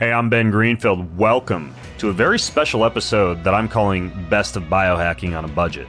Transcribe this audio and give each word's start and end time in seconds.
Hey, 0.00 0.14
I'm 0.14 0.30
Ben 0.30 0.50
Greenfield. 0.50 1.18
Welcome 1.18 1.74
to 1.98 2.08
a 2.08 2.12
very 2.14 2.38
special 2.38 2.86
episode 2.86 3.44
that 3.44 3.52
I'm 3.52 3.68
calling 3.68 4.08
Best 4.30 4.56
of 4.56 4.62
Biohacking 4.62 5.36
on 5.36 5.44
a 5.44 5.48
Budget. 5.48 5.86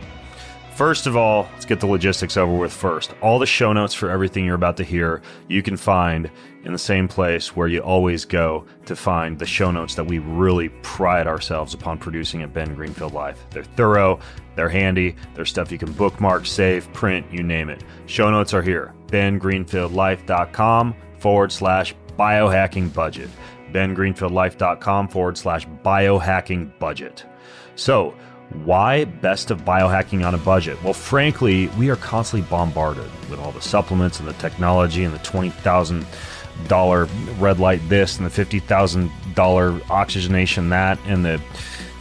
First 0.75 1.07
of 1.07 1.15
all, 1.15 1.47
let's 1.53 1.63
get 1.63 1.79
the 1.79 1.87
logistics 1.87 2.35
over 2.35 2.53
with 2.53 2.74
first. 2.74 3.13
All 3.21 3.39
the 3.39 3.45
show 3.45 3.71
notes 3.71 3.93
for 3.93 4.09
everything 4.09 4.43
you're 4.43 4.55
about 4.55 4.75
to 4.77 4.83
hear, 4.83 5.21
you 5.47 5.63
can 5.63 5.77
find 5.77 6.29
in 6.66 6.74
the 6.74 6.77
same 6.77 7.08
place 7.08 7.55
where 7.55 7.69
you 7.69 7.79
always 7.79 8.25
go 8.25 8.66
to 8.86 8.97
find 8.97 9.39
the 9.39 9.45
show 9.45 9.71
notes 9.71 9.95
that 9.95 10.07
we 10.07 10.20
really 10.20 10.68
pride 10.82 11.25
ourselves 11.25 11.73
upon 11.73 11.98
producing 11.98 12.41
at 12.41 12.54
Ben 12.54 12.75
Greenfield 12.75 13.14
Life. 13.14 13.46
They're 13.52 13.64
thorough, 13.64 14.20
they're 14.57 14.68
handy, 14.68 15.16
they're 15.36 15.46
stuff 15.46 15.71
you 15.71 15.78
can 15.78 15.93
bookmark, 15.93 16.46
save, 16.46 16.91
print, 16.91 17.25
you 17.32 17.43
name 17.43 17.70
it. 17.70 17.82
Show 18.07 18.30
notes 18.30 18.54
are 18.54 18.62
here. 18.62 18.93
BenGreenfieldLife.com 19.07 20.96
forward 21.18 21.52
slash 21.54 21.96
biohacking 22.20 22.93
budget 22.93 23.30
bengreenfieldlife.com 23.71 25.07
forward 25.07 25.37
slash 25.37 25.67
biohacking 25.83 26.77
budget. 26.79 27.25
So, 27.75 28.15
why 28.65 29.05
best 29.05 29.50
of 29.50 29.63
biohacking 29.63 30.27
on 30.27 30.36
a 30.36 30.37
budget? 30.37 30.82
Well, 30.83 30.93
frankly, 30.93 31.68
we 31.79 31.89
are 31.89 31.96
constantly 31.96 32.48
bombarded 32.49 33.10
with 33.30 33.40
all 33.40 33.52
the 33.54 33.62
supplements 33.62 34.20
and 34.20 34.27
the 34.27 34.34
technology 34.34 35.05
and 35.05 35.13
the 35.13 35.20
$20,000 35.20 37.10
red 37.40 37.60
light 37.60 37.82
this 37.88 38.18
and 38.18 38.26
the 38.26 38.46
$50,000 38.46 39.90
oxygenation 39.90 40.70
that 40.70 40.99
and 41.05 41.24
the 41.24 41.41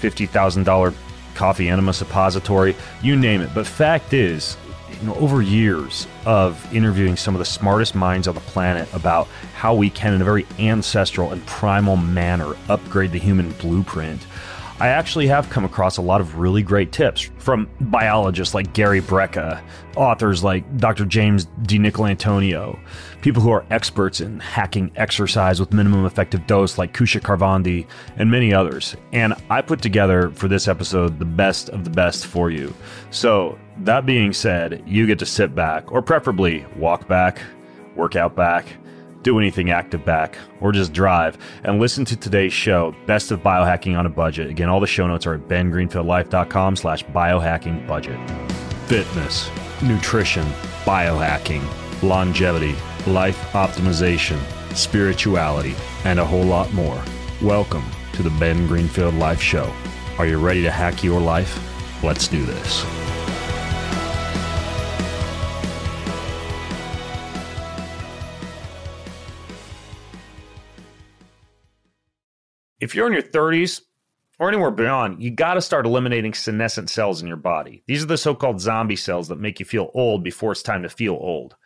$50,000 0.00 0.94
coffee 1.34 1.68
enema 1.68 1.92
suppository, 1.92 2.74
you 3.02 3.16
name 3.16 3.40
it. 3.40 3.54
But 3.54 3.66
fact 3.66 4.12
is, 4.12 4.56
you 5.00 5.06
know, 5.06 5.14
over 5.16 5.42
years 5.42 6.06
of 6.26 6.72
interviewing 6.74 7.16
some 7.16 7.34
of 7.34 7.38
the 7.38 7.44
smartest 7.44 7.94
minds 7.94 8.28
on 8.28 8.34
the 8.34 8.40
planet 8.42 8.92
about 8.94 9.26
how 9.54 9.74
we 9.74 9.90
can, 9.90 10.14
in 10.14 10.20
a 10.20 10.24
very 10.24 10.46
ancestral 10.58 11.32
and 11.32 11.44
primal 11.46 11.96
manner, 11.96 12.54
upgrade 12.68 13.12
the 13.12 13.18
human 13.18 13.50
blueprint. 13.52 14.26
I 14.80 14.88
actually 14.88 15.26
have 15.26 15.50
come 15.50 15.66
across 15.66 15.98
a 15.98 16.02
lot 16.02 16.22
of 16.22 16.38
really 16.38 16.62
great 16.62 16.90
tips 16.90 17.30
from 17.36 17.68
biologists 17.82 18.54
like 18.54 18.72
Gary 18.72 19.02
Brecka, 19.02 19.60
authors 19.94 20.42
like 20.42 20.78
Dr. 20.78 21.04
James 21.04 21.44
DiNicolantonio, 21.64 22.78
people 23.20 23.42
who 23.42 23.50
are 23.50 23.66
experts 23.68 24.22
in 24.22 24.40
hacking 24.40 24.90
exercise 24.96 25.60
with 25.60 25.74
minimum 25.74 26.06
effective 26.06 26.46
dose 26.46 26.78
like 26.78 26.94
Kusha 26.94 27.20
Karvandi, 27.20 27.86
and 28.16 28.30
many 28.30 28.54
others. 28.54 28.96
And 29.12 29.34
I 29.50 29.60
put 29.60 29.82
together 29.82 30.30
for 30.30 30.48
this 30.48 30.66
episode 30.66 31.18
the 31.18 31.26
best 31.26 31.68
of 31.68 31.84
the 31.84 31.90
best 31.90 32.26
for 32.26 32.50
you. 32.50 32.72
So, 33.10 33.58
that 33.84 34.04
being 34.04 34.32
said, 34.32 34.82
you 34.86 35.06
get 35.06 35.18
to 35.20 35.26
sit 35.26 35.54
back, 35.54 35.90
or 35.90 36.02
preferably 36.02 36.66
walk 36.76 37.08
back, 37.08 37.40
work 37.96 38.14
out 38.14 38.36
back, 38.36 38.66
do 39.22 39.38
anything 39.38 39.70
active 39.70 40.04
back, 40.04 40.36
or 40.60 40.72
just 40.72 40.92
drive 40.92 41.36
and 41.64 41.80
listen 41.80 42.04
to 42.06 42.16
today's 42.16 42.52
show, 42.52 42.94
Best 43.06 43.30
of 43.30 43.42
Biohacking 43.42 43.98
on 43.98 44.06
a 44.06 44.10
Budget. 44.10 44.48
Again, 44.50 44.68
all 44.68 44.80
the 44.80 44.86
show 44.86 45.06
notes 45.06 45.26
are 45.26 45.34
at 45.34 45.48
bengreenfieldlife.com 45.48 46.76
slash 46.76 47.04
biohacking 47.06 47.86
budget. 47.86 48.18
Fitness, 48.86 49.50
nutrition, 49.82 50.46
biohacking, 50.84 51.62
longevity, 52.02 52.74
life 53.06 53.38
optimization, 53.52 54.38
spirituality, 54.74 55.74
and 56.04 56.18
a 56.18 56.24
whole 56.24 56.44
lot 56.44 56.72
more. 56.72 57.02
Welcome 57.42 57.84
to 58.12 58.22
the 58.22 58.30
Ben 58.38 58.66
Greenfield 58.66 59.14
Life 59.14 59.40
Show. 59.40 59.72
Are 60.18 60.26
you 60.26 60.38
ready 60.38 60.62
to 60.62 60.70
hack 60.70 61.02
your 61.02 61.20
life? 61.20 61.66
Let's 62.02 62.28
do 62.28 62.44
this. 62.44 62.84
If 72.80 72.94
you're 72.94 73.06
in 73.06 73.12
your 73.12 73.22
30s 73.22 73.82
or 74.38 74.48
anywhere 74.48 74.70
beyond, 74.70 75.22
you 75.22 75.30
got 75.30 75.54
to 75.54 75.60
start 75.60 75.84
eliminating 75.84 76.32
senescent 76.32 76.88
cells 76.88 77.20
in 77.20 77.28
your 77.28 77.36
body. 77.36 77.82
These 77.86 78.02
are 78.02 78.06
the 78.06 78.16
so 78.16 78.34
called 78.34 78.58
zombie 78.58 78.96
cells 78.96 79.28
that 79.28 79.38
make 79.38 79.60
you 79.60 79.66
feel 79.66 79.90
old 79.92 80.24
before 80.24 80.52
it's 80.52 80.62
time 80.62 80.82
to 80.82 80.88
feel 80.88 81.12
old. 81.12 81.56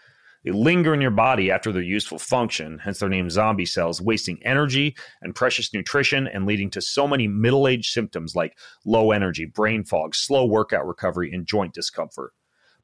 They 0.44 0.50
linger 0.50 0.92
in 0.92 1.00
your 1.00 1.12
body 1.12 1.52
after 1.52 1.70
their 1.70 1.82
useful 1.82 2.18
function, 2.18 2.80
hence 2.80 2.98
their 2.98 3.08
name 3.08 3.30
zombie 3.30 3.64
cells, 3.64 4.02
wasting 4.02 4.42
energy 4.44 4.96
and 5.22 5.36
precious 5.36 5.72
nutrition 5.72 6.26
and 6.26 6.46
leading 6.46 6.68
to 6.70 6.82
so 6.82 7.06
many 7.06 7.28
middle 7.28 7.68
age 7.68 7.90
symptoms 7.90 8.34
like 8.34 8.58
low 8.84 9.12
energy, 9.12 9.44
brain 9.44 9.84
fog, 9.84 10.16
slow 10.16 10.44
workout 10.44 10.84
recovery, 10.84 11.32
and 11.32 11.46
joint 11.46 11.72
discomfort. 11.72 12.32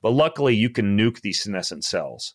But 0.03 0.13
luckily, 0.13 0.55
you 0.55 0.71
can 0.71 0.97
nuke 0.97 1.21
these 1.21 1.43
senescent 1.43 1.85
cells. 1.85 2.35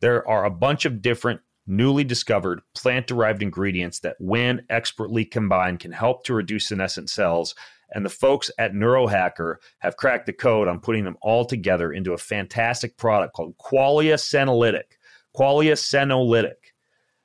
There 0.00 0.26
are 0.26 0.44
a 0.44 0.50
bunch 0.50 0.84
of 0.84 1.02
different 1.02 1.40
newly 1.66 2.04
discovered 2.04 2.60
plant 2.74 3.06
derived 3.06 3.42
ingredients 3.42 4.00
that, 4.00 4.16
when 4.18 4.64
expertly 4.68 5.24
combined, 5.24 5.80
can 5.80 5.92
help 5.92 6.24
to 6.24 6.34
reduce 6.34 6.68
senescent 6.68 7.08
cells. 7.10 7.54
And 7.94 8.04
the 8.04 8.10
folks 8.10 8.50
at 8.58 8.72
Neurohacker 8.72 9.56
have 9.78 9.96
cracked 9.96 10.26
the 10.26 10.32
code 10.32 10.66
on 10.66 10.80
putting 10.80 11.04
them 11.04 11.18
all 11.20 11.44
together 11.44 11.92
into 11.92 12.14
a 12.14 12.18
fantastic 12.18 12.96
product 12.96 13.34
called 13.34 13.56
Qualia 13.58 14.14
Senolytic. 14.14 14.96
Qualia 15.36 15.74
Senolytic. 15.74 16.72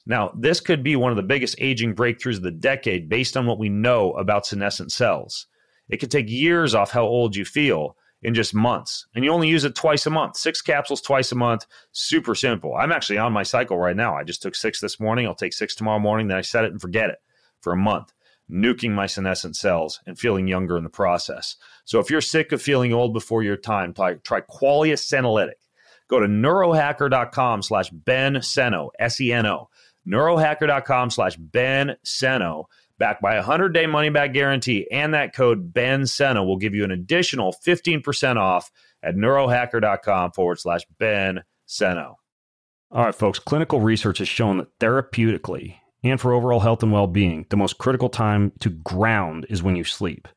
Now, 0.05 0.31
this 0.37 0.59
could 0.59 0.83
be 0.83 0.95
one 0.95 1.11
of 1.11 1.17
the 1.17 1.23
biggest 1.23 1.55
aging 1.59 1.95
breakthroughs 1.95 2.37
of 2.37 2.43
the 2.43 2.51
decade 2.51 3.09
based 3.09 3.35
on 3.35 3.45
what 3.45 3.59
we 3.59 3.69
know 3.69 4.13
about 4.13 4.45
senescent 4.45 4.91
cells. 4.91 5.47
It 5.89 5.97
could 5.97 6.11
take 6.11 6.29
years 6.29 6.75
off 6.75 6.91
how 6.91 7.03
old 7.03 7.35
you 7.35 7.45
feel, 7.45 7.97
in 8.21 8.33
just 8.33 8.53
months. 8.53 9.05
And 9.15 9.23
you 9.23 9.31
only 9.31 9.47
use 9.47 9.63
it 9.63 9.75
twice 9.75 10.05
a 10.05 10.09
month, 10.09 10.37
six 10.37 10.61
capsules 10.61 11.01
twice 11.01 11.31
a 11.31 11.35
month. 11.35 11.65
Super 11.91 12.35
simple. 12.35 12.75
I'm 12.75 12.91
actually 12.91 13.19
on 13.19 13.33
my 13.33 13.43
cycle 13.43 13.77
right 13.77 13.95
now. 13.95 14.15
I 14.15 14.23
just 14.23 14.41
took 14.41 14.55
six 14.55 14.79
this 14.79 14.99
morning. 14.99 15.27
I'll 15.27 15.35
take 15.35 15.53
six 15.53 15.75
tomorrow 15.75 15.99
morning. 15.99 16.27
Then 16.27 16.37
I 16.37 16.41
set 16.41 16.65
it 16.65 16.71
and 16.71 16.81
forget 16.81 17.09
it 17.09 17.17
for 17.61 17.73
a 17.73 17.77
month, 17.77 18.13
nuking 18.51 18.91
my 18.91 19.05
senescent 19.05 19.55
cells 19.55 19.99
and 20.05 20.17
feeling 20.17 20.47
younger 20.47 20.77
in 20.77 20.83
the 20.83 20.89
process. 20.89 21.55
So 21.85 21.99
if 21.99 22.09
you're 22.09 22.21
sick 22.21 22.51
of 22.51 22.61
feeling 22.61 22.93
old 22.93 23.13
before 23.13 23.43
your 23.43 23.57
time, 23.57 23.93
try, 23.93 24.15
try 24.15 24.41
Qualia 24.41 24.93
Senolytic. 24.93 25.53
Go 26.09 26.19
to 26.19 26.27
neurohacker.com 26.27 27.61
slash 27.61 27.89
Ben 27.89 28.35
Seno, 28.35 28.89
S 28.97 29.19
E 29.19 29.33
N 29.33 29.45
O. 29.45 29.69
Neurohacker.com 30.07 31.09
slash 31.09 31.35
Ben 31.35 31.97
Seno 32.05 32.65
backed 32.99 33.21
by 33.21 33.33
a 33.33 33.39
100 33.39 33.69
day 33.73 33.85
money 33.85 34.09
back 34.09 34.33
guarantee. 34.33 34.87
And 34.91 35.13
that 35.13 35.33
code 35.33 35.73
Ben 35.73 36.03
Seno 36.03 36.45
will 36.45 36.57
give 36.57 36.73
you 36.73 36.83
an 36.83 36.91
additional 36.91 37.55
15% 37.65 38.37
off 38.37 38.71
at 39.03 39.15
neurohacker.com 39.15 40.31
forward 40.31 40.59
slash 40.59 40.81
Ben 40.99 41.43
Seno. 41.67 42.15
All 42.89 43.05
right, 43.05 43.15
folks, 43.15 43.39
clinical 43.39 43.81
research 43.81 44.19
has 44.19 44.27
shown 44.27 44.57
that 44.57 44.79
therapeutically 44.79 45.75
and 46.03 46.21
for 46.21 46.33
overall 46.33 46.59
health 46.59 46.83
and 46.83 46.91
well 46.91 47.07
being, 47.07 47.45
the 47.49 47.57
most 47.57 47.77
critical 47.77 48.09
time 48.09 48.51
to 48.59 48.69
ground 48.69 49.45
is 49.49 49.63
when 49.63 49.75
you 49.75 49.83
sleep. 49.83 50.27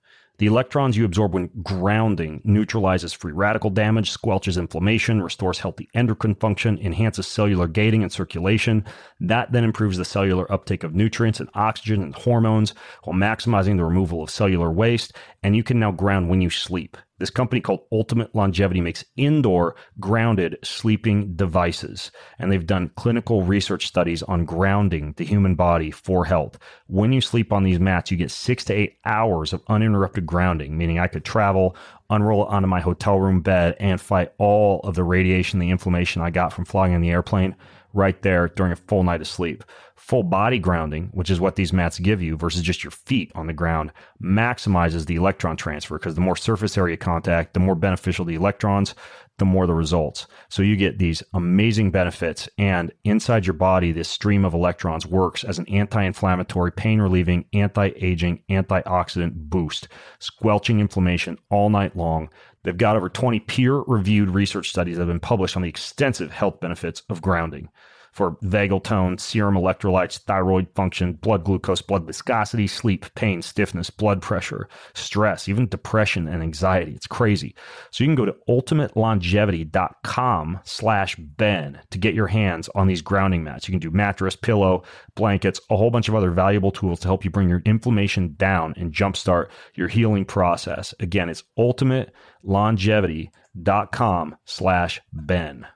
The 0.41 0.47
electrons 0.47 0.97
you 0.97 1.05
absorb 1.05 1.35
when 1.35 1.51
grounding 1.63 2.41
neutralizes 2.45 3.13
free 3.13 3.33
radical 3.33 3.69
damage, 3.69 4.11
squelches 4.11 4.57
inflammation, 4.57 5.21
restores 5.21 5.59
healthy 5.59 5.91
endocrine 5.93 6.35
function, 6.35 6.79
enhances 6.79 7.27
cellular 7.27 7.69
gating 7.69 8.03
and 8.03 8.11
circulation. 8.11 8.87
That 9.21 9.53
then 9.53 9.65
improves 9.65 9.99
the 9.99 10.05
cellular 10.07 10.51
uptake 10.51 10.83
of 10.83 10.95
nutrients 10.95 11.41
and 11.41 11.51
oxygen 11.53 12.03
and 12.03 12.15
hormones 12.15 12.73
while 13.05 13.15
maximizing 13.15 13.77
the 13.77 13.85
removal 13.85 14.23
of 14.23 14.31
cellular 14.31 14.73
waste. 14.73 15.15
And 15.43 15.55
you 15.55 15.63
can 15.63 15.79
now 15.79 15.93
ground 15.93 16.31
when 16.31 16.41
you 16.41 16.49
sleep. 16.49 16.97
This 17.21 17.31
company 17.31 17.61
called 17.61 17.85
Ultimate 17.93 18.35
Longevity 18.35 18.81
makes 18.81 19.05
indoor 19.15 19.77
grounded 20.01 20.57
sleeping 20.65 21.35
devices. 21.37 22.11
And 22.39 22.51
they've 22.51 22.67
done 22.67 22.91
clinical 22.97 23.43
research 23.43 23.87
studies 23.87 24.23
on 24.23 24.47
grounding 24.47 25.13
the 25.19 25.27
human 25.27 25.55
body 25.55 25.91
for 25.91 26.25
health. 26.25 26.59
When 26.87 27.13
you 27.13 27.21
sleep 27.21 27.53
on 27.53 27.63
these 27.63 27.79
mats, 27.79 28.11
you 28.11 28.17
get 28.17 28.31
six 28.31 28.65
to 28.65 28.75
eight 28.75 28.97
hours 29.05 29.53
of 29.53 29.63
uninterrupted 29.69 30.25
grounding, 30.25 30.79
meaning 30.79 30.99
I 30.99 31.09
could 31.09 31.25
travel, 31.25 31.77
unroll 32.09 32.45
it 32.45 32.51
onto 32.51 32.69
my 32.69 32.81
hotel 32.81 33.21
room 33.21 33.43
bed, 33.43 33.77
and 33.79 34.01
fight 34.01 34.33
all 34.39 34.81
of 34.81 34.95
the 34.95 35.05
radiation, 35.05 35.61
the 35.61 35.71
inflammation 35.71 36.23
I 36.23 36.31
got 36.31 36.55
from 36.55 36.65
flying 36.65 36.95
in 36.95 37.03
the 37.03 37.11
airplane 37.11 37.55
right 37.93 38.21
there 38.23 38.49
during 38.49 38.73
a 38.73 38.77
full 38.77 39.03
night 39.03 39.21
of 39.21 39.27
sleep. 39.27 39.65
Full 39.97 40.23
body 40.23 40.59
grounding, 40.59 41.11
which 41.13 41.31
is 41.31 41.41
what 41.41 41.57
these 41.57 41.73
mats 41.73 41.99
give 41.99 42.23
you 42.23 42.37
versus 42.37 42.63
just 42.63 42.83
your 42.83 42.91
feet 42.91 43.31
on 43.35 43.47
the 43.47 43.53
ground, 43.53 43.93
maximizes 44.23 45.07
the 45.07 45.17
electron 45.17 45.57
transfer 45.57 45.99
because 45.99 46.15
the 46.15 46.21
more 46.21 46.37
surface 46.37 46.77
area 46.79 46.97
contact, 46.97 47.55
the 47.55 47.61
more 47.61 47.75
beneficial 47.75 48.25
the 48.25 48.35
electrons, 48.35 48.95
the 49.41 49.45
more 49.45 49.67
the 49.67 49.75
results. 49.75 50.29
So 50.49 50.63
you 50.63 50.77
get 50.77 50.99
these 50.99 51.23
amazing 51.35 51.91
benefits. 51.91 52.49
And 52.59 52.93
inside 53.05 53.47
your 53.47 53.55
body, 53.55 53.91
this 53.91 54.09
stream 54.09 54.45
of 54.45 54.55
electrons 54.55 55.07
works 55.07 55.43
as 55.43 55.59
an 55.59 55.69
anti 55.69 56.05
inflammatory, 56.05 56.71
pain 56.71 57.01
relieving, 57.01 57.47
anti 57.53 57.91
aging, 57.97 58.43
antioxidant 58.49 59.33
boost, 59.35 59.89
squelching 60.21 60.79
inflammation 60.79 61.39
all 61.51 61.71
night 61.71 61.97
long. 61.97 62.29
They've 62.63 62.77
got 62.77 62.97
over 62.97 63.09
20 63.09 63.41
peer 63.41 63.75
reviewed 63.75 64.31
research 64.31 64.69
studies 64.69 64.97
that 64.97 65.03
have 65.03 65.09
been 65.09 65.21
published 65.21 65.57
on 65.57 65.63
the 65.63 65.69
extensive 65.69 66.31
health 66.31 66.61
benefits 66.61 67.03
of 67.09 67.23
grounding. 67.23 67.71
For 68.21 68.37
vagal 68.45 68.85
tone, 68.85 69.17
serum 69.17 69.55
electrolytes, 69.55 70.19
thyroid 70.19 70.67
function, 70.75 71.15
blood 71.15 71.43
glucose, 71.43 71.81
blood 71.81 72.07
viscosity, 72.07 72.67
sleep, 72.67 73.07
pain, 73.15 73.41
stiffness, 73.41 73.89
blood 73.89 74.21
pressure, 74.21 74.69
stress, 74.93 75.49
even 75.49 75.67
depression 75.67 76.29
and 76.29 76.43
anxiety. 76.43 76.93
It's 76.93 77.07
crazy. 77.07 77.55
So 77.91 78.05
you 78.05 78.09
can 78.09 78.17
go 78.17 78.27
to 78.27 78.37
ultimatelongevity.com 78.47 80.61
slash 80.65 81.17
Ben 81.17 81.81
to 81.89 81.97
get 81.97 82.13
your 82.13 82.27
hands 82.27 82.69
on 82.75 82.89
these 82.89 83.01
grounding 83.01 83.43
mats. 83.43 83.67
You 83.67 83.73
can 83.73 83.81
do 83.81 83.91
mattress, 83.91 84.37
pillow, 84.37 84.83
blankets, 85.15 85.59
a 85.71 85.77
whole 85.79 85.91
bunch 85.91 86.11
of 86.11 86.15
other 86.15 86.31
valuable 86.31 86.73
tools 86.73 87.01
to 87.01 87.09
help 87.09 87.25
you 87.25 87.31
bring 87.31 87.49
your 87.49 87.63
inflammation 87.65 88.35
down 88.35 88.75
and 88.77 88.93
jumpstart 88.93 89.49
your 89.77 89.89
healing 89.89 90.27
process. 90.27 90.93
Again, 91.01 91.31
it's 91.31 91.45
ultimatelongevity.com 91.59 94.37
slash 94.45 95.01
Ben. 95.11 95.67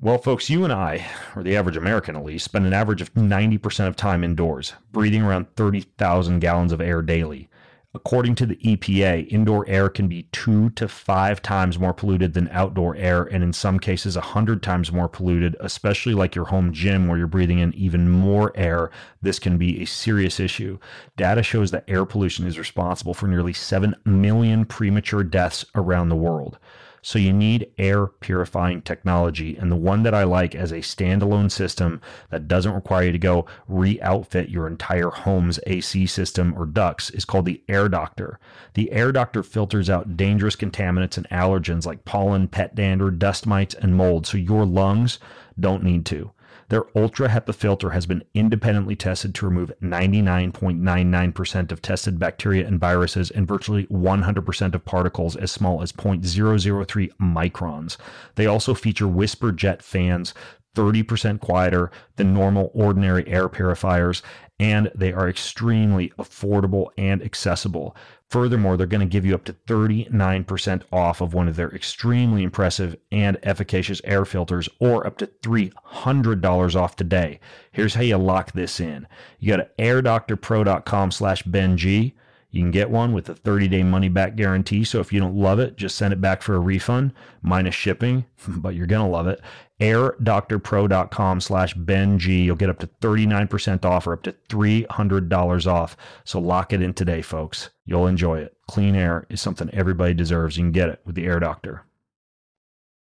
Well, 0.00 0.18
folks, 0.18 0.48
you 0.48 0.62
and 0.62 0.72
I, 0.72 1.04
or 1.34 1.42
the 1.42 1.56
average 1.56 1.76
American 1.76 2.14
at 2.14 2.24
least, 2.24 2.44
spend 2.44 2.64
an 2.64 2.72
average 2.72 3.02
of 3.02 3.12
90% 3.14 3.88
of 3.88 3.96
time 3.96 4.22
indoors, 4.22 4.74
breathing 4.92 5.22
around 5.22 5.48
30,000 5.56 6.38
gallons 6.38 6.70
of 6.70 6.80
air 6.80 7.02
daily. 7.02 7.48
According 7.92 8.36
to 8.36 8.46
the 8.46 8.54
EPA, 8.58 9.26
indoor 9.26 9.68
air 9.68 9.88
can 9.88 10.06
be 10.06 10.28
two 10.30 10.70
to 10.70 10.86
five 10.86 11.42
times 11.42 11.80
more 11.80 11.92
polluted 11.92 12.34
than 12.34 12.48
outdoor 12.52 12.94
air, 12.94 13.24
and 13.24 13.42
in 13.42 13.52
some 13.52 13.80
cases, 13.80 14.14
a 14.14 14.20
hundred 14.20 14.62
times 14.62 14.92
more 14.92 15.08
polluted, 15.08 15.56
especially 15.58 16.14
like 16.14 16.36
your 16.36 16.44
home 16.44 16.72
gym 16.72 17.08
where 17.08 17.18
you're 17.18 17.26
breathing 17.26 17.58
in 17.58 17.74
even 17.74 18.08
more 18.08 18.52
air. 18.54 18.92
This 19.20 19.40
can 19.40 19.58
be 19.58 19.82
a 19.82 19.84
serious 19.84 20.38
issue. 20.38 20.78
Data 21.16 21.42
shows 21.42 21.72
that 21.72 21.82
air 21.88 22.04
pollution 22.04 22.46
is 22.46 22.56
responsible 22.56 23.14
for 23.14 23.26
nearly 23.26 23.52
7 23.52 23.96
million 24.04 24.64
premature 24.64 25.24
deaths 25.24 25.64
around 25.74 26.08
the 26.08 26.14
world. 26.14 26.56
So 27.02 27.18
you 27.18 27.32
need 27.32 27.70
air 27.78 28.06
purifying 28.06 28.82
technology. 28.82 29.56
And 29.56 29.70
the 29.70 29.76
one 29.76 30.02
that 30.02 30.14
I 30.14 30.24
like 30.24 30.54
as 30.54 30.72
a 30.72 30.76
standalone 30.76 31.50
system 31.50 32.00
that 32.30 32.48
doesn't 32.48 32.74
require 32.74 33.04
you 33.04 33.12
to 33.12 33.18
go 33.18 33.46
re 33.68 34.00
outfit 34.00 34.48
your 34.48 34.66
entire 34.66 35.10
home's 35.10 35.60
AC 35.66 36.06
system 36.06 36.54
or 36.56 36.66
ducts 36.66 37.10
is 37.10 37.24
called 37.24 37.46
the 37.46 37.62
Air 37.68 37.88
Doctor. 37.88 38.38
The 38.74 38.90
Air 38.92 39.12
Doctor 39.12 39.42
filters 39.42 39.90
out 39.90 40.16
dangerous 40.16 40.56
contaminants 40.56 41.16
and 41.16 41.28
allergens 41.30 41.86
like 41.86 42.04
pollen, 42.04 42.48
pet 42.48 42.74
dander, 42.74 43.10
dust 43.10 43.46
mites, 43.46 43.74
and 43.74 43.94
mold. 43.94 44.26
So 44.26 44.38
your 44.38 44.64
lungs 44.64 45.18
don't 45.58 45.82
need 45.82 46.06
to. 46.06 46.32
Their 46.68 46.84
Ultra 46.94 47.28
HEPA 47.28 47.54
filter 47.54 47.90
has 47.90 48.04
been 48.04 48.24
independently 48.34 48.94
tested 48.94 49.34
to 49.34 49.46
remove 49.46 49.72
99.99% 49.82 51.72
of 51.72 51.80
tested 51.80 52.18
bacteria 52.18 52.66
and 52.66 52.78
viruses 52.78 53.30
and 53.30 53.48
virtually 53.48 53.86
100% 53.86 54.74
of 54.74 54.84
particles 54.84 55.34
as 55.36 55.50
small 55.50 55.80
as 55.80 55.92
0.003 55.92 57.10
microns. 57.20 57.96
They 58.34 58.46
also 58.46 58.74
feature 58.74 59.08
whisper 59.08 59.50
jet 59.50 59.82
fans 59.82 60.34
30% 60.74 61.40
quieter 61.40 61.90
than 62.16 62.34
normal 62.34 62.70
ordinary 62.74 63.26
air 63.26 63.48
purifiers, 63.48 64.22
and 64.60 64.90
they 64.94 65.12
are 65.12 65.28
extremely 65.28 66.10
affordable 66.18 66.88
and 66.96 67.22
accessible. 67.22 67.96
Furthermore, 68.28 68.76
they're 68.76 68.86
going 68.86 69.00
to 69.00 69.06
give 69.06 69.24
you 69.24 69.34
up 69.34 69.44
to 69.44 69.54
39% 69.54 70.82
off 70.92 71.20
of 71.20 71.32
one 71.32 71.48
of 71.48 71.56
their 71.56 71.74
extremely 71.74 72.42
impressive 72.42 72.94
and 73.10 73.38
efficacious 73.42 74.02
air 74.04 74.26
filters 74.26 74.68
or 74.80 75.06
up 75.06 75.16
to 75.18 75.26
$300 75.26 76.76
off 76.76 76.96
today. 76.96 77.40
Here's 77.72 77.94
how 77.94 78.02
you 78.02 78.18
lock 78.18 78.52
this 78.52 78.80
in. 78.80 79.06
You 79.38 79.56
go 79.56 79.56
to 79.58 79.70
airdoctorpro.com 79.78 81.10
slash 81.10 81.42
BenG. 81.44 82.12
You 82.50 82.62
can 82.62 82.70
get 82.70 82.90
one 82.90 83.12
with 83.12 83.28
a 83.28 83.34
30 83.34 83.68
day 83.68 83.82
money 83.82 84.08
back 84.08 84.34
guarantee. 84.34 84.84
So 84.84 85.00
if 85.00 85.12
you 85.12 85.20
don't 85.20 85.36
love 85.36 85.58
it, 85.58 85.76
just 85.76 85.96
send 85.96 86.12
it 86.12 86.20
back 86.20 86.40
for 86.42 86.54
a 86.54 86.60
refund 86.60 87.12
minus 87.42 87.74
shipping, 87.74 88.24
but 88.48 88.74
you're 88.74 88.86
going 88.86 89.04
to 89.04 89.10
love 89.10 89.26
it. 89.26 89.40
airdoctorpro.com 89.80 91.40
slash 91.40 91.74
beng 91.74 92.18
you'll 92.24 92.56
get 92.56 92.70
up 92.70 92.78
to 92.78 92.86
39% 92.86 93.84
off 93.84 94.06
or 94.06 94.14
up 94.14 94.22
to 94.22 94.32
$300 94.48 95.66
off. 95.66 95.96
So 96.24 96.40
lock 96.40 96.72
it 96.72 96.80
in 96.80 96.94
today 96.94 97.20
folks. 97.22 97.70
You'll 97.84 98.06
enjoy 98.06 98.38
it. 98.40 98.56
Clean 98.66 98.94
air 98.94 99.26
is 99.28 99.40
something 99.40 99.68
everybody 99.72 100.14
deserves. 100.14 100.56
You 100.56 100.64
can 100.64 100.72
get 100.72 100.88
it 100.88 101.00
with 101.04 101.16
the 101.16 101.26
air 101.26 101.40
doctor. 101.40 101.84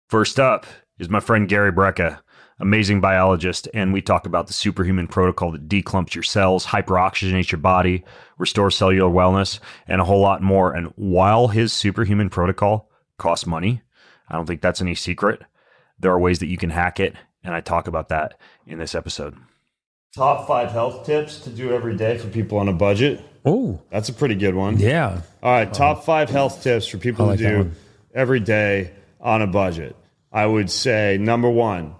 First 0.09 0.39
up 0.39 0.65
is 0.97 1.09
my 1.09 1.19
friend 1.19 1.47
gary 1.47 1.71
brecka 1.71 2.19
amazing 2.59 3.01
biologist 3.01 3.67
and 3.73 3.91
we 3.91 4.01
talk 4.01 4.25
about 4.25 4.47
the 4.47 4.53
superhuman 4.53 5.07
protocol 5.07 5.51
that 5.51 5.67
declumps 5.67 6.15
your 6.15 6.23
cells 6.23 6.65
hyperoxygenates 6.65 7.51
your 7.51 7.59
body 7.59 8.03
restores 8.37 8.75
cellular 8.75 9.09
wellness 9.11 9.59
and 9.87 9.99
a 9.99 10.05
whole 10.05 10.21
lot 10.21 10.41
more 10.41 10.73
and 10.73 10.87
while 10.95 11.49
his 11.49 11.73
superhuman 11.73 12.29
protocol 12.29 12.89
costs 13.17 13.45
money 13.45 13.81
i 14.29 14.35
don't 14.35 14.45
think 14.45 14.61
that's 14.61 14.81
any 14.81 14.95
secret 14.95 15.41
there 15.99 16.11
are 16.11 16.19
ways 16.19 16.39
that 16.39 16.47
you 16.47 16.57
can 16.57 16.69
hack 16.69 16.99
it, 16.99 17.15
and 17.43 17.53
I 17.53 17.61
talk 17.61 17.87
about 17.87 18.09
that 18.09 18.37
in 18.65 18.79
this 18.79 18.95
episode. 18.95 19.35
Top 20.13 20.47
five 20.47 20.71
health 20.71 21.05
tips 21.05 21.39
to 21.41 21.49
do 21.49 21.73
every 21.73 21.95
day 21.95 22.17
for 22.17 22.27
people 22.27 22.57
on 22.57 22.67
a 22.67 22.73
budget. 22.73 23.21
Oh, 23.45 23.81
that's 23.89 24.09
a 24.09 24.13
pretty 24.13 24.35
good 24.35 24.55
one. 24.55 24.77
Yeah. 24.77 25.21
All 25.43 25.51
right, 25.51 25.71
top 25.71 26.03
five 26.03 26.29
health 26.29 26.63
tips 26.63 26.87
for 26.87 26.97
people 26.97 27.27
like 27.27 27.39
to 27.39 27.63
do 27.63 27.71
every 28.13 28.39
day 28.39 28.91
on 29.19 29.41
a 29.41 29.47
budget. 29.47 29.95
I 30.31 30.45
would 30.45 30.69
say 30.69 31.17
number 31.19 31.49
one, 31.49 31.95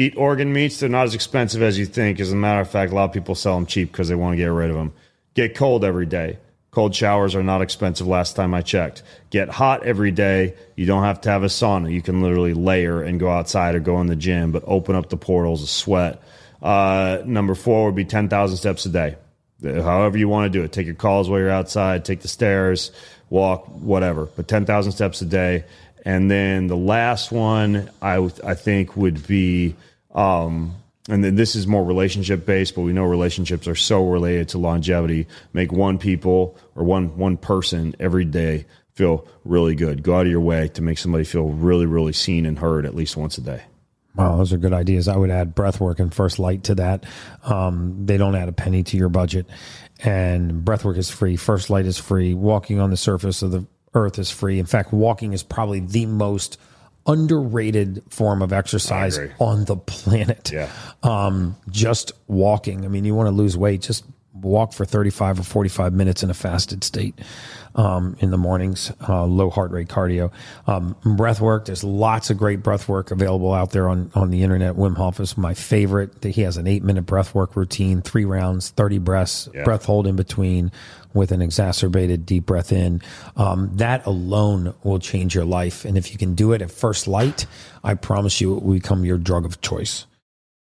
eat 0.00 0.16
organ 0.16 0.52
meats. 0.52 0.80
They're 0.80 0.88
not 0.88 1.04
as 1.04 1.14
expensive 1.14 1.62
as 1.62 1.78
you 1.78 1.84
think. 1.84 2.20
As 2.20 2.32
a 2.32 2.36
matter 2.36 2.60
of 2.60 2.70
fact, 2.70 2.92
a 2.92 2.94
lot 2.94 3.04
of 3.04 3.12
people 3.12 3.34
sell 3.34 3.54
them 3.54 3.66
cheap 3.66 3.92
because 3.92 4.08
they 4.08 4.14
want 4.14 4.32
to 4.32 4.36
get 4.36 4.46
rid 4.46 4.70
of 4.70 4.76
them. 4.76 4.92
Get 5.34 5.54
cold 5.54 5.84
every 5.84 6.06
day. 6.06 6.38
Cold 6.70 6.94
showers 6.94 7.34
are 7.34 7.42
not 7.42 7.62
expensive 7.62 8.06
last 8.06 8.36
time 8.36 8.54
I 8.54 8.62
checked. 8.62 9.02
Get 9.30 9.48
hot 9.48 9.82
every 9.82 10.12
day. 10.12 10.54
You 10.76 10.86
don't 10.86 11.02
have 11.02 11.20
to 11.22 11.30
have 11.30 11.42
a 11.42 11.46
sauna. 11.46 11.92
You 11.92 12.00
can 12.00 12.22
literally 12.22 12.54
layer 12.54 13.02
and 13.02 13.20
go 13.20 13.28
outside 13.28 13.74
or 13.74 13.80
go 13.80 14.00
in 14.00 14.06
the 14.06 14.16
gym, 14.16 14.52
but 14.52 14.62
open 14.66 14.94
up 14.94 15.08
the 15.08 15.16
portals 15.16 15.62
of 15.62 15.68
sweat. 15.68 16.22
Uh, 16.62 17.22
number 17.24 17.54
four 17.54 17.86
would 17.86 17.96
be 17.96 18.04
10,000 18.04 18.56
steps 18.56 18.86
a 18.86 18.88
day. 18.88 19.16
However 19.62 20.16
you 20.16 20.28
want 20.28 20.50
to 20.50 20.58
do 20.58 20.64
it. 20.64 20.72
Take 20.72 20.86
your 20.86 20.94
calls 20.94 21.28
while 21.28 21.40
you're 21.40 21.50
outside, 21.50 22.04
take 22.04 22.20
the 22.20 22.28
stairs, 22.28 22.92
walk, 23.28 23.66
whatever. 23.66 24.26
But 24.26 24.48
10,000 24.48 24.92
steps 24.92 25.20
a 25.20 25.26
day. 25.26 25.64
And 26.04 26.30
then 26.30 26.68
the 26.68 26.76
last 26.76 27.30
one 27.32 27.90
I, 28.00 28.16
I 28.44 28.54
think 28.54 28.96
would 28.96 29.26
be 29.26 29.74
um, 30.14 30.74
and 31.08 31.24
then 31.24 31.34
this 31.34 31.56
is 31.56 31.66
more 31.66 31.84
relationship 31.84 32.46
based, 32.46 32.74
but 32.74 32.82
we 32.82 32.92
know 32.92 33.04
relationships 33.04 33.66
are 33.66 33.74
so 33.74 34.06
related 34.06 34.50
to 34.50 34.58
longevity. 34.58 35.26
Make 35.52 35.72
one 35.72 35.98
people 35.98 36.56
or 36.74 36.84
one 36.84 37.16
one 37.16 37.36
person 37.36 37.96
every 37.98 38.24
day 38.24 38.66
feel 38.94 39.26
really 39.44 39.74
good. 39.74 40.02
Go 40.02 40.16
out 40.16 40.26
of 40.26 40.30
your 40.30 40.40
way 40.40 40.68
to 40.68 40.82
make 40.82 40.98
somebody 40.98 41.24
feel 41.24 41.48
really, 41.48 41.86
really 41.86 42.12
seen 42.12 42.44
and 42.46 42.58
heard 42.58 42.84
at 42.84 42.94
least 42.94 43.16
once 43.16 43.38
a 43.38 43.40
day. 43.40 43.62
Wow, 44.14 44.36
those 44.36 44.52
are 44.52 44.58
good 44.58 44.72
ideas. 44.72 45.08
I 45.08 45.16
would 45.16 45.30
add 45.30 45.54
breath 45.54 45.80
work 45.80 46.00
and 46.00 46.12
first 46.12 46.38
light 46.38 46.64
to 46.64 46.74
that. 46.76 47.04
Um, 47.44 48.06
they 48.06 48.16
don't 48.18 48.34
add 48.34 48.48
a 48.48 48.52
penny 48.52 48.82
to 48.82 48.96
your 48.96 49.08
budget, 49.08 49.46
and 50.00 50.64
breath 50.64 50.84
work 50.84 50.96
is 50.96 51.10
free. 51.10 51.36
First 51.36 51.70
light 51.70 51.86
is 51.86 51.96
free. 51.96 52.34
Walking 52.34 52.80
on 52.80 52.90
the 52.90 52.96
surface 52.96 53.42
of 53.42 53.52
the 53.52 53.66
earth 53.94 54.18
is 54.18 54.30
free. 54.30 54.58
In 54.58 54.66
fact, 54.66 54.92
walking 54.92 55.32
is 55.32 55.42
probably 55.42 55.80
the 55.80 56.06
most 56.06 56.58
underrated 57.06 58.02
form 58.08 58.42
of 58.42 58.52
exercise 58.52 59.18
on 59.38 59.64
the 59.64 59.76
planet. 59.76 60.50
Yeah. 60.52 60.70
Um, 61.02 61.56
just 61.70 62.12
walking. 62.26 62.84
I 62.84 62.88
mean, 62.88 63.04
you 63.04 63.14
want 63.14 63.28
to 63.28 63.32
lose 63.32 63.56
weight, 63.56 63.82
just 63.82 64.04
walk 64.42 64.72
for 64.72 64.84
35 64.84 65.40
or 65.40 65.42
45 65.42 65.92
minutes 65.92 66.22
in 66.22 66.30
a 66.30 66.34
fasted 66.34 66.84
state 66.84 67.18
um, 67.74 68.16
in 68.20 68.30
the 68.30 68.36
mornings, 68.36 68.92
uh, 69.08 69.24
low 69.24 69.50
heart 69.50 69.70
rate 69.70 69.88
cardio. 69.88 70.32
Um, 70.66 70.96
breath 71.04 71.40
work, 71.40 71.66
there's 71.66 71.84
lots 71.84 72.30
of 72.30 72.38
great 72.38 72.62
breath 72.62 72.88
work 72.88 73.10
available 73.10 73.52
out 73.52 73.70
there 73.70 73.88
on, 73.88 74.10
on 74.14 74.30
the 74.30 74.42
internet. 74.42 74.74
Wim 74.74 74.96
Hof 74.96 75.20
is 75.20 75.36
my 75.36 75.54
favorite. 75.54 76.22
He 76.24 76.42
has 76.42 76.56
an 76.56 76.66
eight 76.66 76.82
minute 76.82 77.06
breath 77.06 77.34
work 77.34 77.56
routine, 77.56 78.02
three 78.02 78.24
rounds, 78.24 78.70
30 78.70 78.98
breaths, 78.98 79.48
yeah. 79.54 79.64
breath 79.64 79.84
hold 79.84 80.06
in 80.06 80.16
between 80.16 80.72
with 81.12 81.32
an 81.32 81.42
exacerbated 81.42 82.24
deep 82.24 82.46
breath 82.46 82.72
in. 82.72 83.02
Um, 83.36 83.70
that 83.76 84.06
alone 84.06 84.74
will 84.84 84.98
change 84.98 85.34
your 85.34 85.44
life. 85.44 85.84
And 85.84 85.98
if 85.98 86.12
you 86.12 86.18
can 86.18 86.34
do 86.34 86.52
it 86.52 86.62
at 86.62 86.70
first 86.70 87.08
light, 87.08 87.46
I 87.82 87.94
promise 87.94 88.40
you 88.40 88.56
it 88.56 88.62
will 88.62 88.74
become 88.74 89.04
your 89.04 89.18
drug 89.18 89.44
of 89.44 89.60
choice. 89.60 90.06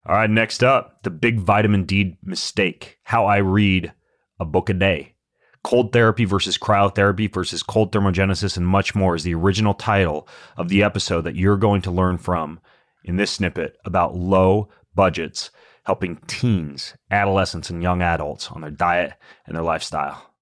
All 0.07 0.15
right, 0.15 0.29
next 0.29 0.63
up, 0.63 1.01
the 1.01 1.09
big 1.09 1.39
vitamin 1.39 1.85
D 1.85 2.17
mistake 2.23 2.99
how 3.03 3.25
I 3.25 3.37
read 3.37 3.91
a 4.39 4.45
book 4.45 4.69
a 4.69 4.73
day. 4.73 5.15
Cold 5.63 5.93
therapy 5.93 6.25
versus 6.25 6.59
cryotherapy 6.59 7.33
versus 7.33 7.63
cold 7.63 7.91
thermogenesis 7.91 8.55
and 8.55 8.67
much 8.67 8.93
more 8.93 9.15
is 9.15 9.23
the 9.23 9.33
original 9.33 9.73
title 9.73 10.27
of 10.57 10.69
the 10.69 10.83
episode 10.83 11.21
that 11.21 11.35
you're 11.35 11.57
going 11.57 11.81
to 11.81 11.91
learn 11.91 12.19
from 12.19 12.59
in 13.03 13.15
this 13.15 13.31
snippet 13.31 13.77
about 13.83 14.15
low 14.15 14.69
budgets 14.93 15.49
helping 15.85 16.17
teens, 16.27 16.95
adolescents, 17.09 17.71
and 17.71 17.81
young 17.81 18.03
adults 18.03 18.51
on 18.51 18.61
their 18.61 18.71
diet 18.71 19.13
and 19.47 19.55
their 19.55 19.63
lifestyle. 19.63 20.33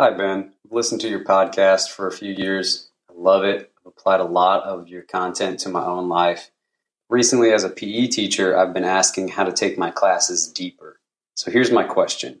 Hi, 0.00 0.16
Ben. 0.16 0.54
I've 0.64 0.72
listened 0.72 1.02
to 1.02 1.08
your 1.08 1.24
podcast 1.24 1.90
for 1.90 2.06
a 2.06 2.12
few 2.12 2.32
years. 2.32 2.90
I 3.10 3.12
love 3.16 3.44
it. 3.44 3.72
I've 3.80 3.86
applied 3.86 4.20
a 4.20 4.24
lot 4.24 4.62
of 4.64 4.88
your 4.88 5.02
content 5.02 5.60
to 5.60 5.68
my 5.68 5.84
own 5.84 6.08
life. 6.08 6.50
Recently, 7.12 7.52
as 7.52 7.62
a 7.62 7.68
PE 7.68 8.06
teacher, 8.06 8.56
I've 8.56 8.72
been 8.72 8.84
asking 8.84 9.28
how 9.28 9.44
to 9.44 9.52
take 9.52 9.76
my 9.76 9.90
classes 9.90 10.48
deeper. 10.48 10.98
So 11.36 11.50
here's 11.50 11.70
my 11.70 11.84
question 11.84 12.40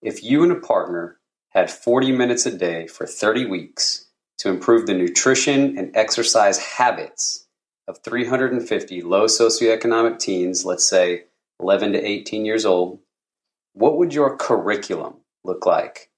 If 0.00 0.24
you 0.24 0.42
and 0.42 0.50
a 0.50 0.54
partner 0.54 1.18
had 1.50 1.70
40 1.70 2.12
minutes 2.12 2.46
a 2.46 2.56
day 2.56 2.86
for 2.86 3.06
30 3.06 3.44
weeks 3.44 4.06
to 4.38 4.48
improve 4.48 4.86
the 4.86 4.94
nutrition 4.94 5.76
and 5.76 5.94
exercise 5.94 6.56
habits 6.56 7.48
of 7.86 7.98
350 8.02 9.02
low 9.02 9.26
socioeconomic 9.26 10.18
teens, 10.18 10.64
let's 10.64 10.88
say 10.88 11.24
11 11.60 11.92
to 11.92 12.02
18 12.02 12.46
years 12.46 12.64
old, 12.64 13.00
what 13.74 13.98
would 13.98 14.14
your 14.14 14.38
curriculum 14.38 15.16
look 15.44 15.66
like? 15.66 16.08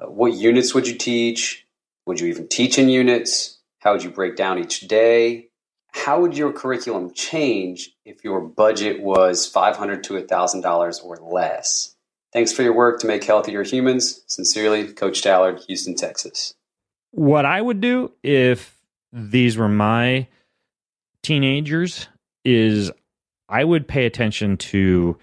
Uh, 0.00 0.10
what 0.10 0.32
units 0.32 0.74
would 0.74 0.88
you 0.88 0.96
teach? 0.96 1.68
Would 2.04 2.18
you 2.18 2.26
even 2.26 2.48
teach 2.48 2.80
in 2.80 2.88
units? 2.88 3.60
How 3.78 3.92
would 3.92 4.02
you 4.02 4.10
break 4.10 4.34
down 4.34 4.58
each 4.58 4.88
day? 4.88 5.47
How 5.92 6.20
would 6.20 6.36
your 6.36 6.52
curriculum 6.52 7.12
change 7.12 7.90
if 8.04 8.24
your 8.24 8.40
budget 8.40 9.02
was 9.02 9.50
$500 9.50 10.02
to 10.04 10.14
$1,000 10.14 11.04
or 11.04 11.16
less? 11.16 11.94
Thanks 12.32 12.52
for 12.52 12.62
your 12.62 12.74
work 12.74 13.00
to 13.00 13.06
make 13.06 13.24
healthier 13.24 13.62
humans. 13.62 14.22
Sincerely, 14.26 14.92
Coach 14.92 15.22
Tallard, 15.22 15.60
Houston, 15.66 15.94
Texas. 15.94 16.54
What 17.12 17.46
I 17.46 17.60
would 17.60 17.80
do 17.80 18.12
if 18.22 18.76
these 19.12 19.56
were 19.56 19.68
my 19.68 20.28
teenagers 21.22 22.08
is 22.44 22.90
I 23.48 23.64
would 23.64 23.88
pay 23.88 24.04
attention 24.04 24.58
to 24.58 25.18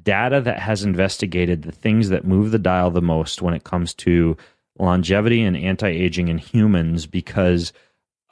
data 0.00 0.40
that 0.40 0.60
has 0.60 0.84
investigated 0.84 1.62
the 1.62 1.72
things 1.72 2.10
that 2.10 2.24
move 2.24 2.52
the 2.52 2.58
dial 2.58 2.90
the 2.90 3.02
most 3.02 3.42
when 3.42 3.54
it 3.54 3.64
comes 3.64 3.92
to 3.94 4.36
longevity 4.78 5.42
and 5.42 5.56
anti 5.56 5.88
aging 5.88 6.28
in 6.28 6.38
humans 6.38 7.06
because 7.06 7.72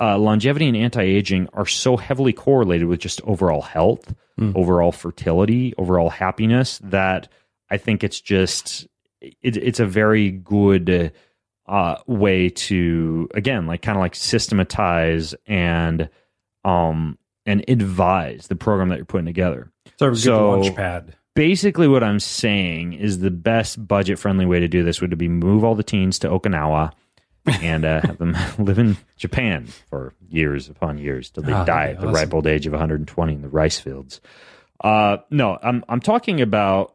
uh, 0.00 0.18
longevity 0.18 0.66
and 0.66 0.76
anti 0.76 1.02
aging 1.02 1.48
are 1.52 1.66
so 1.66 1.96
heavily 1.96 2.32
correlated 2.32 2.88
with 2.88 3.00
just 3.00 3.20
overall 3.22 3.62
health, 3.62 4.14
mm. 4.38 4.54
overall 4.56 4.92
fertility, 4.92 5.74
overall 5.78 6.10
happiness 6.10 6.80
that 6.84 7.28
I 7.70 7.76
think 7.76 8.04
it's 8.04 8.20
just 8.20 8.86
it, 9.20 9.56
it's 9.56 9.80
a 9.80 9.86
very 9.86 10.30
good 10.30 11.12
uh, 11.66 11.96
way 12.06 12.50
to 12.50 13.28
again 13.34 13.66
like 13.66 13.82
kind 13.82 13.96
of 13.96 14.00
like 14.00 14.14
systematize 14.14 15.34
and 15.46 16.08
um 16.64 17.18
and 17.46 17.64
advise 17.68 18.46
the 18.48 18.56
program 18.56 18.88
that 18.88 18.96
you're 18.96 19.04
putting 19.04 19.26
together. 19.26 19.70
So, 19.96 20.14
so 20.14 20.50
launch 20.50 20.74
pad 20.74 21.14
basically 21.34 21.88
what 21.88 22.02
I'm 22.02 22.20
saying 22.20 22.94
is 22.94 23.18
the 23.18 23.30
best 23.30 23.86
budget 23.86 24.18
friendly 24.18 24.46
way 24.46 24.60
to 24.60 24.68
do 24.68 24.82
this 24.82 25.00
would 25.00 25.16
be 25.18 25.28
move 25.28 25.64
all 25.64 25.74
the 25.74 25.82
teens 25.82 26.18
to 26.20 26.28
Okinawa 26.28 26.92
and 27.46 27.84
uh, 27.84 28.00
have 28.02 28.18
them 28.18 28.36
live 28.58 28.78
in 28.78 28.96
Japan 29.16 29.66
for 29.90 30.14
years 30.28 30.68
upon 30.68 30.98
years 30.98 31.30
till 31.30 31.42
they 31.42 31.52
oh, 31.52 31.64
die 31.64 31.88
at 31.90 32.00
the 32.00 32.06
awesome. 32.06 32.14
ripe 32.14 32.34
old 32.34 32.46
age 32.46 32.66
of 32.66 32.72
120 32.72 33.34
in 33.34 33.42
the 33.42 33.48
rice 33.48 33.78
fields. 33.78 34.20
Uh, 34.82 35.18
no, 35.30 35.58
I'm 35.62 35.84
I'm 35.88 36.00
talking 36.00 36.40
about 36.40 36.94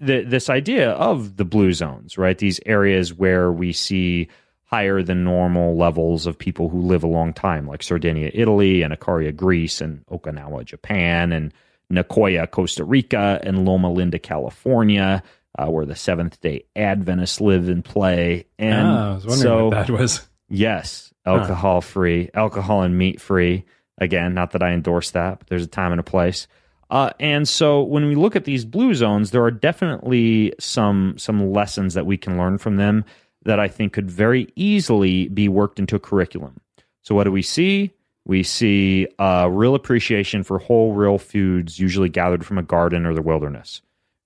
the, 0.00 0.22
this 0.22 0.50
idea 0.50 0.90
of 0.90 1.36
the 1.36 1.44
blue 1.44 1.72
zones, 1.72 2.18
right? 2.18 2.36
These 2.36 2.60
areas 2.66 3.14
where 3.14 3.52
we 3.52 3.72
see 3.72 4.28
higher 4.64 5.02
than 5.02 5.22
normal 5.22 5.76
levels 5.76 6.26
of 6.26 6.38
people 6.38 6.68
who 6.68 6.80
live 6.80 7.04
a 7.04 7.08
long 7.08 7.32
time, 7.32 7.66
like 7.66 7.82
Sardinia, 7.82 8.30
Italy, 8.32 8.82
and 8.82 8.92
Icaria, 8.92 9.34
Greece, 9.34 9.80
and 9.80 10.04
Okinawa, 10.06 10.64
Japan, 10.64 11.30
and 11.30 11.52
Nicoya, 11.92 12.50
Costa 12.50 12.84
Rica, 12.84 13.38
and 13.42 13.66
Loma 13.66 13.92
Linda, 13.92 14.18
California, 14.18 15.22
uh, 15.58 15.66
where 15.66 15.86
the 15.86 15.96
Seventh 15.96 16.40
Day 16.40 16.64
Adventists 16.76 17.40
live 17.40 17.68
and 17.68 17.84
play. 17.84 18.46
And 18.58 18.86
oh, 18.86 18.90
I 18.90 19.14
was 19.14 19.26
wondering 19.26 19.42
so, 19.42 19.68
what 19.68 19.86
that 19.86 19.90
was. 19.98 20.28
Yes, 20.48 21.12
alcohol 21.24 21.76
huh. 21.76 21.80
free, 21.80 22.30
alcohol 22.34 22.82
and 22.82 22.96
meat 22.96 23.20
free. 23.20 23.64
Again, 23.98 24.34
not 24.34 24.52
that 24.52 24.62
I 24.62 24.72
endorse 24.72 25.10
that, 25.12 25.38
but 25.38 25.48
there's 25.48 25.64
a 25.64 25.68
time 25.68 25.92
and 25.92 26.00
a 26.00 26.04
place. 26.04 26.46
Uh, 26.90 27.10
and 27.18 27.48
so 27.48 27.82
when 27.82 28.06
we 28.06 28.14
look 28.14 28.36
at 28.36 28.44
these 28.44 28.66
blue 28.66 28.92
zones, 28.94 29.30
there 29.30 29.42
are 29.42 29.50
definitely 29.50 30.52
some 30.60 31.14
some 31.16 31.50
lessons 31.50 31.94
that 31.94 32.04
we 32.04 32.18
can 32.18 32.36
learn 32.36 32.58
from 32.58 32.76
them 32.76 33.04
that 33.44 33.58
I 33.58 33.68
think 33.68 33.92
could 33.94 34.10
very 34.10 34.52
easily 34.56 35.28
be 35.28 35.48
worked 35.48 35.78
into 35.78 35.96
a 35.96 35.98
curriculum. 35.98 36.60
So 37.02 37.14
what 37.14 37.24
do 37.24 37.32
we 37.32 37.42
see? 37.42 37.92
We 38.24 38.42
see 38.42 39.08
a 39.18 39.50
real 39.50 39.74
appreciation 39.74 40.42
for 40.44 40.58
whole, 40.58 40.92
real 40.92 41.18
foods, 41.18 41.78
usually 41.78 42.08
gathered 42.08 42.46
from 42.46 42.58
a 42.58 42.62
garden 42.62 43.04
or 43.04 43.14
the 43.14 43.22
wilderness, 43.22 43.82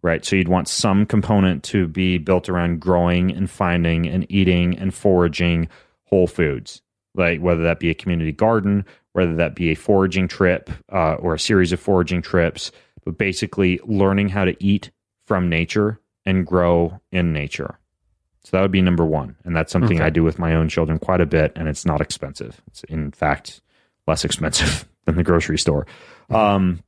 right? 0.07 0.25
So 0.25 0.37
you'd 0.37 0.49
want 0.49 0.69
some 0.69 1.05
component 1.05 1.65
to 1.65 1.89
be 1.89 2.17
built 2.17 2.49
around 2.49 2.81
growing 2.81 3.33
and 3.33 3.51
finding 3.51 4.07
and 4.07 4.25
eating 4.31 4.79
and 4.79 4.95
foraging 4.95 5.69
whole 6.05 6.29
foods, 6.29 6.81
like 7.17 7.41
whether 7.41 7.65
that 7.65 7.81
be 7.81 7.91
a 7.91 7.95
community 7.95 8.31
garden, 8.31 8.85
whether 9.15 9.35
that 9.35 9.57
be 9.57 9.73
a 9.73 9.75
foraging 9.75 10.29
trip 10.29 10.71
uh, 10.93 11.15
or 11.15 11.35
a 11.35 11.41
series 11.41 11.73
of 11.73 11.81
foraging 11.81 12.23
trips, 12.23 12.71
but 13.05 13.19
basically 13.19 13.81
learning 13.85 14.29
how 14.29 14.45
to 14.45 14.57
eat 14.65 14.93
from 15.27 15.49
nature 15.49 16.01
and 16.25 16.47
grow 16.47 17.01
in 17.11 17.33
nature. 17.33 17.77
So 18.45 18.57
that 18.57 18.63
would 18.63 18.71
be 18.71 18.83
number 18.83 19.05
one. 19.05 19.35
And 19.45 19.57
that's 19.57 19.73
something 19.73 19.99
okay. 19.99 20.07
I 20.07 20.11
do 20.11 20.23
with 20.23 20.39
my 20.39 20.55
own 20.55 20.69
children 20.69 21.01
quite 21.01 21.21
a 21.21 21.27
bit, 21.27 21.51
and 21.57 21.67
it's 21.67 21.85
not 21.85 22.01
expensive. 22.01 22.63
It's 22.69 22.85
in 22.85 23.11
fact 23.11 23.61
less 24.07 24.25
expensive 24.25 24.87
than 25.05 25.17
the 25.17 25.25
grocery 25.25 25.59
store. 25.59 25.85
Um, 26.31 26.85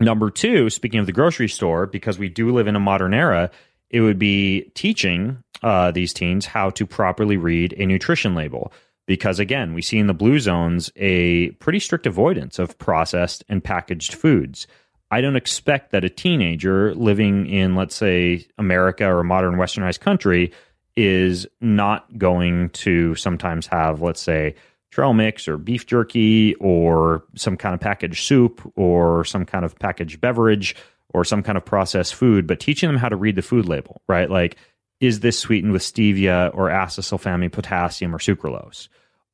number 0.00 0.30
two, 0.30 0.70
speaking 0.70 1.00
of 1.00 1.06
the 1.06 1.12
grocery 1.12 1.48
store, 1.48 1.86
because 1.86 2.18
we 2.18 2.28
do 2.28 2.52
live 2.52 2.66
in 2.66 2.76
a 2.76 2.80
modern 2.80 3.14
era, 3.14 3.50
it 3.90 4.00
would 4.00 4.18
be 4.18 4.70
teaching 4.74 5.42
uh, 5.62 5.90
these 5.90 6.12
teens 6.12 6.46
how 6.46 6.70
to 6.70 6.86
properly 6.86 7.36
read 7.36 7.74
a 7.78 7.86
nutrition 7.86 8.34
label. 8.34 8.72
Because 9.06 9.38
again, 9.38 9.72
we 9.72 9.80
see 9.80 9.98
in 9.98 10.06
the 10.06 10.14
blue 10.14 10.38
zones 10.38 10.92
a 10.96 11.50
pretty 11.52 11.80
strict 11.80 12.06
avoidance 12.06 12.58
of 12.58 12.76
processed 12.78 13.42
and 13.48 13.64
packaged 13.64 14.14
foods. 14.14 14.66
I 15.10 15.22
don't 15.22 15.36
expect 15.36 15.92
that 15.92 16.04
a 16.04 16.10
teenager 16.10 16.94
living 16.94 17.46
in, 17.46 17.74
let's 17.74 17.96
say, 17.96 18.46
America 18.58 19.06
or 19.06 19.20
a 19.20 19.24
modern 19.24 19.54
westernized 19.54 20.00
country 20.00 20.52
is 20.96 21.46
not 21.60 22.18
going 22.18 22.68
to 22.70 23.14
sometimes 23.14 23.66
have, 23.68 24.02
let's 24.02 24.20
say, 24.20 24.54
trail 24.90 25.12
mix 25.12 25.46
or 25.46 25.58
beef 25.58 25.86
jerky 25.86 26.54
or 26.56 27.24
some 27.34 27.56
kind 27.56 27.74
of 27.74 27.80
packaged 27.80 28.24
soup 28.24 28.60
or 28.76 29.24
some 29.24 29.44
kind 29.44 29.64
of 29.64 29.78
packaged 29.78 30.20
beverage 30.20 30.74
or 31.14 31.24
some 31.24 31.42
kind 31.42 31.56
of 31.56 31.64
processed 31.64 32.14
food, 32.14 32.46
but 32.46 32.60
teaching 32.60 32.88
them 32.88 32.98
how 32.98 33.08
to 33.08 33.16
read 33.16 33.36
the 33.36 33.42
food 33.42 33.66
label, 33.66 34.02
right? 34.08 34.30
Like, 34.30 34.56
is 35.00 35.20
this 35.20 35.38
sweetened 35.38 35.72
with 35.72 35.82
stevia 35.82 36.54
or 36.54 36.68
acetylsulfame 36.68 37.50
potassium 37.52 38.14
or 38.14 38.18
sucralose? 38.18 38.88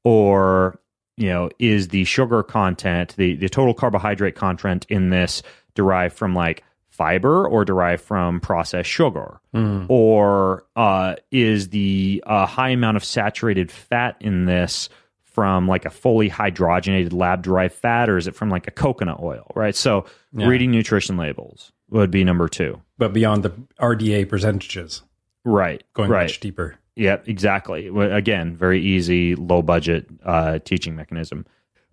Or, 0.05 0.79
you 1.17 1.29
know, 1.29 1.51
is 1.59 1.89
the 1.89 2.05
sugar 2.05 2.43
content, 2.43 3.15
the, 3.17 3.35
the 3.37 3.49
total 3.49 3.75
carbohydrate 3.75 4.35
content 4.35 4.87
in 4.89 5.11
this 5.11 5.43
derived 5.75 6.17
from 6.17 6.35
like 6.35 6.63
fiber 6.91 7.49
or 7.49 7.65
derived 7.65 8.03
from 8.03 8.41
processed 8.41 8.91
sugar? 8.91 9.41
Mm. 9.55 9.87
Or 9.89 10.65
uh, 10.77 11.17
is 11.31 11.71
the 11.71 12.23
uh, 12.27 12.47
high 12.47 12.71
amount 12.71 12.97
of 12.97 13.05
saturated 13.05 13.73
fat 13.73 14.17
in 14.21 14.45
this 14.45 14.89
from 15.35 15.67
like 15.67 15.85
a 15.85 15.91
fully 15.91 16.31
hydrogenated 16.31 17.13
lab 17.13 17.43
derived 17.43 17.75
fat 17.75 18.09
or 18.09 18.17
is 18.17 18.29
it 18.29 18.37
from 18.37 18.51
like 18.51 18.69
a 18.69 18.71
coconut 18.71 19.19
oil, 19.21 19.51
right? 19.57 19.75
So 19.75 20.07
yeah. 20.33 20.47
reading 20.47 20.71
nutrition 20.71 21.17
labels 21.17 21.73
would 21.91 22.11
be 22.11 22.23
number 22.23 22.49
two. 22.49 22.81
But 22.97 23.13
beyond 23.13 23.43
the 23.43 23.51
RDA 23.81 24.29
percentages. 24.29 25.03
Right. 25.45 25.83
Going 25.93 26.09
right. 26.09 26.23
much 26.23 26.41
deeper. 26.41 26.77
Yeah, 26.97 27.19
exactly. 27.27 27.89
Again, 27.89 28.57
very 28.57 28.81
easy, 28.81 29.35
low 29.35 29.63
budget 29.63 30.07
uh, 30.25 30.61
teaching 30.61 30.95
mechanism. 30.95 31.45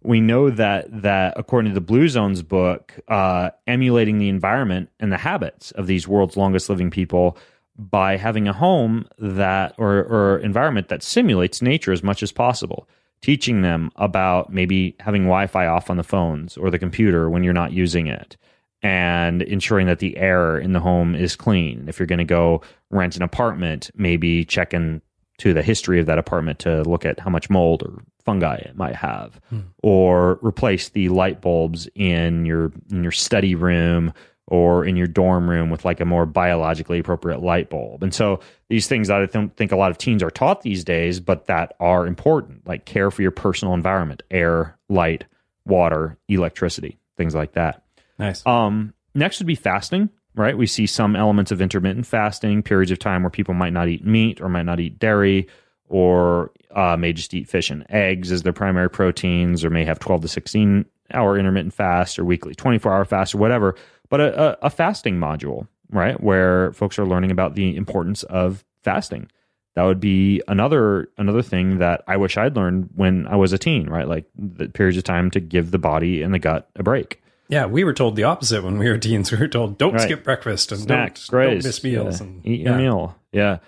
We 0.04 0.22
know 0.22 0.52
that 0.52 1.02
that 1.02 1.34
according 1.36 1.72
to 1.72 1.76
the 1.76 1.82
Blue 1.82 2.08
Zones 2.08 2.44
book, 2.44 3.00
uh, 3.08 3.50
emulating 3.66 4.20
the 4.20 4.30
environment 4.30 4.90
and 5.00 5.12
the 5.12 5.18
habits 5.18 5.72
of 5.72 5.88
these 5.88 6.08
world's 6.08 6.38
longest 6.38 6.70
living 6.70 6.92
people 6.92 7.38
by 7.76 8.18
having 8.18 8.48
a 8.48 8.54
home 8.54 9.08
that 9.18 9.74
or, 9.80 10.04
or 10.04 10.38
environment 10.40 10.90
that 10.90 11.02
simulates 11.02 11.62
nature 11.62 11.92
as 11.92 12.04
much 12.04 12.22
as 12.22 12.32
possible 12.32 12.88
teaching 13.22 13.62
them 13.62 13.92
about 13.96 14.52
maybe 14.52 14.96
having 15.00 15.24
Wi-Fi 15.24 15.68
off 15.68 15.90
on 15.90 15.98
the 15.98 16.04
phones 16.04 16.58
or 16.58 16.70
the 16.70 16.80
computer 16.80 17.30
when 17.30 17.44
you're 17.44 17.54
not 17.54 17.72
using 17.72 18.08
it 18.08 18.38
and 18.82 19.44
ensuring 19.44 19.88
that 19.88 20.00
the 20.00 20.18
air 20.18 20.58
in 20.58 20.74
the 20.74 20.80
home 20.80 21.14
is 21.14 21.36
clean. 21.36 21.86
If 21.88 22.00
you're 22.00 22.08
going 22.08 22.20
to 22.20 22.26
go 22.26 22.62
rent 22.90 23.16
an 23.16 23.22
apartment, 23.22 23.92
maybe 23.96 24.44
checking 24.44 25.02
to 25.38 25.54
the 25.54 25.64
history 25.64 26.00
of 26.00 26.06
that 26.08 26.18
apartment 26.18 26.60
to 26.60 26.84
look 26.84 27.06
at 27.06 27.20
how 27.20 27.30
much 27.30 27.50
mold 27.50 27.84
or 27.84 28.04
fungi 28.24 28.56
it 28.58 28.76
might 28.76 28.96
have 28.96 29.40
hmm. 29.50 29.62
or 29.82 30.40
replace 30.44 30.90
the 30.90 31.10
light 31.10 31.42
bulbs 31.42 31.88
in 31.96 32.46
your 32.46 32.72
in 32.92 33.02
your 33.02 33.12
study 33.12 33.56
room 33.56 34.14
or 34.52 34.84
in 34.84 34.98
your 34.98 35.08
dorm 35.08 35.50
room 35.50 35.70
with 35.70 35.86
like 35.86 36.02
a 36.02 36.06
more 36.06 36.26
biologically 36.26 37.00
appropriate 37.00 37.42
light 37.42 37.70
bulb. 37.70 38.04
And 38.04 38.14
so 38.14 38.42
these 38.68 38.86
things 38.86 39.08
that 39.08 39.22
I 39.22 39.26
th- 39.26 39.52
think 39.56 39.72
a 39.72 39.78
lot 39.78 39.92
of 39.92 39.98
teens 39.98 40.22
are 40.22 40.30
taught 40.30 40.62
these 40.62 40.84
days, 40.84 41.22
but 41.22 41.46
that 41.46 41.74
are 41.80 42.06
important, 42.06 42.68
like 42.68 42.84
care 42.84 43.10
for 43.12 43.22
your 43.22 43.32
personal 43.32 43.74
environment, 43.74 44.24
air, 44.30 44.78
light, 44.90 45.24
water, 45.66 46.18
electricity, 46.28 47.00
things 47.16 47.34
like 47.34 47.54
that. 47.54 47.86
Nice. 48.20 48.46
Um, 48.46 48.94
next 49.16 49.40
would 49.40 49.48
be 49.48 49.56
fasting, 49.56 50.10
right? 50.36 50.58
We 50.58 50.68
see 50.68 50.86
some 50.86 51.16
elements 51.16 51.54
of 51.54 51.62
intermittent 51.62 52.06
fasting, 52.06 52.62
periods 52.62 52.92
of 52.92 53.00
time 53.00 53.24
where 53.24 53.30
people 53.30 53.54
might 53.54 53.72
not 53.72 53.88
eat 53.88 54.06
meat 54.06 54.42
or 54.42 54.50
might 54.50 54.66
not 54.66 54.82
eat 54.82 55.00
dairy 55.00 55.48
or 55.88 56.52
uh, 56.76 56.98
may 56.98 57.14
just 57.14 57.34
eat 57.34 57.48
fish 57.48 57.70
and 57.70 57.86
eggs 57.90 58.34
as 58.34 58.44
their 58.44 58.52
primary 58.52 58.90
proteins 58.90 59.64
or 59.64 59.70
may 59.70 59.86
have 59.86 60.00
12 60.00 60.24
to 60.24 60.28
16 60.28 60.86
hour 61.14 61.38
intermittent 61.38 61.74
fast 61.74 62.20
or 62.20 62.26
weekly 62.26 62.54
24 62.54 62.94
hour 62.94 63.06
fast 63.06 63.34
or 63.34 63.38
whatever 63.38 63.76
but 64.12 64.22
a, 64.22 64.42
a, 64.42 64.58
a 64.68 64.70
fasting 64.70 65.18
module, 65.18 65.68
right? 65.90 66.22
Where 66.22 66.72
folks 66.74 67.00
are 67.00 67.06
learning 67.08 67.32
about 67.32 67.56
the 67.56 67.76
importance 67.76 68.22
of 68.22 68.64
fasting 68.84 69.32
that 69.76 69.84
would 69.84 70.00
be 70.00 70.42
another 70.48 71.10
another 71.18 71.42
thing 71.42 71.80
that 71.80 72.04
I 72.08 72.18
wish 72.18 72.38
I'd 72.38 72.56
learned 72.56 72.90
when 72.96 73.28
I 73.28 73.36
was 73.38 73.54
a 73.54 73.58
teen, 73.58 73.90
right? 73.90 74.08
Like 74.08 74.26
the 74.36 74.68
periods 74.68 74.98
of 74.98 75.04
time 75.04 75.32
to 75.32 75.40
give 75.40 75.72
the 75.72 75.80
body 75.80 76.22
and 76.22 76.34
the 76.34 76.40
gut 76.40 76.70
a 76.76 76.84
break. 76.84 77.22
Yeah, 77.48 77.66
we 77.66 77.84
were 77.84 77.94
told 77.94 78.16
the 78.16 78.24
opposite 78.24 78.64
when 78.64 78.78
we 78.78 78.90
were 78.90 78.98
teens. 78.98 79.32
We 79.32 79.38
were 79.38 79.48
told 79.48 79.78
don't 79.78 79.94
right. 79.94 80.02
skip 80.02 80.24
breakfast 80.24 80.72
and 80.72 80.82
Snacks, 80.82 81.28
don't, 81.28 81.42
don't 81.42 81.64
miss 81.64 81.84
meals 81.84 82.20
yeah. 82.20 82.28
and 82.28 82.46
eat 82.46 82.62
your 82.62 82.78
meal. 82.78 83.16
Yeah. 83.32 83.60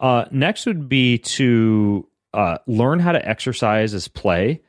Uh, 0.00 0.24
next 0.32 0.66
would 0.66 0.88
be 0.88 1.18
to 1.18 2.08
uh, 2.34 2.58
learn 2.66 2.98
how 2.98 3.12
to 3.12 3.28
exercise 3.28 3.94
as 3.94 4.08
play 4.08 4.62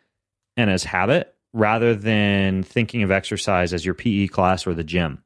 and 0.57 0.69
as 0.69 0.83
habit 0.83 1.33
rather 1.53 1.95
than 1.95 2.61
thinking 2.61 3.01
of 3.01 3.09
exercise 3.09 3.73
as 3.73 3.83
your 3.83 3.95
PE 3.95 4.27
class 4.27 4.67
or 4.67 4.75
the 4.75 4.83
gym 4.83 5.22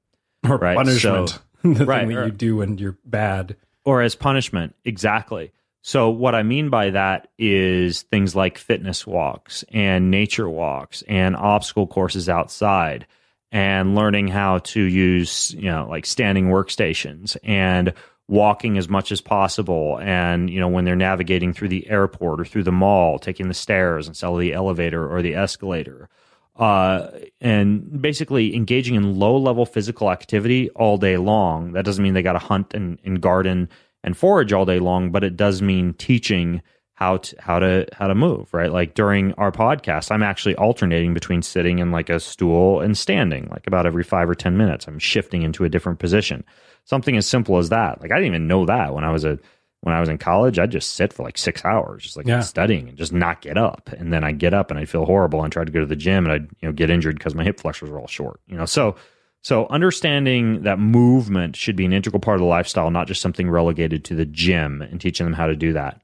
or 0.48 0.58
right? 0.58 0.76
punishment. 0.76 1.30
So, 1.30 1.40
the 1.64 1.86
right, 1.86 2.02
thing 2.02 2.10
that 2.10 2.18
or, 2.18 2.26
you 2.26 2.32
do 2.32 2.58
when 2.58 2.78
you're 2.78 2.98
bad 3.06 3.56
or 3.86 4.02
as 4.02 4.16
punishment. 4.16 4.76
Exactly. 4.86 5.52
So, 5.82 6.10
what 6.10 6.36
I 6.36 6.44
mean 6.44 6.70
by 6.70 6.90
that 6.90 7.30
is 7.38 8.02
things 8.04 8.36
like 8.36 8.58
fitness 8.58 9.08
walks 9.08 9.64
and 9.72 10.12
nature 10.12 10.50
walks 10.50 11.04
and 11.08 11.36
obstacle 11.36 11.88
courses 11.88 12.28
outside 12.28 13.08
and 13.52 13.96
learning 13.96 14.28
how 14.28 14.58
to 14.60 14.82
use, 14.82 15.54
you 15.54 15.72
know, 15.72 15.88
like 15.90 16.06
standing 16.06 16.48
workstations 16.48 17.38
and 17.44 17.94
walking 18.28 18.78
as 18.78 18.90
much 18.90 19.12
as 19.12 19.22
possible. 19.22 20.00
And, 20.02 20.50
you 20.50 20.60
know, 20.60 20.68
when 20.68 20.84
they're 20.84 20.98
navigating 20.98 21.54
through 21.54 21.70
the 21.70 21.90
airport 21.90 22.42
or 22.42 22.46
through 22.46 22.64
the 22.64 22.72
mall, 22.74 23.20
taking 23.20 23.48
the 23.48 23.54
stairs 23.54 24.08
instead 24.08 24.28
of 24.28 24.40
the 24.40 24.54
elevator 24.54 25.10
or 25.10 25.22
the 25.22 25.36
escalator. 25.36 26.10
Uh, 26.58 27.12
and 27.40 28.02
basically 28.02 28.56
engaging 28.56 28.96
in 28.96 29.20
low 29.20 29.38
level 29.38 29.66
physical 29.66 30.12
activity 30.12 30.70
all 30.72 30.98
day 30.98 31.18
long. 31.18 31.74
That 31.74 31.86
doesn't 31.86 32.04
mean 32.04 32.16
they 32.16 32.24
got 32.24 32.34
to 32.34 32.40
hunt 32.40 32.74
and, 32.74 32.98
and 33.04 33.22
garden 33.22 33.70
and 34.04 34.18
forage 34.18 34.54
all 34.54 34.66
day 34.66 34.80
long, 34.80 35.12
but 35.12 35.24
it 35.24 35.38
does 35.38 35.62
mean 35.62 35.94
teaching 35.94 36.64
how 36.98 37.18
to 37.18 37.36
how 37.40 37.60
to 37.60 37.86
how 37.94 38.08
to 38.08 38.16
move 38.16 38.52
right? 38.56 38.72
Like 38.72 38.96
during 38.96 39.32
our 39.34 39.52
podcast 39.52 40.10
i'm 40.10 40.24
actually 40.24 40.56
alternating 40.56 41.14
between 41.14 41.44
sitting 41.44 41.78
in 41.78 41.92
like 41.92 42.10
a 42.10 42.20
stool 42.20 42.82
and 42.82 42.98
standing 42.98 43.48
like 43.52 43.68
about 43.68 43.86
every 43.86 44.04
five 44.04 44.28
or 44.28 44.34
ten 44.34 44.58
minutes. 44.58 44.88
I'm 44.88 44.98
shifting 44.98 45.44
into 45.44 45.64
a 45.64 45.70
different 45.70 46.00
position. 46.00 46.44
Something 46.86 47.16
as 47.16 47.28
simple 47.28 47.60
as 47.60 47.70
that. 47.70 48.02
Like 48.02 48.12
i 48.12 48.16
didn't 48.16 48.30
even 48.30 48.48
know 48.48 48.66
that 48.66 48.96
when 48.96 49.04
i 49.04 49.12
was 49.12 49.26
a 49.26 49.38
when 49.82 49.94
i 49.94 50.00
was 50.00 50.10
in 50.10 50.18
college 50.18 50.60
i'd 50.60 50.72
just 50.72 50.94
sit 50.94 51.14
for 51.14 51.24
like 51.24 51.38
six 51.38 51.64
hours 51.66 52.04
just 52.04 52.18
like 52.18 52.28
yeah. 52.28 52.40
studying 52.40 52.90
and 52.90 52.98
just 52.98 53.14
not 53.14 53.42
get 53.42 53.58
up 53.58 53.90
and 53.98 54.12
then 54.12 54.24
i'd 54.24 54.40
get 54.40 54.54
up 54.54 54.72
and 54.72 54.80
i'd 54.80 54.90
feel 54.90 55.06
horrible 55.06 55.44
and 55.44 55.54
try 55.54 55.64
to 55.64 55.72
go 55.72 55.80
to 55.80 55.86
the 55.86 55.96
gym 55.96 56.26
and 56.26 56.34
i'd 56.34 56.50
you 56.62 56.68
know 56.68 56.72
get 56.72 56.90
injured 56.90 57.18
because 57.18 57.36
my 57.36 57.44
hip 57.44 57.60
flexors 57.60 57.90
were 57.90 58.00
all 58.00 58.08
short 58.08 58.40
you 58.48 58.58
know 58.58 58.66
so 58.66 58.96
so 59.44 59.68
understanding 59.68 60.64
that 60.64 60.80
movement 60.80 61.56
should 61.56 61.76
be 61.76 61.86
an 61.86 61.94
integral 61.94 62.20
part 62.20 62.36
of 62.36 62.42
the 62.42 62.48
lifestyle 62.48 62.92
not 62.92 63.08
just 63.08 63.22
something 63.22 63.50
relegated 63.50 64.04
to 64.04 64.16
the 64.16 64.26
gym 64.26 64.82
and 64.82 65.00
teaching 65.00 65.26
them 65.26 65.34
how 65.34 65.48
to 65.48 65.56
do 65.56 65.74
that 65.74 66.02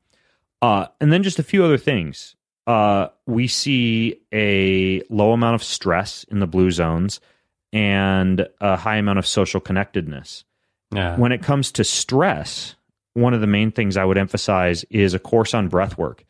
uh, 0.64 0.88
and 1.02 1.12
then 1.12 1.24
just 1.24 1.40
a 1.40 1.44
few 1.44 1.66
other 1.66 1.78
things. 1.78 2.38
Uh, 2.66 3.10
we 3.28 3.50
see 3.50 4.22
a 4.34 5.02
low 5.10 5.34
amount 5.34 5.56
of 5.56 5.64
stress 5.64 6.24
in 6.30 6.40
the 6.40 6.48
blue 6.48 6.72
zones 6.72 7.20
and 7.74 8.48
a 8.62 8.78
high 8.78 8.96
amount 8.96 9.20
of 9.20 9.28
social 9.28 9.60
connectedness. 9.60 10.46
Yeah. 10.96 11.18
When 11.18 11.34
it 11.34 11.44
comes 11.44 11.70
to 11.74 11.84
stress, 11.84 12.76
one 13.14 13.34
of 13.34 13.42
the 13.42 13.48
main 13.48 13.72
things 13.72 13.98
I 13.98 14.06
would 14.06 14.18
emphasize 14.18 14.84
is 14.86 15.14
a 15.14 15.20
course 15.20 15.54
on 15.54 15.68
breath 15.68 15.98
work. 15.98 16.26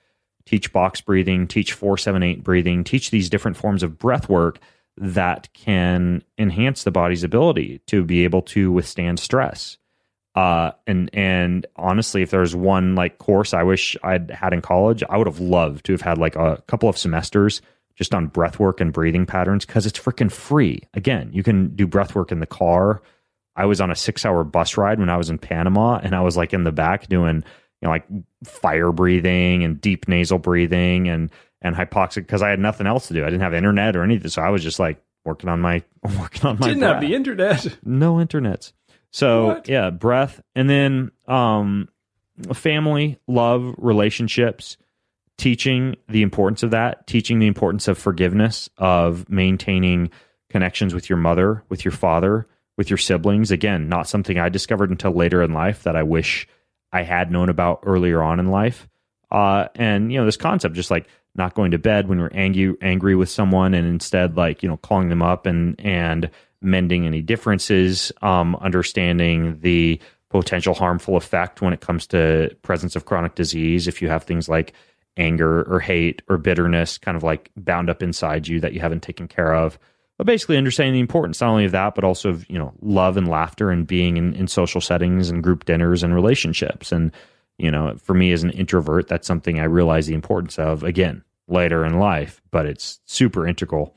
Teach 0.46 0.74
box 0.74 1.00
breathing, 1.02 1.48
teach 1.48 1.74
478 1.74 2.44
breathing, 2.44 2.84
teach 2.84 3.12
these 3.12 3.30
different 3.30 3.58
forms 3.58 3.84
of 3.84 3.98
breath 3.98 4.28
work 4.28 4.60
that 4.98 5.52
can 5.54 6.24
enhance 6.38 6.84
the 6.84 6.92
body's 6.92 7.24
ability 7.24 7.80
to 7.88 8.04
be 8.04 8.24
able 8.24 8.42
to 8.42 8.72
withstand 8.72 9.20
stress. 9.20 9.78
Uh, 10.36 10.72
and 10.88 11.10
and 11.13 11.66
honestly, 11.75 12.24
if 12.24 12.32
there's 12.32 12.56
one 12.56 12.96
like 12.96 13.20
course 13.20 13.54
I 13.54 13.63
wish 13.63 13.96
I'd 14.04 14.32
had 14.32 14.52
in 14.52 14.62
college, 14.62 15.04
I 15.10 15.18
would 15.18 15.28
have 15.28 15.40
loved 15.40 15.86
to 15.86 15.92
have 15.94 16.02
had 16.02 16.18
like 16.18 16.36
a 16.36 16.62
couple 16.68 16.90
of 16.90 16.98
semesters 16.98 17.62
just 17.96 18.16
on 18.16 18.28
breath 18.28 18.60
work 18.60 18.82
and 18.82 18.92
breathing 18.92 19.28
patterns 19.28 19.66
because 19.66 19.86
it's 19.86 20.00
freaking 20.00 20.32
free. 20.32 20.82
Again, 20.96 21.30
you 21.32 21.44
can 21.44 21.75
do 21.75 21.86
breath 21.86 22.16
work 22.16 22.32
in 22.32 22.40
the 22.40 22.48
car. 22.48 23.02
I 23.55 23.65
was 23.65 23.81
on 23.81 23.91
a 23.91 23.95
six 23.95 24.25
hour 24.25 24.43
bus 24.43 24.77
ride 24.77 25.00
when 25.00 25.10
I 25.10 25.17
was 25.17 25.29
in 25.29 25.38
Panama, 25.38 26.00
and 26.01 26.15
I 26.15 26.22
was 26.22 26.38
like 26.38 26.53
in 26.53 26.63
the 26.63 26.72
back 26.72 27.07
doing 27.07 27.38
you 27.81 27.88
know 27.88 27.89
like 27.89 28.05
fire 28.43 28.91
breathing 28.91 29.63
and 29.63 29.79
deep 29.79 30.07
nasal 30.07 30.39
breathing 30.39 31.07
and 31.07 31.29
and 31.62 31.75
hypoxic 31.75 32.15
because 32.17 32.41
I 32.41 32.50
had 32.50 32.60
nothing 32.60 32.88
else 32.88 33.07
to 33.07 33.13
do. 33.13 33.24
I 33.24 33.29
didn't 33.29 33.41
have 33.41 33.53
internet 33.53 33.95
or 33.95 34.03
anything, 34.03 34.29
so 34.29 34.41
I 34.41 34.50
was 34.50 34.63
just 34.63 34.79
like 34.79 35.01
working 35.25 35.50
on 35.50 35.62
my 35.62 35.83
working 36.19 36.45
on 36.45 36.60
my. 36.60 36.67
Didn't 36.67 36.79
breath. 36.81 36.93
have 36.93 37.01
the 37.01 37.15
internet. 37.15 37.77
No 37.83 38.15
internets. 38.15 38.74
So 39.12 39.45
what? 39.48 39.69
yeah, 39.69 39.91
breath, 39.91 40.41
and 40.55 40.69
then 40.69 41.12
um, 41.27 41.88
family, 42.53 43.19
love, 43.27 43.75
relationships, 43.77 44.77
teaching 45.38 45.95
the 46.10 46.23
importance 46.23 46.63
of 46.63 46.71
that, 46.71 47.06
teaching 47.06 47.39
the 47.39 47.47
importance 47.47 47.88
of 47.88 47.97
forgiveness, 47.97 48.69
of 48.78 49.30
maintaining 49.30 50.10
connections 50.49 50.93
with 50.93 51.10
your 51.10 51.17
mother, 51.17 51.63
with 51.69 51.86
your 51.86 51.91
father, 51.91 52.47
with 52.77 52.89
your 52.89 52.97
siblings. 52.97 53.51
Again, 53.51 53.89
not 53.89 54.07
something 54.07 54.38
I 54.39 54.49
discovered 54.49 54.89
until 54.89 55.12
later 55.12 55.41
in 55.41 55.53
life 55.53 55.83
that 55.83 55.95
I 55.95 56.03
wish 56.03 56.47
I 56.91 57.03
had 57.03 57.31
known 57.31 57.49
about 57.49 57.81
earlier 57.83 58.21
on 58.21 58.39
in 58.39 58.49
life. 58.49 58.88
Uh, 59.31 59.67
and 59.75 60.12
you 60.12 60.19
know, 60.19 60.25
this 60.25 60.38
concept, 60.38 60.75
just 60.75 60.91
like 60.91 61.07
not 61.36 61.55
going 61.55 61.71
to 61.71 61.79
bed 61.79 62.07
when 62.07 62.19
you're 62.19 62.31
angry, 62.33 62.75
angry 62.81 63.15
with 63.15 63.29
someone, 63.29 63.73
and 63.73 63.88
instead 63.88 64.38
like 64.38 64.62
you 64.62 64.69
know 64.69 64.77
calling 64.77 65.09
them 65.09 65.21
up 65.21 65.45
and 65.45 65.79
and 65.79 66.29
mending 66.62 67.05
any 67.05 67.21
differences, 67.21 68.12
um, 68.21 68.55
understanding 68.57 69.59
the 69.59 69.99
potential 70.29 70.73
harmful 70.73 71.17
effect 71.17 71.62
when 71.62 71.73
it 71.73 71.81
comes 71.81 72.07
to 72.07 72.55
presence 72.62 72.95
of 72.95 73.05
chronic 73.05 73.36
disease. 73.36 73.88
If 73.88 74.01
you 74.01 74.09
have 74.09 74.23
things 74.23 74.47
like 74.47 74.73
anger 75.17 75.63
or 75.63 75.79
hate 75.79 76.21
or 76.27 76.38
bitterness 76.38 76.97
kind 76.97 77.15
of 77.15 77.23
like 77.23 77.51
bound 77.55 77.89
up 77.89 78.01
inside 78.01 78.47
you 78.47 78.59
that 78.59 78.73
you 78.73 78.79
haven't 78.79 79.03
taken 79.03 79.27
care 79.27 79.53
of. 79.53 79.77
But 80.17 80.28
basically 80.28 80.58
understanding 80.58 80.93
the 80.93 80.99
importance 80.99 81.41
not 81.41 81.49
only 81.49 81.65
of 81.65 81.71
that, 81.71 81.95
but 81.95 82.04
also 82.04 82.30
of, 82.30 82.49
you 82.49 82.58
know, 82.58 82.73
love 82.82 83.17
and 83.17 83.28
laughter 83.28 83.71
and 83.71 83.88
being 83.88 84.17
in, 84.17 84.34
in 84.36 84.47
social 84.47 84.80
settings 84.80 85.30
and 85.30 85.43
group 85.43 85.65
dinners 85.65 86.04
and 86.04 86.13
relationships. 86.13 86.91
And, 86.91 87.12
you 87.58 87.71
know, 87.71 87.95
for 87.97 88.13
me 88.13 88.32
as 88.32 88.43
an 88.43 88.52
introvert, 88.52 89.08
that's 89.08 89.28
something 89.28 89.60
I 89.60 89.63
realize 89.63 90.06
the 90.06 90.13
importance 90.13 90.60
of 90.60 90.84
again 90.84 91.23
later 91.47 91.84
in 91.84 91.99
life, 91.99 92.41
but 92.52 92.65
it's 92.65 92.99
super 93.06 93.47
integral. 93.47 93.95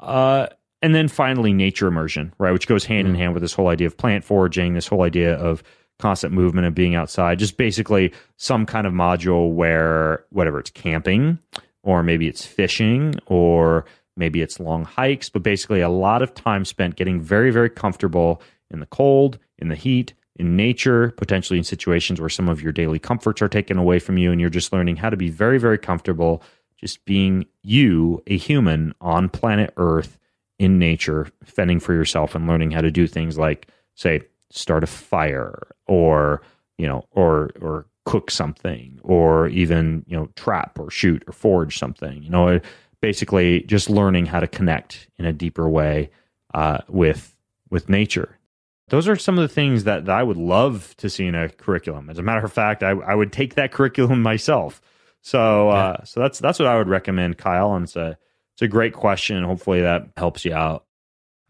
Uh, 0.00 0.46
and 0.82 0.94
then 0.94 1.08
finally 1.08 1.52
nature 1.52 1.86
immersion 1.86 2.32
right 2.38 2.52
which 2.52 2.66
goes 2.66 2.84
hand 2.84 3.06
mm. 3.06 3.10
in 3.10 3.16
hand 3.16 3.34
with 3.34 3.42
this 3.42 3.52
whole 3.52 3.68
idea 3.68 3.86
of 3.86 3.96
plant 3.96 4.24
foraging 4.24 4.74
this 4.74 4.86
whole 4.86 5.02
idea 5.02 5.34
of 5.36 5.62
constant 5.98 6.32
movement 6.32 6.66
and 6.66 6.74
being 6.74 6.94
outside 6.94 7.38
just 7.38 7.56
basically 7.56 8.12
some 8.36 8.64
kind 8.64 8.86
of 8.86 8.92
module 8.92 9.52
where 9.52 10.24
whatever 10.30 10.58
it's 10.58 10.70
camping 10.70 11.38
or 11.82 12.02
maybe 12.02 12.26
it's 12.26 12.44
fishing 12.44 13.14
or 13.26 13.84
maybe 14.20 14.40
it's 14.40 14.60
long 14.60 14.84
hikes 14.84 15.28
but 15.28 15.42
basically 15.42 15.80
a 15.80 15.88
lot 15.88 16.22
of 16.22 16.32
time 16.34 16.64
spent 16.64 16.94
getting 16.94 17.20
very 17.20 17.50
very 17.50 17.70
comfortable 17.70 18.40
in 18.70 18.78
the 18.78 18.86
cold 18.86 19.38
in 19.58 19.68
the 19.68 19.74
heat 19.74 20.14
in 20.36 20.56
nature 20.56 21.10
potentially 21.16 21.58
in 21.58 21.64
situations 21.64 22.20
where 22.20 22.28
some 22.28 22.48
of 22.48 22.62
your 22.62 22.72
daily 22.72 22.98
comforts 22.98 23.42
are 23.42 23.48
taken 23.48 23.76
away 23.76 23.98
from 23.98 24.16
you 24.16 24.30
and 24.30 24.40
you're 24.40 24.48
just 24.48 24.72
learning 24.72 24.96
how 24.96 25.10
to 25.10 25.16
be 25.16 25.28
very 25.28 25.58
very 25.58 25.78
comfortable 25.78 26.42
just 26.80 27.04
being 27.04 27.44
you 27.62 28.22
a 28.26 28.36
human 28.36 28.94
on 29.00 29.28
planet 29.28 29.72
earth 29.76 30.18
in 30.60 30.78
nature, 30.78 31.26
fending 31.44 31.80
for 31.80 31.94
yourself 31.94 32.34
and 32.34 32.46
learning 32.46 32.70
how 32.70 32.82
to 32.82 32.90
do 32.90 33.06
things 33.06 33.38
like, 33.38 33.68
say, 33.94 34.20
start 34.50 34.84
a 34.84 34.86
fire 34.86 35.74
or, 35.86 36.42
you 36.76 36.86
know, 36.86 37.04
or, 37.12 37.50
or 37.60 37.86
cook 38.04 38.30
something 38.30 38.98
or 39.02 39.48
even, 39.48 40.04
you 40.06 40.16
know, 40.16 40.28
trap 40.36 40.78
or 40.78 40.90
shoot 40.90 41.24
or 41.26 41.32
forge 41.32 41.78
something, 41.78 42.22
you 42.22 42.28
know, 42.30 42.60
basically 43.00 43.62
just 43.62 43.90
learning 43.90 44.26
how 44.26 44.40
to 44.40 44.46
connect 44.46 45.08
in 45.18 45.24
a 45.24 45.32
deeper 45.32 45.68
way 45.68 46.10
uh, 46.54 46.78
with, 46.88 47.36
with 47.70 47.88
nature. 47.88 48.38
Those 48.88 49.06
are 49.06 49.16
some 49.16 49.38
of 49.38 49.42
the 49.42 49.54
things 49.54 49.84
that, 49.84 50.06
that 50.06 50.16
I 50.16 50.22
would 50.22 50.36
love 50.36 50.94
to 50.98 51.08
see 51.08 51.26
in 51.26 51.34
a 51.34 51.48
curriculum. 51.48 52.10
As 52.10 52.18
a 52.18 52.22
matter 52.22 52.44
of 52.44 52.52
fact, 52.52 52.82
I, 52.82 52.90
I 52.90 53.14
would 53.14 53.32
take 53.32 53.54
that 53.54 53.72
curriculum 53.72 54.22
myself. 54.22 54.80
So, 55.22 55.70
uh, 55.70 55.96
yeah. 55.98 56.04
so 56.04 56.20
that's 56.20 56.38
that's 56.38 56.58
what 56.58 56.66
I 56.66 56.78
would 56.78 56.88
recommend, 56.88 57.36
Kyle. 57.38 57.74
And 57.74 57.84
it's 57.84 57.94
a 57.94 58.16
it's 58.54 58.62
a 58.62 58.68
great 58.68 58.94
question. 58.94 59.36
And 59.36 59.46
hopefully 59.46 59.82
that 59.82 60.08
helps 60.16 60.44
you 60.44 60.54
out. 60.54 60.86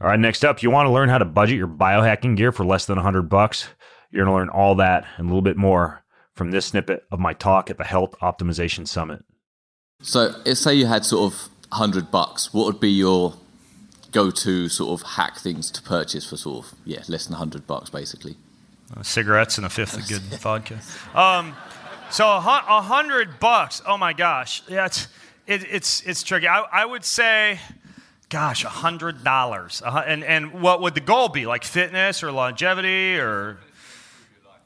All 0.01 0.09
right, 0.09 0.19
next 0.19 0.45
up, 0.45 0.63
you 0.63 0.71
want 0.71 0.87
to 0.87 0.93
learn 0.93 1.11
how 1.11 1.19
to 1.19 1.27
budget 1.27 1.59
your 1.59 1.69
biohacking 1.69 2.37
gear 2.37 2.53
for 2.53 2.65
less 2.65 2.87
than 2.87 2.97
100 2.97 3.29
bucks? 3.29 3.69
You're 4.11 4.25
going 4.25 4.35
to 4.35 4.39
learn 4.39 4.49
all 4.49 4.77
that 4.77 5.07
and 5.19 5.27
a 5.27 5.29
little 5.29 5.43
bit 5.43 5.59
more 5.59 6.03
from 6.35 6.51
this 6.51 6.67
snippet 6.67 7.05
of 7.11 7.19
my 7.19 7.35
talk 7.35 7.69
at 7.69 7.77
the 7.77 7.85
Health 7.85 8.15
Optimization 8.23 8.89
Summit. 8.89 9.25
So, 10.03 10.43
say 10.55 10.75
you 10.75 10.87
had 10.87 11.05
sort 11.05 11.33
of 11.33 11.49
100 11.69 12.11
bucks, 12.11 12.53
what 12.55 12.67
would 12.67 12.81
be 12.81 12.91
your 12.91 13.35
go-to 14.13 14.69
sort 14.69 15.01
of 15.01 15.07
hack 15.07 15.39
things 15.39 15.71
to 15.71 15.83
purchase 15.83 16.29
for 16.29 16.37
sort 16.37 16.65
of 16.65 16.75
yeah, 16.85 17.03
less 17.09 17.27
than 17.27 17.33
100 17.33 17.67
bucks 17.67 17.91
basically? 17.91 18.37
Uh, 18.97 19.03
cigarettes 19.03 19.57
and 19.57 19.67
a 19.67 19.71
fifth 19.71 19.97
of 19.97 20.09
good 20.09 20.23
vodka. 20.41 20.81
Um, 21.15 21.55
so 22.11 22.29
a 22.29 22.41
hundred 22.41 23.39
bucks. 23.39 23.81
Oh 23.87 23.97
my 23.97 24.13
gosh, 24.13 24.65
yeah, 24.69 24.87
it's 24.87 25.07
it, 25.47 25.65
it's 25.71 26.01
it's 26.03 26.25
tricky. 26.25 26.49
I, 26.49 26.61
I 26.61 26.85
would 26.85 27.05
say, 27.05 27.61
gosh, 28.31 28.65
a 28.65 28.69
hundred 28.69 29.23
dollars. 29.23 29.81
And 29.87 30.25
and 30.25 30.61
what 30.61 30.81
would 30.81 30.95
the 30.95 31.01
goal 31.01 31.29
be? 31.29 31.47
Like 31.47 31.63
fitness 31.63 32.25
or 32.25 32.33
longevity 32.33 33.17
or 33.17 33.59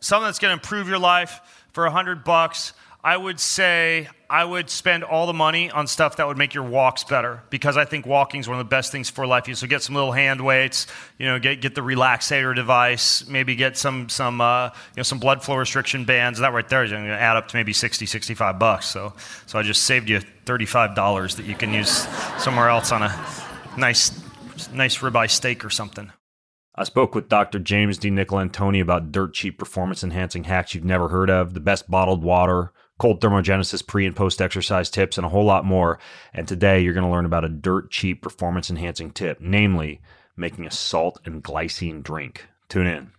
something 0.01 0.27
that's 0.27 0.38
going 0.38 0.57
to 0.57 0.62
improve 0.62 0.88
your 0.88 0.99
life 0.99 1.66
for 1.73 1.85
a 1.85 1.90
hundred 1.90 2.25
bucks. 2.25 2.73
I 3.04 3.18
would 3.18 3.38
say 3.38 4.08
I 4.30 4.42
would 4.46 4.70
spend 4.70 5.04
all 5.04 5.26
the 5.26 5.34
money 5.34 5.70
on 5.70 5.86
stuff 5.86 6.16
that 6.16 6.26
would 6.26 6.38
make 6.38 6.54
your 6.54 6.64
walks 6.64 7.04
better 7.04 7.42
because 7.50 7.76
I 7.76 7.84
think 7.84 8.06
walking 8.06 8.40
is 8.40 8.48
one 8.48 8.58
of 8.58 8.64
the 8.64 8.70
best 8.70 8.92
things 8.92 9.10
for 9.10 9.26
life. 9.26 9.54
So 9.54 9.66
get 9.66 9.82
some 9.82 9.94
little 9.94 10.10
hand 10.10 10.40
weights, 10.40 10.86
you 11.18 11.26
know, 11.26 11.38
get 11.38 11.60
get 11.60 11.74
the 11.74 11.82
relaxator 11.82 12.54
device, 12.54 13.28
maybe 13.28 13.56
get 13.56 13.76
some 13.76 14.08
some 14.08 14.40
uh, 14.40 14.68
you 14.68 14.96
know 14.96 15.02
some 15.02 15.18
blood 15.18 15.44
flow 15.44 15.56
restriction 15.56 16.06
bands. 16.06 16.38
That 16.38 16.54
right 16.54 16.66
there 16.66 16.82
is 16.82 16.92
going 16.92 17.04
to 17.04 17.10
add 17.10 17.36
up 17.36 17.48
to 17.48 17.56
maybe 17.56 17.74
60, 17.74 18.06
65 18.06 18.58
bucks. 18.58 18.86
So 18.86 19.12
so 19.44 19.58
I 19.58 19.62
just 19.62 19.82
saved 19.82 20.08
you 20.08 20.20
thirty 20.46 20.64
five 20.64 20.94
dollars 20.94 21.36
that 21.36 21.44
you 21.44 21.54
can 21.54 21.74
use 21.74 22.08
somewhere 22.38 22.70
else 22.70 22.90
on 22.90 23.02
a 23.02 23.26
nice 23.76 24.18
nice 24.72 24.96
ribeye 24.98 25.28
steak 25.28 25.62
or 25.62 25.70
something. 25.70 26.10
I 26.74 26.84
spoke 26.84 27.14
with 27.14 27.28
Dr. 27.28 27.58
James 27.58 27.98
DiNicolantonio 27.98 28.80
about 28.80 29.12
dirt 29.12 29.34
cheap 29.34 29.58
performance 29.58 30.02
enhancing 30.02 30.44
hacks 30.44 30.74
you've 30.74 30.84
never 30.84 31.08
heard 31.08 31.30
of, 31.30 31.52
the 31.52 31.60
best 31.60 31.88
bottled 31.88 32.24
water 32.24 32.72
cold 32.98 33.20
thermogenesis 33.20 33.87
pre 33.87 34.07
and 34.07 34.16
post 34.16 34.40
exercise 34.40 34.90
tips, 34.90 35.16
and 35.16 35.26
a 35.26 35.30
whole 35.30 35.44
lot 35.44 35.64
more. 35.64 35.98
And 36.33 36.46
today 36.46 36.80
you're 36.80 36.94
going 36.94 37.07
to 37.07 37.12
learn 37.12 37.26
about 37.26 37.44
a 37.44 37.48
dirt 37.48 37.90
cheap 37.90 38.22
performance 38.22 38.70
enhancing 38.70 39.11
tip, 39.11 39.38
namely 39.40 40.00
making 40.37 40.66
a 40.66 40.70
salt 40.70 41.20
and 41.24 41.42
glycine 41.42 42.02
drink. 42.02 42.46
Tune 42.68 42.87
in. 42.87 43.11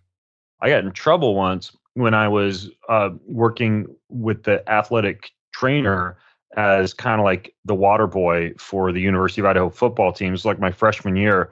I 0.61 0.69
got 0.69 0.83
in 0.83 0.91
trouble 0.91 1.35
once 1.35 1.75
when 1.93 2.13
I 2.13 2.27
was 2.27 2.69
uh, 2.89 3.09
working 3.27 3.87
with 4.09 4.43
the 4.43 4.67
athletic 4.69 5.31
trainer 5.53 6.17
as 6.57 6.93
kind 6.93 7.19
of 7.19 7.25
like 7.25 7.53
the 7.65 7.75
water 7.75 8.07
boy 8.07 8.53
for 8.57 8.91
the 8.91 9.01
University 9.01 9.41
of 9.41 9.45
Idaho 9.45 9.69
football 9.69 10.13
team. 10.13 10.29
It 10.29 10.31
was 10.31 10.45
like 10.45 10.59
my 10.59 10.71
freshman 10.71 11.15
year. 11.15 11.51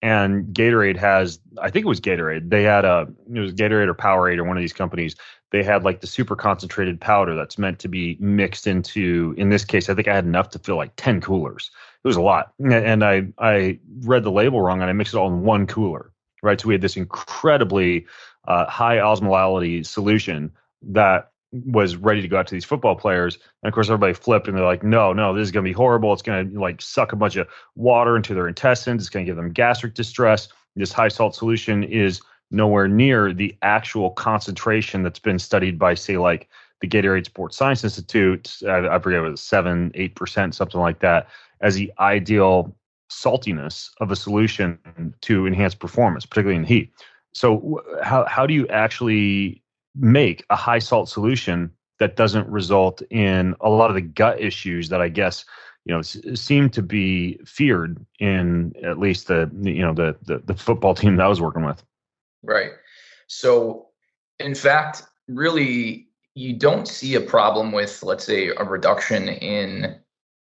And 0.00 0.46
Gatorade 0.54 0.96
has, 0.96 1.40
I 1.60 1.70
think 1.70 1.84
it 1.84 1.88
was 1.88 2.00
Gatorade. 2.00 2.50
They 2.50 2.62
had 2.62 2.84
a, 2.84 3.08
it 3.34 3.40
was 3.40 3.52
Gatorade 3.52 3.88
or 3.88 3.94
Powerade 3.94 4.38
or 4.38 4.44
one 4.44 4.56
of 4.56 4.60
these 4.60 4.72
companies 4.72 5.16
they 5.50 5.62
had 5.62 5.84
like 5.84 6.00
the 6.00 6.06
super 6.06 6.36
concentrated 6.36 7.00
powder 7.00 7.34
that's 7.34 7.58
meant 7.58 7.78
to 7.78 7.88
be 7.88 8.16
mixed 8.20 8.66
into 8.66 9.34
in 9.38 9.48
this 9.48 9.64
case 9.64 9.88
i 9.88 9.94
think 9.94 10.08
i 10.08 10.14
had 10.14 10.24
enough 10.24 10.50
to 10.50 10.58
fill 10.58 10.76
like 10.76 10.92
10 10.96 11.20
coolers. 11.20 11.70
It 12.04 12.08
was 12.08 12.16
a 12.16 12.22
lot. 12.22 12.52
And 12.58 13.04
i 13.04 13.26
i 13.38 13.78
read 14.00 14.24
the 14.24 14.30
label 14.30 14.60
wrong 14.60 14.80
and 14.80 14.90
i 14.90 14.92
mixed 14.92 15.14
it 15.14 15.18
all 15.18 15.28
in 15.28 15.42
one 15.42 15.66
cooler 15.66 16.12
right? 16.42 16.60
So 16.60 16.68
we 16.68 16.74
had 16.74 16.80
this 16.80 16.96
incredibly 16.96 18.06
uh, 18.46 18.66
high 18.66 18.96
osmolality 18.96 19.84
solution 19.84 20.52
that 20.82 21.32
was 21.52 21.96
ready 21.96 22.20
to 22.20 22.28
go 22.28 22.38
out 22.38 22.46
to 22.46 22.54
these 22.54 22.64
football 22.64 22.94
players. 22.94 23.38
And 23.62 23.68
of 23.68 23.74
course 23.74 23.88
everybody 23.88 24.12
flipped 24.12 24.48
and 24.48 24.56
they're 24.56 24.64
like 24.64 24.82
no 24.82 25.12
no 25.12 25.34
this 25.34 25.44
is 25.44 25.50
going 25.50 25.64
to 25.64 25.68
be 25.68 25.74
horrible. 25.74 26.12
It's 26.12 26.22
going 26.22 26.52
to 26.52 26.60
like 26.60 26.80
suck 26.82 27.12
a 27.12 27.16
bunch 27.16 27.36
of 27.36 27.48
water 27.74 28.16
into 28.16 28.34
their 28.34 28.48
intestines. 28.48 29.02
It's 29.02 29.10
going 29.10 29.24
to 29.24 29.30
give 29.30 29.36
them 29.36 29.52
gastric 29.52 29.94
distress. 29.94 30.48
This 30.76 30.92
high 30.92 31.08
salt 31.08 31.34
solution 31.34 31.82
is 31.82 32.20
nowhere 32.50 32.88
near 32.88 33.32
the 33.32 33.54
actual 33.62 34.10
concentration 34.10 35.02
that's 35.02 35.18
been 35.18 35.38
studied 35.38 35.78
by, 35.78 35.94
say, 35.94 36.16
like 36.16 36.48
the 36.80 36.88
Gatorade 36.88 37.26
Sports 37.26 37.56
Science 37.56 37.84
Institute. 37.84 38.58
I, 38.66 38.88
I 38.88 38.98
forget, 38.98 39.20
it 39.20 39.30
was 39.30 39.40
seven, 39.40 39.90
eight 39.94 40.14
percent, 40.14 40.54
something 40.54 40.80
like 40.80 41.00
that, 41.00 41.28
as 41.60 41.74
the 41.74 41.92
ideal 41.98 42.74
saltiness 43.10 43.90
of 44.00 44.10
a 44.10 44.16
solution 44.16 44.78
to 45.22 45.46
enhance 45.46 45.74
performance, 45.74 46.26
particularly 46.26 46.58
in 46.58 46.64
heat. 46.64 46.92
So, 47.32 47.82
how 48.02 48.24
how 48.26 48.46
do 48.46 48.54
you 48.54 48.66
actually 48.68 49.62
make 49.94 50.44
a 50.50 50.56
high 50.56 50.78
salt 50.78 51.08
solution 51.08 51.70
that 51.98 52.16
doesn't 52.16 52.48
result 52.48 53.02
in 53.10 53.54
a 53.60 53.68
lot 53.68 53.90
of 53.90 53.94
the 53.94 54.00
gut 54.00 54.40
issues 54.40 54.88
that 54.88 55.00
I 55.00 55.08
guess 55.08 55.44
you 55.84 55.94
know 55.94 56.02
seem 56.02 56.70
to 56.70 56.82
be 56.82 57.38
feared 57.44 58.04
in 58.20 58.72
at 58.84 58.98
least 58.98 59.26
the 59.26 59.50
you 59.62 59.82
know 59.82 59.94
the, 59.94 60.16
the 60.22 60.38
the 60.38 60.54
football 60.54 60.94
team 60.94 61.16
that 61.16 61.24
I 61.24 61.28
was 61.28 61.40
working 61.40 61.64
with. 61.64 61.82
Right. 62.42 62.70
So, 63.26 63.88
in 64.38 64.54
fact, 64.54 65.02
really, 65.28 66.08
you 66.34 66.54
don't 66.54 66.86
see 66.86 67.14
a 67.14 67.20
problem 67.20 67.72
with, 67.72 68.02
let's 68.02 68.24
say, 68.24 68.48
a 68.48 68.64
reduction 68.64 69.28
in 69.28 69.98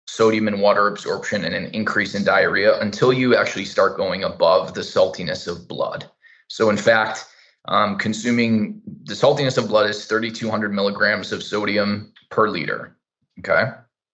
sodium 0.07 0.47
and 0.47 0.61
water 0.61 0.87
absorption 0.87 1.45
and 1.45 1.55
an 1.55 1.65
increase 1.67 2.13
in 2.15 2.23
diarrhea 2.23 2.79
until 2.79 3.13
you 3.13 3.35
actually 3.35 3.65
start 3.65 3.97
going 3.97 4.23
above 4.23 4.73
the 4.73 4.81
saltiness 4.81 5.47
of 5.47 5.67
blood. 5.67 6.09
So, 6.47 6.69
in 6.69 6.77
fact, 6.77 7.25
um, 7.67 7.97
consuming 7.97 8.81
the 9.03 9.13
saltiness 9.13 9.57
of 9.57 9.69
blood 9.69 9.89
is 9.89 10.05
3,200 10.05 10.73
milligrams 10.73 11.31
of 11.31 11.41
sodium 11.41 12.11
per 12.29 12.49
liter. 12.49 12.97
Okay. 13.39 13.71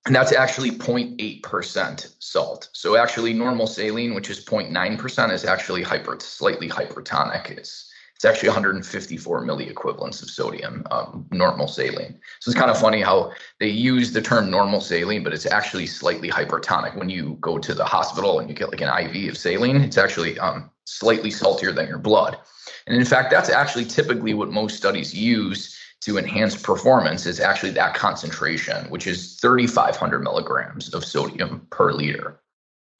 And 0.09 0.15
that's 0.15 0.31
actually 0.31 0.71
0.8% 0.71 2.15
salt. 2.17 2.69
So 2.73 2.97
actually 2.97 3.31
normal 3.31 3.67
saline, 3.67 4.15
which 4.15 4.31
is 4.31 4.43
0.9%, 4.43 5.31
is 5.31 5.45
actually 5.45 5.83
hyper, 5.83 6.17
slightly 6.19 6.67
hypertonic. 6.67 7.51
It's 7.51 7.85
it's 8.15 8.25
actually 8.25 8.49
154 8.49 9.45
milliequivalents 9.45 10.23
of 10.23 10.31
sodium, 10.31 10.83
um, 10.89 11.27
normal 11.31 11.67
saline. 11.67 12.19
So 12.39 12.49
it's 12.49 12.59
kind 12.59 12.71
of 12.71 12.77
funny 12.77 13.01
how 13.01 13.31
they 13.59 13.69
use 13.69 14.11
the 14.11 14.21
term 14.21 14.49
normal 14.49 14.81
saline, 14.81 15.23
but 15.23 15.31
it's 15.31 15.45
actually 15.45 15.85
slightly 15.85 16.29
hypertonic. 16.29 16.97
When 16.97 17.09
you 17.09 17.37
go 17.39 17.59
to 17.59 17.73
the 17.75 17.85
hospital 17.85 18.39
and 18.39 18.49
you 18.49 18.55
get 18.55 18.71
like 18.71 18.81
an 18.81 18.89
IV 18.89 19.29
of 19.29 19.37
saline, 19.37 19.77
it's 19.77 19.97
actually 19.97 20.39
um, 20.39 20.71
slightly 20.85 21.29
saltier 21.29 21.71
than 21.71 21.87
your 21.87 21.99
blood. 21.99 22.37
And 22.87 22.97
in 22.97 23.05
fact, 23.05 23.29
that's 23.29 23.49
actually 23.49 23.85
typically 23.85 24.33
what 24.33 24.49
most 24.49 24.75
studies 24.75 25.13
use 25.13 25.78
to 26.01 26.17
enhance 26.17 26.55
performance 26.55 27.25
is 27.25 27.39
actually 27.39 27.71
that 27.71 27.93
concentration, 27.93 28.89
which 28.89 29.05
is 29.05 29.35
3,500 29.41 30.19
milligrams 30.19 30.93
of 30.93 31.03
sodium 31.03 31.67
per 31.71 31.91
liter. 31.91 32.39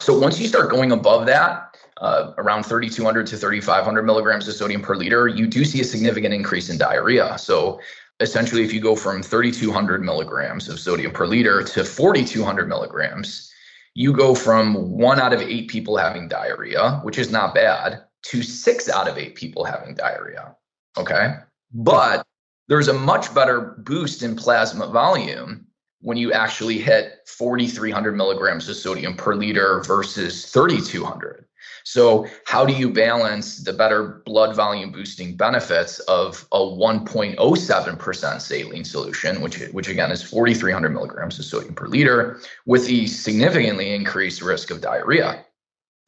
So 0.02 0.18
once 0.18 0.40
you 0.40 0.48
start 0.48 0.70
going 0.70 0.92
above 0.92 1.26
that, 1.28 1.78
uh, 2.02 2.34
around 2.38 2.64
3,200 2.64 3.28
to 3.28 3.38
3,500 3.38 4.04
milligrams 4.04 4.48
of 4.48 4.54
sodium 4.54 4.82
per 4.82 4.96
liter, 4.96 5.28
you 5.28 5.48
do 5.48 5.66
see 5.66 5.82
a 5.82 5.84
significant 5.84 6.34
increase 6.34 6.70
in 6.70 6.78
diarrhea. 6.78 7.38
So 7.38 7.80
essentially, 8.20 8.64
if 8.64 8.74
you 8.74 8.80
go 8.80 8.96
from 8.96 9.22
3,200 9.22 10.04
milligrams 10.04 10.70
of 10.70 10.80
sodium 10.80 11.12
per 11.12 11.26
liter 11.26 11.64
to 11.64 11.84
4,200 11.84 12.70
milligrams, 12.70 13.52
you 13.96 14.14
go 14.14 14.34
from 14.34 14.98
one 14.98 15.20
out 15.20 15.34
of 15.34 15.42
eight 15.42 15.68
people 15.68 15.98
having 15.98 16.28
diarrhea, 16.28 17.00
which 17.04 17.18
is 17.18 17.32
not 17.32 17.54
bad, 17.54 18.04
to 18.24 18.42
six 18.44 18.90
out 18.90 19.08
of 19.08 19.18
eight 19.18 19.36
people 19.36 19.64
having 19.66 19.94
diarrhea. 19.94 20.56
Okay. 20.98 21.36
But 21.74 22.26
there's 22.70 22.88
a 22.88 22.94
much 22.94 23.34
better 23.34 23.76
boost 23.80 24.24
in 24.24 24.36
plasma 24.36 24.88
volume 24.88 25.66
when 26.02 26.16
you 26.16 26.32
actually 26.32 26.78
hit 26.78 27.18
4,300 27.26 28.16
milligrams 28.16 28.70
of 28.70 28.76
sodium 28.76 29.18
per 29.18 29.36
liter 29.36 29.82
versus 29.82 30.46
3,200. 30.46 31.46
So, 31.84 32.28
how 32.46 32.66
do 32.66 32.74
you 32.74 32.94
balance 32.94 33.64
the 33.64 33.74
better 33.74 34.22
blood 34.26 34.56
volume 34.56 34.92
boosting 34.92 35.36
benefits 35.36 36.00
of 36.02 36.48
a 36.52 36.60
1.07% 36.60 38.42
saline 38.42 38.86
solution, 38.86 39.42
which, 39.42 39.60
which 39.72 39.90
again 39.90 40.12
is 40.12 40.22
4,300 40.22 40.90
milligrams 40.90 41.40
of 41.40 41.46
sodium 41.46 41.74
per 41.74 41.88
liter, 41.88 42.40
with 42.66 42.86
the 42.86 43.08
significantly 43.08 43.94
increased 43.94 44.42
risk 44.42 44.72
of 44.72 44.80
diarrhea? 44.80 45.44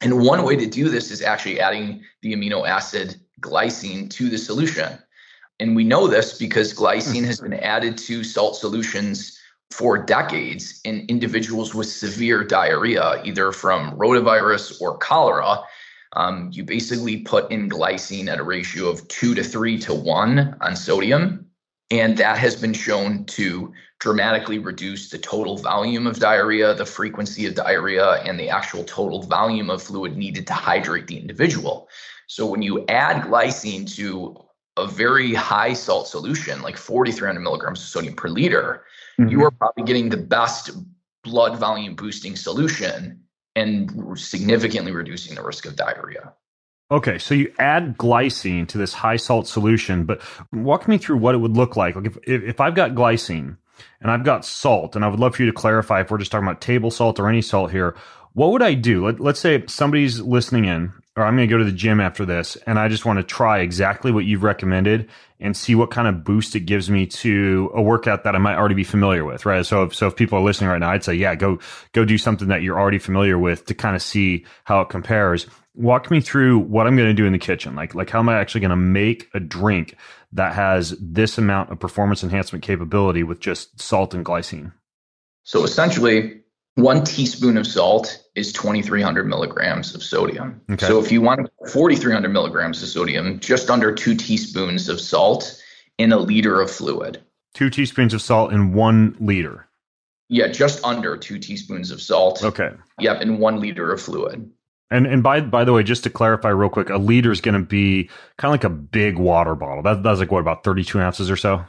And 0.00 0.24
one 0.24 0.44
way 0.44 0.56
to 0.56 0.66
do 0.66 0.88
this 0.88 1.10
is 1.10 1.22
actually 1.22 1.60
adding 1.60 2.02
the 2.22 2.34
amino 2.34 2.66
acid 2.66 3.20
glycine 3.40 4.08
to 4.10 4.30
the 4.30 4.38
solution. 4.38 4.98
And 5.62 5.76
we 5.76 5.84
know 5.84 6.08
this 6.08 6.36
because 6.36 6.74
glycine 6.74 7.24
has 7.24 7.40
been 7.40 7.54
added 7.54 7.96
to 7.98 8.24
salt 8.24 8.56
solutions 8.56 9.38
for 9.70 9.96
decades 9.96 10.80
in 10.82 11.06
individuals 11.08 11.72
with 11.72 11.86
severe 11.86 12.42
diarrhea, 12.42 13.22
either 13.24 13.52
from 13.52 13.96
rotavirus 13.96 14.80
or 14.80 14.98
cholera. 14.98 15.62
Um, 16.14 16.50
you 16.52 16.64
basically 16.64 17.18
put 17.18 17.48
in 17.52 17.70
glycine 17.70 18.26
at 18.26 18.40
a 18.40 18.42
ratio 18.42 18.88
of 18.88 19.06
two 19.06 19.36
to 19.36 19.44
three 19.44 19.78
to 19.78 19.94
one 19.94 20.56
on 20.60 20.74
sodium. 20.74 21.46
And 21.92 22.18
that 22.18 22.38
has 22.38 22.56
been 22.56 22.74
shown 22.74 23.24
to 23.26 23.72
dramatically 24.00 24.58
reduce 24.58 25.10
the 25.10 25.18
total 25.18 25.58
volume 25.58 26.08
of 26.08 26.18
diarrhea, 26.18 26.74
the 26.74 26.86
frequency 26.86 27.46
of 27.46 27.54
diarrhea, 27.54 28.14
and 28.24 28.36
the 28.36 28.48
actual 28.48 28.82
total 28.82 29.22
volume 29.22 29.70
of 29.70 29.80
fluid 29.80 30.16
needed 30.16 30.44
to 30.48 30.54
hydrate 30.54 31.06
the 31.06 31.20
individual. 31.20 31.88
So 32.26 32.46
when 32.46 32.62
you 32.62 32.84
add 32.88 33.28
glycine 33.28 33.88
to 33.94 34.44
a 34.76 34.86
very 34.86 35.34
high 35.34 35.72
salt 35.72 36.08
solution, 36.08 36.62
like 36.62 36.76
4,300 36.76 37.40
milligrams 37.40 37.80
of 37.80 37.86
sodium 37.86 38.14
per 38.14 38.28
liter, 38.28 38.84
mm-hmm. 39.18 39.30
you 39.30 39.44
are 39.44 39.50
probably 39.50 39.84
getting 39.84 40.08
the 40.08 40.16
best 40.16 40.70
blood 41.22 41.58
volume 41.58 41.94
boosting 41.94 42.36
solution 42.36 43.20
and 43.54 44.18
significantly 44.18 44.92
reducing 44.92 45.34
the 45.34 45.42
risk 45.42 45.66
of 45.66 45.76
diarrhea. 45.76 46.32
Okay, 46.90 47.18
so 47.18 47.34
you 47.34 47.52
add 47.58 47.96
glycine 47.96 48.68
to 48.68 48.78
this 48.78 48.92
high 48.92 49.16
salt 49.16 49.46
solution, 49.46 50.04
but 50.04 50.20
walk 50.52 50.88
me 50.88 50.98
through 50.98 51.16
what 51.16 51.34
it 51.34 51.38
would 51.38 51.56
look 51.56 51.76
like. 51.76 51.96
Like 51.96 52.06
if, 52.06 52.18
if, 52.26 52.60
I've 52.60 52.74
got 52.74 52.90
glycine 52.94 53.56
and 54.00 54.10
I've 54.10 54.24
got 54.24 54.44
salt, 54.44 54.94
and 54.94 55.04
I 55.04 55.08
would 55.08 55.18
love 55.18 55.36
for 55.36 55.42
you 55.42 55.50
to 55.50 55.56
clarify 55.56 56.00
if 56.00 56.10
we're 56.10 56.18
just 56.18 56.30
talking 56.30 56.46
about 56.46 56.60
table 56.60 56.90
salt 56.90 57.18
or 57.18 57.28
any 57.28 57.40
salt 57.40 57.70
here, 57.70 57.96
what 58.34 58.50
would 58.52 58.62
I 58.62 58.74
do? 58.74 59.06
Let, 59.06 59.20
let's 59.20 59.40
say 59.40 59.64
somebody's 59.66 60.20
listening 60.20 60.66
in 60.66 60.92
or 61.16 61.24
I'm 61.24 61.36
going 61.36 61.48
to 61.48 61.52
go 61.52 61.58
to 61.58 61.64
the 61.64 61.72
gym 61.72 62.00
after 62.00 62.24
this 62.24 62.56
and 62.66 62.78
I 62.78 62.88
just 62.88 63.04
want 63.04 63.18
to 63.18 63.22
try 63.22 63.58
exactly 63.58 64.12
what 64.12 64.24
you've 64.24 64.42
recommended 64.42 65.08
and 65.40 65.56
see 65.56 65.74
what 65.74 65.90
kind 65.90 66.08
of 66.08 66.24
boost 66.24 66.56
it 66.56 66.60
gives 66.60 66.88
me 66.88 67.06
to 67.06 67.70
a 67.74 67.82
workout 67.82 68.24
that 68.24 68.34
I 68.34 68.38
might 68.38 68.56
already 68.56 68.76
be 68.76 68.84
familiar 68.84 69.24
with, 69.24 69.44
right? 69.44 69.66
So 69.66 69.82
if, 69.82 69.94
so 69.94 70.06
if 70.06 70.16
people 70.16 70.38
are 70.38 70.42
listening 70.42 70.70
right 70.70 70.78
now, 70.78 70.90
I'd 70.90 71.04
say, 71.04 71.14
yeah, 71.14 71.34
go, 71.34 71.58
go 71.92 72.04
do 72.04 72.16
something 72.16 72.48
that 72.48 72.62
you're 72.62 72.80
already 72.80 72.98
familiar 72.98 73.38
with 73.38 73.66
to 73.66 73.74
kind 73.74 73.94
of 73.96 74.02
see 74.02 74.46
how 74.64 74.80
it 74.80 74.88
compares. 74.88 75.46
walk 75.74 76.10
me 76.10 76.20
through 76.20 76.58
what 76.60 76.86
I'm 76.86 76.96
going 76.96 77.08
to 77.08 77.14
do 77.14 77.26
in 77.26 77.32
the 77.32 77.38
kitchen. 77.38 77.74
Like, 77.74 77.94
like 77.94 78.10
how 78.10 78.20
am 78.20 78.28
I 78.28 78.38
actually 78.38 78.60
going 78.60 78.70
to 78.70 78.76
make 78.76 79.28
a 79.34 79.40
drink 79.40 79.96
that 80.32 80.54
has 80.54 80.96
this 81.00 81.38
amount 81.38 81.70
of 81.70 81.78
performance 81.78 82.22
enhancement 82.22 82.64
capability 82.64 83.22
with 83.22 83.40
just 83.40 83.80
salt 83.80 84.14
and 84.14 84.24
glycine? 84.24 84.72
So 85.44 85.64
essentially, 85.64 86.41
one 86.76 87.04
teaspoon 87.04 87.56
of 87.56 87.66
salt 87.66 88.22
is 88.34 88.52
2,300 88.52 89.26
milligrams 89.26 89.94
of 89.94 90.02
sodium. 90.02 90.60
Okay. 90.70 90.86
So 90.86 90.98
if 90.98 91.12
you 91.12 91.20
want 91.20 91.50
4,300 91.70 92.28
milligrams 92.30 92.82
of 92.82 92.88
sodium, 92.88 93.40
just 93.40 93.68
under 93.68 93.94
two 93.94 94.14
teaspoons 94.14 94.88
of 94.88 95.00
salt 95.00 95.62
in 95.98 96.12
a 96.12 96.18
liter 96.18 96.60
of 96.60 96.70
fluid. 96.70 97.22
Two 97.54 97.68
teaspoons 97.68 98.14
of 98.14 98.22
salt 98.22 98.52
in 98.52 98.72
one 98.72 99.16
liter. 99.20 99.68
Yeah, 100.28 100.48
just 100.48 100.82
under 100.82 101.18
two 101.18 101.38
teaspoons 101.38 101.90
of 101.90 102.00
salt. 102.00 102.42
Okay. 102.42 102.70
Yep, 102.98 103.20
in 103.20 103.38
one 103.38 103.60
liter 103.60 103.92
of 103.92 104.00
fluid. 104.00 104.50
And 104.90 105.06
and 105.06 105.22
by 105.22 105.40
by 105.40 105.64
the 105.64 105.72
way, 105.72 105.82
just 105.82 106.04
to 106.04 106.10
clarify 106.10 106.48
real 106.48 106.70
quick, 106.70 106.90
a 106.90 106.96
liter 106.96 107.30
is 107.30 107.40
going 107.40 107.54
to 107.54 107.66
be 107.66 108.10
kind 108.38 108.50
of 108.50 108.52
like 108.52 108.64
a 108.64 108.74
big 108.74 109.18
water 109.18 109.54
bottle. 109.54 109.82
That, 109.82 110.02
that's 110.02 110.20
like 110.20 110.30
what 110.30 110.40
about 110.40 110.64
thirty 110.64 110.84
two 110.84 111.00
ounces 111.00 111.30
or 111.30 111.36
so. 111.36 111.64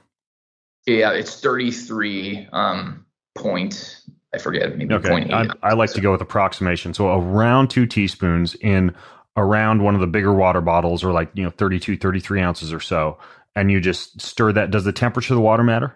Yeah, 0.86 1.12
it's 1.12 1.40
thirty 1.40 1.72
three 1.72 2.48
um, 2.52 3.06
point. 3.36 4.02
I 4.34 4.38
forget 4.38 4.78
maybe 4.78 4.94
okay. 4.96 5.10
point 5.10 5.28
eight. 5.28 5.52
I, 5.62 5.70
I 5.70 5.74
like 5.74 5.92
to 5.94 6.02
go 6.02 6.12
with 6.12 6.22
approximation. 6.22 6.94
So 6.94 7.14
around 7.14 7.70
two 7.70 7.86
teaspoons 7.86 8.56
in 8.56 8.96
around 9.38 9.84
one 9.84 9.96
of 9.96 10.02
the 10.02 10.08
bigger 10.08 10.34
water 10.34 10.62
bottles, 10.62 11.04
or 11.04 11.12
like 11.12 11.30
you 11.34 11.44
know 11.44 11.52
32, 11.52 11.98
33 11.98 12.42
ounces 12.42 12.74
or 12.74 12.80
so, 12.80 13.18
and 13.56 13.72
you 13.72 13.80
just 13.80 14.22
stir 14.22 14.52
that. 14.54 14.72
Does 14.72 14.84
the 14.84 14.94
temperature 14.94 15.34
of 15.34 15.38
the 15.38 15.42
water 15.42 15.64
matter? 15.64 15.96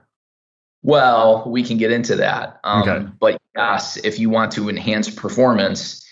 Well, 0.84 1.44
we 1.48 1.64
can 1.64 1.78
get 1.78 1.92
into 1.92 2.16
that. 2.18 2.60
Um, 2.64 2.88
okay. 2.88 3.08
But 3.20 3.42
yes, 3.56 3.98
if 3.98 4.20
you 4.20 4.30
want 4.30 4.52
to 4.54 4.70
enhance 4.70 5.10
performance 5.10 6.04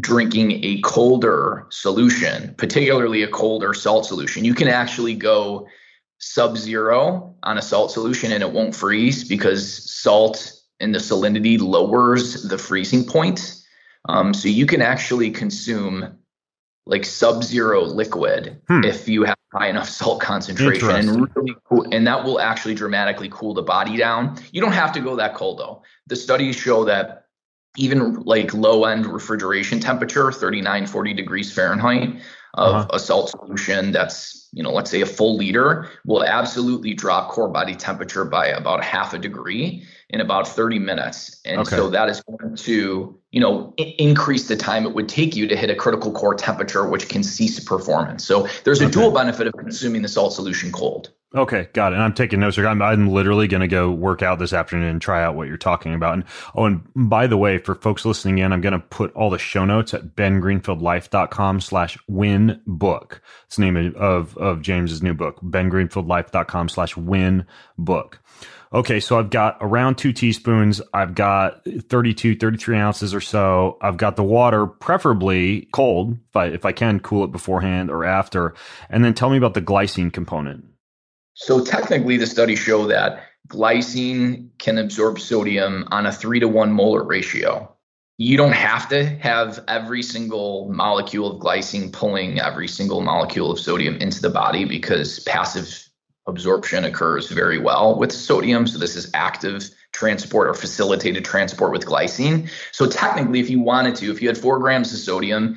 drinking 0.00 0.64
a 0.64 0.80
colder 0.82 1.66
solution, 1.70 2.54
particularly 2.56 3.22
a 3.22 3.28
colder 3.28 3.74
salt 3.74 4.06
solution. 4.06 4.44
You 4.44 4.54
can 4.54 4.68
actually 4.68 5.14
go 5.14 5.66
sub 6.18 6.56
zero 6.56 7.34
on 7.42 7.58
a 7.58 7.62
salt 7.62 7.90
solution 7.90 8.32
and 8.32 8.42
it 8.42 8.52
won't 8.52 8.74
freeze 8.74 9.28
because 9.28 9.90
salt 9.90 10.52
and 10.80 10.94
the 10.94 10.98
salinity 10.98 11.60
lowers 11.60 12.44
the 12.44 12.58
freezing 12.58 13.04
point. 13.04 13.54
Um, 14.08 14.32
so 14.32 14.48
you 14.48 14.66
can 14.66 14.80
actually 14.80 15.30
consume 15.30 16.16
like 16.86 17.04
sub 17.04 17.44
zero 17.44 17.84
liquid 17.84 18.60
hmm. 18.68 18.82
if 18.84 19.08
you 19.08 19.24
have 19.24 19.36
high 19.52 19.68
enough 19.68 19.88
salt 19.88 20.20
concentration 20.20 20.90
and 20.90 21.36
really 21.36 21.54
cool, 21.64 21.86
and 21.92 22.06
that 22.06 22.24
will 22.24 22.40
actually 22.40 22.74
dramatically 22.74 23.28
cool 23.30 23.54
the 23.54 23.62
body 23.62 23.96
down. 23.96 24.38
You 24.52 24.60
don't 24.60 24.72
have 24.72 24.92
to 24.92 25.00
go 25.00 25.16
that 25.16 25.34
cold 25.34 25.58
though. 25.58 25.82
The 26.06 26.16
studies 26.16 26.56
show 26.56 26.84
that 26.84 27.26
even 27.76 28.14
like 28.22 28.52
low 28.54 28.84
end 28.84 29.06
refrigeration 29.06 29.80
temperature 29.80 30.32
39 30.32 30.86
40 30.86 31.14
degrees 31.14 31.52
fahrenheit 31.52 32.20
of 32.54 32.74
uh-huh. 32.74 32.88
a 32.92 32.98
salt 32.98 33.30
solution 33.30 33.92
that's 33.92 34.48
you 34.52 34.62
know 34.62 34.72
let's 34.72 34.90
say 34.90 35.00
a 35.00 35.06
full 35.06 35.36
liter 35.36 35.88
will 36.06 36.24
absolutely 36.24 36.94
drop 36.94 37.30
core 37.30 37.48
body 37.48 37.74
temperature 37.74 38.24
by 38.24 38.46
about 38.46 38.82
half 38.82 39.12
a 39.12 39.18
degree 39.18 39.84
in 40.10 40.20
about 40.20 40.48
30 40.48 40.78
minutes 40.78 41.40
and 41.44 41.60
okay. 41.60 41.76
so 41.76 41.90
that 41.90 42.08
is 42.08 42.22
going 42.22 42.56
to 42.56 43.18
you 43.30 43.40
know 43.40 43.74
I- 43.78 43.94
increase 43.98 44.48
the 44.48 44.56
time 44.56 44.86
it 44.86 44.94
would 44.94 45.08
take 45.08 45.36
you 45.36 45.46
to 45.48 45.56
hit 45.56 45.70
a 45.70 45.74
critical 45.74 46.12
core 46.12 46.34
temperature 46.34 46.88
which 46.88 47.08
can 47.08 47.22
cease 47.22 47.60
performance 47.60 48.24
so 48.24 48.48
there's 48.64 48.80
a 48.80 48.84
okay. 48.84 48.92
dual 48.92 49.10
benefit 49.10 49.46
of 49.46 49.52
consuming 49.54 50.02
the 50.02 50.08
salt 50.08 50.32
solution 50.32 50.72
cold 50.72 51.12
Okay, 51.34 51.68
got 51.74 51.92
it. 51.92 51.96
And 51.96 52.02
I'm 52.02 52.14
taking 52.14 52.40
notes. 52.40 52.56
I'm, 52.56 52.80
I'm 52.80 53.10
literally 53.10 53.48
going 53.48 53.60
to 53.60 53.68
go 53.68 53.90
work 53.90 54.22
out 54.22 54.38
this 54.38 54.54
afternoon 54.54 54.88
and 54.88 55.02
try 55.02 55.22
out 55.22 55.36
what 55.36 55.46
you're 55.46 55.58
talking 55.58 55.92
about. 55.92 56.14
And 56.14 56.24
oh, 56.54 56.64
and 56.64 56.88
by 56.96 57.26
the 57.26 57.36
way, 57.36 57.58
for 57.58 57.74
folks 57.74 58.06
listening 58.06 58.38
in, 58.38 58.50
I'm 58.50 58.62
going 58.62 58.72
to 58.72 58.78
put 58.78 59.14
all 59.14 59.28
the 59.28 59.38
show 59.38 59.66
notes 59.66 59.92
at 59.92 60.16
bengreenfieldlife.com 60.16 61.60
slash 61.60 61.98
win 62.08 62.62
book. 62.66 63.20
It's 63.44 63.56
the 63.56 63.70
name 63.70 63.94
of, 63.96 64.38
of 64.38 64.62
James's 64.62 65.02
new 65.02 65.12
book, 65.12 65.38
bengreenfieldlife.com 65.42 66.70
slash 66.70 66.96
win 66.96 67.46
book. 67.76 68.20
Okay, 68.72 68.98
so 68.98 69.18
I've 69.18 69.30
got 69.30 69.58
around 69.60 69.96
two 69.96 70.14
teaspoons. 70.14 70.80
I've 70.94 71.14
got 71.14 71.62
32, 71.66 72.36
33 72.36 72.76
ounces 72.76 73.14
or 73.14 73.20
so. 73.20 73.76
I've 73.82 73.96
got 73.98 74.16
the 74.16 74.24
water, 74.24 74.66
preferably 74.66 75.68
cold, 75.72 76.16
if 76.30 76.36
I, 76.36 76.46
if 76.46 76.64
I 76.64 76.72
can 76.72 77.00
cool 77.00 77.24
it 77.24 77.32
beforehand 77.32 77.90
or 77.90 78.04
after. 78.04 78.54
And 78.88 79.04
then 79.04 79.12
tell 79.12 79.28
me 79.28 79.36
about 79.36 79.52
the 79.54 79.62
glycine 79.62 80.12
component. 80.12 80.64
So 81.40 81.64
technically, 81.64 82.16
the 82.16 82.26
studies 82.26 82.58
show 82.58 82.88
that 82.88 83.22
glycine 83.46 84.48
can 84.58 84.76
absorb 84.76 85.20
sodium 85.20 85.86
on 85.92 86.04
a 86.04 86.12
three 86.12 86.40
to 86.40 86.48
one 86.48 86.72
molar 86.72 87.04
ratio. 87.04 87.72
You 88.16 88.36
don't 88.36 88.52
have 88.52 88.88
to 88.88 89.04
have 89.04 89.60
every 89.68 90.02
single 90.02 90.68
molecule 90.72 91.30
of 91.30 91.40
glycine 91.40 91.92
pulling 91.92 92.40
every 92.40 92.66
single 92.66 93.02
molecule 93.02 93.52
of 93.52 93.60
sodium 93.60 93.98
into 93.98 94.20
the 94.20 94.30
body 94.30 94.64
because 94.64 95.20
passive 95.20 95.88
absorption 96.26 96.84
occurs 96.84 97.28
very 97.28 97.58
well 97.58 97.96
with 97.96 98.10
sodium. 98.10 98.66
So 98.66 98.76
this 98.76 98.96
is 98.96 99.08
active 99.14 99.70
transport 99.92 100.48
or 100.48 100.54
facilitated 100.54 101.24
transport 101.24 101.70
with 101.70 101.86
glycine. 101.86 102.50
So 102.72 102.88
technically, 102.88 103.38
if 103.38 103.48
you 103.48 103.60
wanted 103.60 103.94
to, 103.96 104.10
if 104.10 104.20
you 104.20 104.26
had 104.26 104.36
four 104.36 104.58
grams 104.58 104.92
of 104.92 104.98
sodium, 104.98 105.56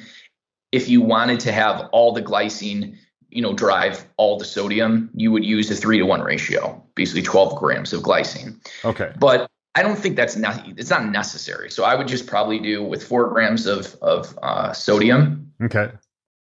if 0.72 0.90
you 0.90 1.02
wanted 1.02 1.40
to 1.40 1.52
have 1.52 1.90
all 1.92 2.14
the 2.14 2.22
glycine 2.22 2.98
you 3.32 3.42
know 3.42 3.54
drive 3.54 4.06
all 4.18 4.38
the 4.38 4.46
sodium 4.46 5.10
you 5.16 5.32
would 5.32 5.44
use 5.44 5.72
a 5.72 5.76
three 5.76 5.98
to 5.98 6.06
one 6.06 6.22
ratio 6.22 6.82
basically 6.96 7.22
12 7.22 7.58
grams 7.58 7.94
of 7.94 8.02
glycine. 8.04 8.56
Okay. 8.86 9.14
But 9.18 9.50
i 9.76 9.82
don't 9.82 9.98
think 9.98 10.18
that's 10.18 10.36
not 10.36 10.68
it's 10.78 10.90
not 10.90 11.06
necessary. 11.06 11.72
So 11.72 11.84
i 11.84 11.96
would 11.96 12.08
just 12.08 12.28
probably 12.28 12.60
do 12.60 12.84
with 12.84 13.04
four 13.04 13.30
grams 13.30 13.66
of 13.66 13.96
of 14.02 14.38
uh, 14.42 14.74
sodium. 14.74 15.52
Okay. 15.64 15.92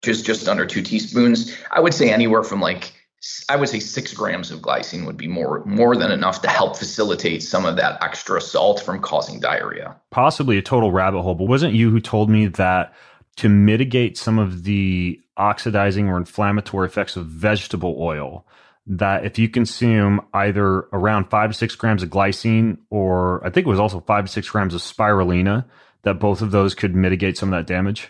Just 0.02 0.25
just 0.25 0.47
under 0.47 0.65
two 0.65 0.82
teaspoons. 0.82 1.56
I 1.71 1.80
would 1.80 1.93
say 1.93 2.12
anywhere 2.12 2.43
from 2.43 2.62
like 2.62 2.93
I 3.49 3.58
would 3.58 3.67
say 3.67 3.80
six 3.80 4.13
grams 4.13 4.49
of 4.49 4.60
glycine 4.60 5.06
would 5.06 5.17
be 5.17 5.28
more 5.28 5.63
more 5.65 5.95
than 5.97 6.12
enough 6.12 6.41
to 6.43 6.47
help 6.47 6.78
facilitate 6.78 7.43
some 7.43 7.65
of 7.65 7.75
that 7.75 8.02
extra 8.02 8.39
salt 8.39 8.82
from 8.82 9.02
causing 9.02 9.39
diarrhea. 9.39 9.95
Possibly 10.12 10.58
a 10.58 10.62
total 10.62 10.91
rabbit 10.91 11.21
hole, 11.21 11.36
but 11.36 11.45
wasn't 11.45 11.73
you 11.73 11.89
who 11.89 11.99
told 11.99 12.30
me 12.30 12.47
that 12.47 12.93
to 13.38 13.49
mitigate 13.49 14.17
some 14.17 14.39
of 14.39 14.63
the 14.63 15.19
oxidizing 15.39 16.10
or 16.10 16.17
inflammatory 16.17 16.88
effects 16.88 17.15
of 17.15 17.25
vegetable 17.25 17.95
oil 17.99 18.45
that 18.86 19.23
if 19.23 19.38
you 19.38 19.47
consume 19.47 20.19
either 20.34 20.88
around 20.91 21.30
five 21.30 21.52
to 21.52 21.58
six 21.58 21.75
grams 21.75 22.02
of 22.04 22.10
glycine 22.10 22.78
or 22.89 23.45
I 23.45 23.49
think 23.49 23.67
it 23.67 23.69
was 23.69 23.80
also 23.80 23.99
five 24.02 24.25
to 24.25 24.32
six 24.32 24.49
grams 24.49 24.73
of 24.73 24.82
spirulina, 24.82 25.65
that 26.04 26.19
both 26.19 26.41
of 26.41 26.52
those 26.52 26.75
could 26.75 26.95
mitigate 26.95 27.38
some 27.38 27.54
of 27.54 27.60
that 27.60 27.71
damage? 27.71 28.10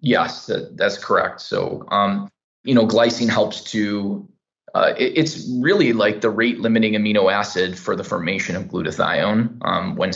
Yes, 0.00 0.46
that, 0.46 0.76
that's 0.76 1.02
correct. 1.02 1.40
So, 1.40 1.86
um, 1.90 2.30
you 2.62 2.74
know, 2.74 2.86
glycine 2.86 3.28
helps 3.28 3.62
to, 3.72 4.28
uh, 4.74 4.94
it, 4.96 5.14
it's 5.16 5.48
really 5.60 5.92
like 5.92 6.20
the 6.20 6.30
rate 6.30 6.60
limiting 6.60 6.92
amino 6.92 7.32
acid 7.32 7.78
for 7.78 7.96
the 7.96 8.04
formation 8.04 8.54
of 8.54 8.64
glutathione 8.64 9.58
um, 9.62 9.96
when 9.96 10.12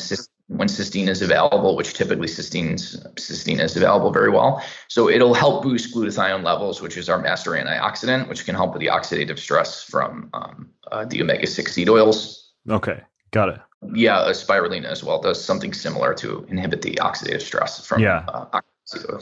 when 0.49 0.67
cysteine 0.67 1.09
is 1.09 1.23
available, 1.23 1.77
which 1.77 1.95
typically 1.95 2.27
cysteine's, 2.27 2.99
cysteine 3.15 3.61
is 3.61 3.77
available 3.77 4.11
very 4.11 4.31
well. 4.31 4.63
So 4.89 5.09
it'll 5.09 5.35
help 5.35 5.63
boost 5.63 5.95
glutathione 5.95 6.43
levels, 6.43 6.81
which 6.81 6.97
is 6.97 7.09
our 7.09 7.19
master 7.19 7.53
antioxidant, 7.53 8.29
which 8.29 8.45
can 8.45 8.55
help 8.55 8.73
with 8.73 8.81
the 8.81 8.87
oxidative 8.87 9.39
stress 9.39 9.83
from 9.85 10.31
um, 10.33 10.71
uh, 10.91 11.05
the 11.05 11.23
omega 11.23 11.47
6 11.47 11.73
seed 11.73 11.89
oils. 11.89 12.53
Okay, 12.69 13.01
got 13.31 13.51
it. 13.51 13.61
Yeah, 13.95 14.25
spirulina 14.31 14.87
as 14.87 15.05
well 15.05 15.21
does 15.21 15.43
something 15.43 15.73
similar 15.73 16.13
to 16.15 16.45
inhibit 16.49 16.83
the 16.83 16.95
oxidative 16.95 17.43
stress 17.43 17.87
from 17.87 18.03
yeah. 18.03 18.25
Uh, 18.27 18.61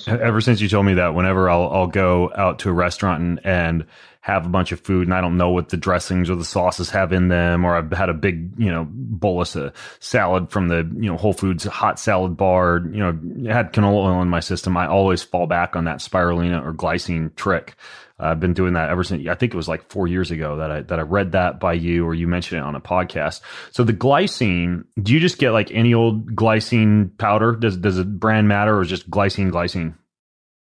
Ever 0.07 0.41
since 0.41 0.61
you 0.61 0.69
told 0.69 0.87
me 0.87 0.95
that, 0.95 1.15
whenever 1.15 1.51
I'll 1.51 1.69
I'll 1.73 1.87
go 1.89 2.31
out 2.37 2.61
to 2.61 2.71
a 2.71 2.73
restaurant 2.73 3.21
and, 3.21 3.41
and 3.43 3.87
have 4.27 4.45
a 4.45 4.49
bunch 4.49 4.73
of 4.73 4.81
food 4.81 5.07
and 5.07 5.15
I 5.15 5.21
don't 5.21 5.37
know 5.37 5.51
what 5.51 5.69
the 5.69 5.77
dressings 5.77 6.29
or 6.29 6.35
the 6.35 6.45
sauces 6.45 6.91
have 6.91 7.13
in 7.13 7.29
them, 7.29 7.65
or 7.65 7.77
I've 7.77 7.93
had 7.93 8.09
a 8.09 8.13
big, 8.13 8.51
you 8.59 8.73
know, 8.73 8.85
bolus 8.91 9.55
of 9.55 9.73
salad 10.01 10.51
from 10.51 10.67
the, 10.67 10.79
you 10.79 11.09
know, 11.09 11.17
Whole 11.17 11.33
Foods 11.33 11.63
hot 11.63 12.01
salad 12.01 12.37
bar, 12.37 12.83
you 12.91 12.99
know, 12.99 13.13
had 13.49 13.73
canola 13.73 14.07
oil 14.07 14.23
in 14.23 14.29
my 14.29 14.41
system, 14.41 14.77
I 14.77 14.89
always 14.89 15.23
fall 15.23 15.47
back 15.47 15.77
on 15.77 15.85
that 15.85 15.99
spirulina 15.99 16.61
or 16.67 16.75
glycine 16.75 17.37
trick. 17.37 17.77
I've 18.19 18.41
been 18.41 18.53
doing 18.53 18.73
that 18.73 18.89
ever 18.89 19.05
since 19.05 19.29
I 19.29 19.37
think 19.37 19.55
it 19.55 19.57
was 19.57 19.69
like 19.69 19.89
four 19.93 20.09
years 20.09 20.33
ago 20.33 20.57
that 20.57 20.73
I 20.73 20.81
that 20.83 20.99
I 20.99 21.03
read 21.03 21.31
that 21.33 21.61
by 21.61 21.75
you 21.75 22.05
or 22.05 22.13
you 22.13 22.27
mentioned 22.27 22.59
it 22.59 22.65
on 22.65 22.75
a 22.75 22.81
podcast. 22.81 23.43
So 23.71 23.85
the 23.85 23.93
glycine, 23.93 24.87
do 25.01 25.13
you 25.13 25.21
just 25.21 25.39
get 25.39 25.53
like 25.53 25.71
any 25.71 25.95
old 25.95 26.35
glycine 26.35 27.17
powder? 27.17 27.53
Does 27.53 27.77
does 27.77 27.99
it 27.99 28.19
brand 28.19 28.49
matter 28.49 28.77
or 28.77 28.83
is 28.83 28.89
just 28.89 29.09
glycine 29.09 29.53
glycine? 29.53 29.95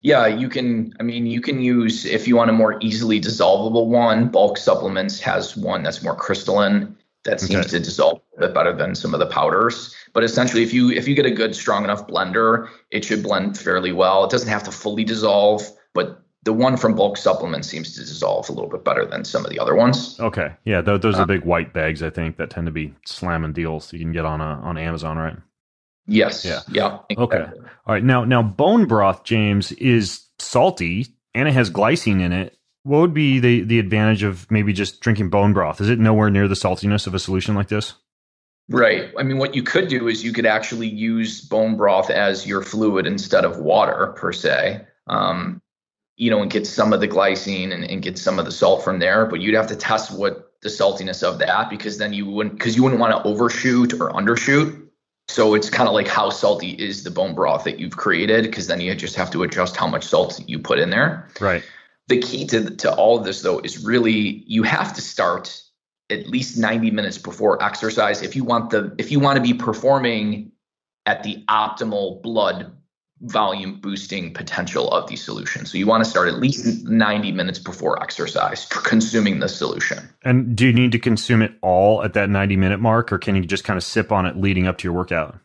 Yeah, 0.02 0.26
you 0.26 0.48
can. 0.48 0.94
I 1.00 1.02
mean, 1.02 1.26
you 1.26 1.40
can 1.40 1.61
use 1.61 2.04
if 2.04 2.28
you 2.28 2.37
want 2.37 2.50
a 2.50 2.52
more 2.52 2.78
easily 2.80 3.20
dissolvable 3.20 3.88
one. 3.88 4.28
Bulk 4.28 4.59
supplements 4.59 5.20
has 5.20 5.56
one 5.56 5.82
that's 5.82 6.02
more 6.02 6.14
crystalline 6.14 6.96
that 7.24 7.40
seems 7.40 7.66
okay. 7.66 7.68
to 7.68 7.80
dissolve 7.80 8.20
a 8.37 8.40
bit 8.40 8.54
better 8.54 8.72
than 8.72 8.94
some 8.94 9.12
of 9.12 9.20
the 9.20 9.26
powders. 9.26 9.94
But 10.12 10.24
essentially, 10.24 10.62
if 10.62 10.72
you 10.72 10.90
if 10.90 11.06
you 11.06 11.14
get 11.14 11.26
a 11.26 11.30
good 11.30 11.54
strong 11.54 11.85
enough 11.85 12.06
blender, 12.06 12.68
it 12.90 13.04
should 13.04 13.22
blend 13.22 13.59
fairly 13.59 13.92
well. 13.92 14.24
It 14.24 14.30
doesn't 14.30 14.48
have 14.48 14.62
to 14.64 14.72
fully 14.72 15.04
dissolve, 15.04 15.62
but 15.92 16.22
the 16.44 16.52
one 16.52 16.76
from 16.76 16.94
bulk 16.94 17.16
supplements 17.16 17.68
seems 17.68 17.94
to 17.94 18.00
dissolve 18.00 18.48
a 18.48 18.52
little 18.52 18.70
bit 18.70 18.85
better 18.85 19.04
than 19.04 19.24
some 19.24 19.44
of 19.44 19.50
the 19.50 19.59
other 19.59 19.74
ones. 19.74 20.18
Okay, 20.20 20.54
yeah, 20.64 20.80
th- 20.80 21.00
those 21.00 21.16
are 21.16 21.22
uh, 21.22 21.26
big 21.26 21.44
white 21.44 21.72
bags. 21.72 22.02
I 22.02 22.11
think 22.11 22.37
that 22.37 22.50
tend 22.50 22.66
to 22.66 22.72
be 22.72 22.94
slamming 23.04 23.52
deals 23.52 23.92
you 23.92 23.98
can 23.98 24.12
get 24.12 24.24
on 24.24 24.40
a, 24.40 24.61
on 24.62 24.78
Amazon, 24.78 25.18
right? 25.18 25.37
Yes. 26.06 26.44
Yeah. 26.44 26.60
Yeah. 26.68 26.98
Exactly. 27.08 27.38
Okay. 27.38 27.50
All 27.86 27.94
right. 27.94 28.04
Now, 28.04 28.24
now 28.24 28.42
bone 28.42 28.86
broth, 28.86 29.24
James, 29.24 29.72
is 29.72 30.24
salty 30.38 31.06
and 31.34 31.48
it 31.48 31.52
has 31.52 31.70
glycine 31.70 32.20
in 32.20 32.32
it. 32.32 32.56
What 32.84 33.00
would 33.00 33.14
be 33.14 33.40
the, 33.40 33.62
the 33.62 33.78
advantage 33.80 34.22
of 34.22 34.48
maybe 34.50 34.72
just 34.72 35.00
drinking 35.00 35.30
bone 35.30 35.52
broth? 35.52 35.80
Is 35.80 35.88
it 35.88 35.98
nowhere 35.98 36.30
near 36.30 36.46
the 36.46 36.54
saltiness 36.54 37.06
of 37.06 37.14
a 37.14 37.18
solution 37.18 37.54
like 37.54 37.68
this? 37.68 37.94
Right. 38.68 39.12
I 39.18 39.22
mean, 39.22 39.38
what 39.38 39.54
you 39.54 39.62
could 39.62 39.88
do 39.88 40.08
is 40.08 40.24
you 40.24 40.32
could 40.32 40.46
actually 40.46 40.88
use 40.88 41.40
bone 41.40 41.76
broth 41.76 42.10
as 42.10 42.46
your 42.46 42.62
fluid 42.62 43.06
instead 43.06 43.44
of 43.44 43.58
water 43.58 44.14
per 44.16 44.32
se. 44.32 44.86
Um, 45.06 45.62
you 46.16 46.30
know, 46.30 46.40
and 46.40 46.50
get 46.50 46.66
some 46.66 46.92
of 46.92 47.00
the 47.00 47.08
glycine 47.08 47.72
and, 47.72 47.84
and 47.84 48.02
get 48.02 48.18
some 48.18 48.38
of 48.38 48.44
the 48.44 48.52
salt 48.52 48.82
from 48.82 48.98
there. 48.98 49.26
But 49.26 49.40
you'd 49.40 49.54
have 49.54 49.66
to 49.68 49.76
test 49.76 50.16
what 50.16 50.52
the 50.62 50.68
saltiness 50.68 51.22
of 51.22 51.38
that 51.38 51.70
because 51.70 51.98
then 51.98 52.12
you 52.12 52.26
wouldn't 52.26 52.56
because 52.58 52.74
you 52.74 52.82
wouldn't 52.82 53.00
want 53.00 53.12
to 53.12 53.28
overshoot 53.28 53.92
or 53.94 54.10
undershoot. 54.12 54.86
So 55.28 55.54
it's 55.54 55.68
kind 55.68 55.88
of 55.88 55.94
like 55.94 56.06
how 56.08 56.30
salty 56.30 56.70
is 56.70 57.02
the 57.02 57.10
bone 57.10 57.34
broth 57.34 57.64
that 57.64 57.80
you've 57.80 57.96
created 57.96 58.44
because 58.44 58.68
then 58.68 58.80
you 58.80 58.94
just 58.94 59.16
have 59.16 59.30
to 59.32 59.42
adjust 59.42 59.76
how 59.76 59.86
much 59.86 60.04
salt 60.04 60.40
you 60.46 60.58
put 60.58 60.78
in 60.78 60.90
there. 60.90 61.28
Right. 61.40 61.64
The 62.08 62.18
key 62.20 62.46
to 62.46 62.70
to 62.76 62.94
all 62.94 63.18
of 63.18 63.24
this 63.24 63.42
though 63.42 63.58
is 63.58 63.84
really 63.84 64.44
you 64.46 64.62
have 64.62 64.94
to 64.94 65.02
start 65.02 65.60
at 66.08 66.28
least 66.28 66.56
90 66.56 66.92
minutes 66.92 67.18
before 67.18 67.60
exercise 67.60 68.22
if 68.22 68.36
you 68.36 68.44
want 68.44 68.70
the 68.70 68.94
if 68.96 69.10
you 69.10 69.18
want 69.18 69.36
to 69.36 69.42
be 69.42 69.52
performing 69.52 70.52
at 71.04 71.24
the 71.24 71.44
optimal 71.48 72.22
blood 72.22 72.75
volume 73.22 73.81
boosting 73.81 74.33
potential 74.35 74.90
of 74.90 75.09
these 75.09 75.24
solutions. 75.24 75.72
So 75.72 75.79
you 75.79 75.87
want 75.87 76.05
to 76.05 76.11
start 76.11 76.29
at 76.29 76.38
least 76.38 76.87
90 76.87 77.33
minutes 77.33 77.59
before 77.59 78.02
exercise 78.02 78.66
consuming 78.66 79.40
the 79.40 79.48
solution. 79.48 80.09
And 80.22 80.55
do 80.55 80.66
you 80.66 80.72
need 80.72 80.92
to 80.92 80.98
consume 80.98 81.40
it 81.40 81.52
all 81.62 82.02
at 82.05 82.12
that 82.12 82.29
90 82.29 82.57
minute 82.57 82.79
mark 82.79 83.12
or 83.12 83.18
can 83.18 83.35
you 83.35 83.44
just 83.44 83.64
kind 83.64 83.76
of 83.76 83.85
sip 83.85 84.12
on 84.12 84.26
it 84.26 84.37
leading 84.37 84.66
up 84.66 84.79
to 84.79 84.85
your 84.85 84.92
workout? 84.92 85.38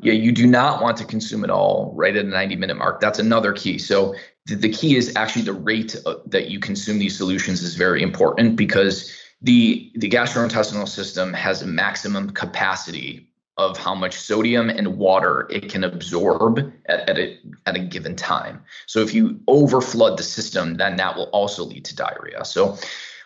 Yeah, 0.00 0.12
you 0.12 0.30
do 0.30 0.46
not 0.46 0.82
want 0.82 0.98
to 0.98 1.06
consume 1.06 1.42
it 1.42 1.48
all 1.48 1.92
right 1.96 2.14
at 2.14 2.26
a 2.26 2.28
90 2.28 2.56
minute 2.56 2.76
mark. 2.76 3.00
That's 3.00 3.18
another 3.18 3.54
key. 3.54 3.78
So 3.78 4.14
the, 4.44 4.56
the 4.56 4.68
key 4.68 4.96
is 4.96 5.16
actually 5.16 5.42
the 5.42 5.54
rate 5.54 5.96
that 6.26 6.50
you 6.50 6.60
consume 6.60 6.98
these 6.98 7.16
solutions 7.16 7.62
is 7.62 7.76
very 7.76 8.02
important 8.02 8.56
because 8.56 9.10
the 9.40 9.90
the 9.94 10.10
gastrointestinal 10.10 10.88
system 10.88 11.32
has 11.32 11.62
a 11.62 11.66
maximum 11.66 12.30
capacity 12.30 13.28
of 13.58 13.78
how 13.78 13.94
much 13.94 14.18
sodium 14.18 14.68
and 14.68 14.98
water 14.98 15.46
it 15.50 15.70
can 15.70 15.82
absorb 15.82 16.72
at, 16.86 17.08
at, 17.08 17.18
a, 17.18 17.38
at 17.64 17.76
a 17.76 17.78
given 17.78 18.14
time. 18.14 18.62
So 18.86 19.00
if 19.00 19.14
you 19.14 19.40
overflood 19.48 20.16
the 20.16 20.22
system, 20.22 20.76
then 20.76 20.96
that 20.96 21.16
will 21.16 21.30
also 21.30 21.64
lead 21.64 21.84
to 21.86 21.96
diarrhea. 21.96 22.44
So 22.44 22.76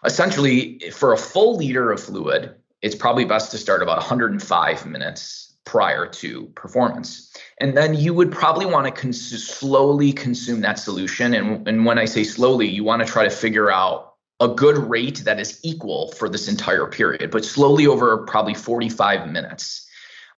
essentially, 0.04 0.78
for 0.92 1.12
a 1.12 1.16
full 1.16 1.56
liter 1.56 1.90
of 1.90 2.00
fluid, 2.00 2.54
it's 2.80 2.94
probably 2.94 3.24
best 3.24 3.50
to 3.50 3.58
start 3.58 3.82
about 3.82 3.98
105 3.98 4.86
minutes 4.86 5.56
prior 5.64 6.06
to 6.06 6.46
performance. 6.54 7.32
And 7.60 7.76
then 7.76 7.94
you 7.94 8.14
would 8.14 8.32
probably 8.32 8.66
want 8.66 8.86
to 8.86 8.92
cons- 8.92 9.44
slowly 9.44 10.12
consume 10.12 10.60
that 10.62 10.78
solution. 10.78 11.34
And, 11.34 11.66
and 11.68 11.84
when 11.84 11.98
I 11.98 12.06
say 12.06 12.24
slowly, 12.24 12.68
you 12.68 12.84
want 12.84 13.04
to 13.04 13.12
try 13.12 13.24
to 13.24 13.30
figure 13.30 13.70
out 13.70 14.14
a 14.40 14.48
good 14.48 14.78
rate 14.78 15.18
that 15.24 15.38
is 15.38 15.60
equal 15.62 16.12
for 16.12 16.28
this 16.28 16.48
entire 16.48 16.86
period, 16.86 17.30
but 17.30 17.44
slowly 17.44 17.86
over 17.86 18.16
probably 18.18 18.54
45 18.54 19.30
minutes 19.30 19.86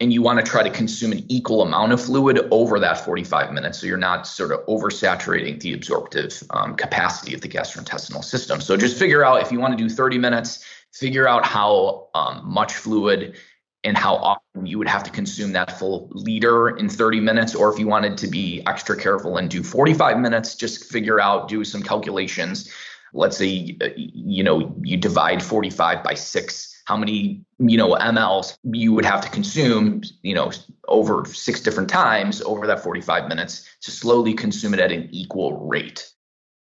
and 0.02 0.12
you 0.12 0.24
want 0.24 0.44
to 0.44 0.52
try 0.52 0.64
to 0.64 0.70
consume 0.70 1.12
an 1.12 1.24
equal 1.30 1.62
amount 1.62 1.94
of 1.94 2.02
fluid 2.02 2.48
over 2.50 2.80
that 2.80 3.06
45 3.06 3.54
minutes 3.54 3.80
so 3.80 3.88
you're 3.88 3.98
not 3.98 4.26
sort 4.26 4.52
of 4.52 4.66
oversaturating 4.66 5.62
the 5.62 5.74
absorptive 5.74 6.42
um, 6.50 6.76
capacity 6.76 7.36
of 7.36 7.42
the 7.42 7.48
gastrointestinal 7.48 8.24
system. 8.24 8.60
So 8.60 8.76
just 8.76 8.98
figure 8.98 9.24
out 9.24 9.44
if 9.44 9.52
you 9.52 9.60
want 9.60 9.78
to 9.78 9.82
do 9.82 9.88
30 9.88 10.18
minutes 10.18 10.66
figure 10.92 11.28
out 11.28 11.46
how 11.46 12.10
um, 12.16 12.42
much 12.44 12.74
fluid 12.74 13.36
and 13.84 13.96
how 13.96 14.16
often 14.16 14.66
you 14.66 14.78
would 14.78 14.88
have 14.88 15.04
to 15.04 15.12
consume 15.12 15.54
that 15.54 15.80
full 15.80 16.10
liter 16.12 16.76
in 16.76 16.90
30 16.90 17.20
minutes 17.20 17.56
or 17.56 17.72
if 17.72 17.80
you 17.80 17.88
wanted 17.88 18.18
to 18.18 18.28
be 18.28 18.62
extra 18.68 18.98
careful 18.98 19.38
and 19.38 19.50
do 19.50 19.64
45 19.64 20.20
minutes 20.20 20.56
just 20.56 20.92
figure 20.92 21.22
out 21.22 21.48
do 21.48 21.64
some 21.64 21.84
calculations. 21.84 22.70
Let's 23.14 23.38
say 23.38 23.78
you 23.86 24.44
know 24.44 24.76
you 24.82 24.98
divide 24.98 25.44
45 25.44 26.04
by 26.04 26.16
6 26.16 26.71
how 26.92 26.98
many 26.98 27.42
you 27.58 27.78
know 27.78 27.96
mLs 27.96 28.58
you 28.74 28.92
would 28.92 29.06
have 29.06 29.22
to 29.22 29.30
consume 29.30 30.02
you 30.24 30.36
know 30.36 30.52
over 30.90 31.24
six 31.24 31.62
different 31.62 31.90
times 31.90 32.42
over 32.42 32.68
that 32.68 32.84
45 32.84 33.30
minutes 33.30 33.78
to 33.80 33.92
slowly 33.92 34.34
consume 34.34 34.74
it 34.74 34.82
at 34.82 34.92
an 34.92 35.08
equal 35.10 35.66
rate 35.68 36.11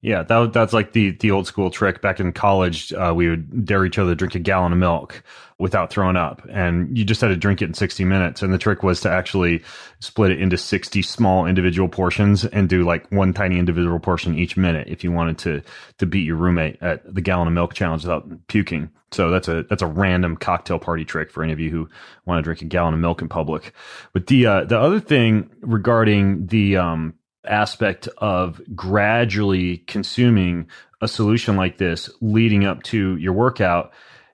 yeah, 0.01 0.21
that, 0.23 0.53
that's 0.53 0.73
like 0.73 0.93
the 0.93 1.11
the 1.11 1.31
old 1.31 1.47
school 1.47 1.71
trick. 1.71 2.01
Back 2.01 2.19
in 2.19 2.31
college, 2.31 2.93
uh, 2.93 3.13
we 3.15 3.27
would 3.27 3.65
dare 3.65 3.85
each 3.85 3.97
other 3.97 4.11
to 4.11 4.15
drink 4.15 4.35
a 4.35 4.39
gallon 4.39 4.71
of 4.71 4.77
milk 4.77 5.23
without 5.57 5.89
throwing 5.89 6.17
up, 6.17 6.45
and 6.51 6.95
you 6.95 7.05
just 7.05 7.21
had 7.21 7.29
to 7.29 7.35
drink 7.35 7.61
it 7.61 7.65
in 7.65 7.73
sixty 7.73 8.05
minutes. 8.05 8.43
And 8.43 8.53
the 8.53 8.59
trick 8.59 8.83
was 8.83 9.01
to 9.01 9.09
actually 9.09 9.63
split 9.99 10.31
it 10.31 10.39
into 10.39 10.57
sixty 10.57 11.01
small 11.01 11.47
individual 11.47 11.89
portions 11.89 12.45
and 12.45 12.69
do 12.69 12.83
like 12.83 13.11
one 13.11 13.33
tiny 13.33 13.57
individual 13.57 13.99
portion 13.99 14.37
each 14.37 14.57
minute 14.57 14.87
if 14.89 15.03
you 15.03 15.11
wanted 15.11 15.39
to 15.39 15.61
to 15.97 16.05
beat 16.05 16.25
your 16.25 16.35
roommate 16.35 16.77
at 16.83 17.01
the 17.11 17.21
gallon 17.21 17.47
of 17.47 17.53
milk 17.53 17.73
challenge 17.73 18.03
without 18.03 18.27
puking. 18.47 18.91
So 19.11 19.31
that's 19.31 19.47
a 19.47 19.63
that's 19.63 19.81
a 19.81 19.87
random 19.87 20.37
cocktail 20.37 20.77
party 20.77 21.05
trick 21.05 21.31
for 21.31 21.41
any 21.41 21.53
of 21.53 21.59
you 21.59 21.71
who 21.71 21.89
want 22.25 22.37
to 22.37 22.43
drink 22.43 22.61
a 22.61 22.65
gallon 22.65 22.93
of 22.93 22.99
milk 22.99 23.23
in 23.23 23.29
public. 23.29 23.73
But 24.13 24.27
the 24.27 24.45
uh, 24.45 24.63
the 24.65 24.77
other 24.77 24.99
thing 24.99 25.49
regarding 25.61 26.45
the 26.47 26.77
um, 26.77 27.15
aspect 27.47 28.07
of 28.17 28.61
gradually 28.75 29.77
consuming 29.79 30.67
a 31.01 31.07
solution 31.07 31.55
like 31.55 31.77
this 31.77 32.09
leading 32.21 32.65
up 32.65 32.83
to 32.83 33.15
your 33.17 33.33
workout 33.33 33.91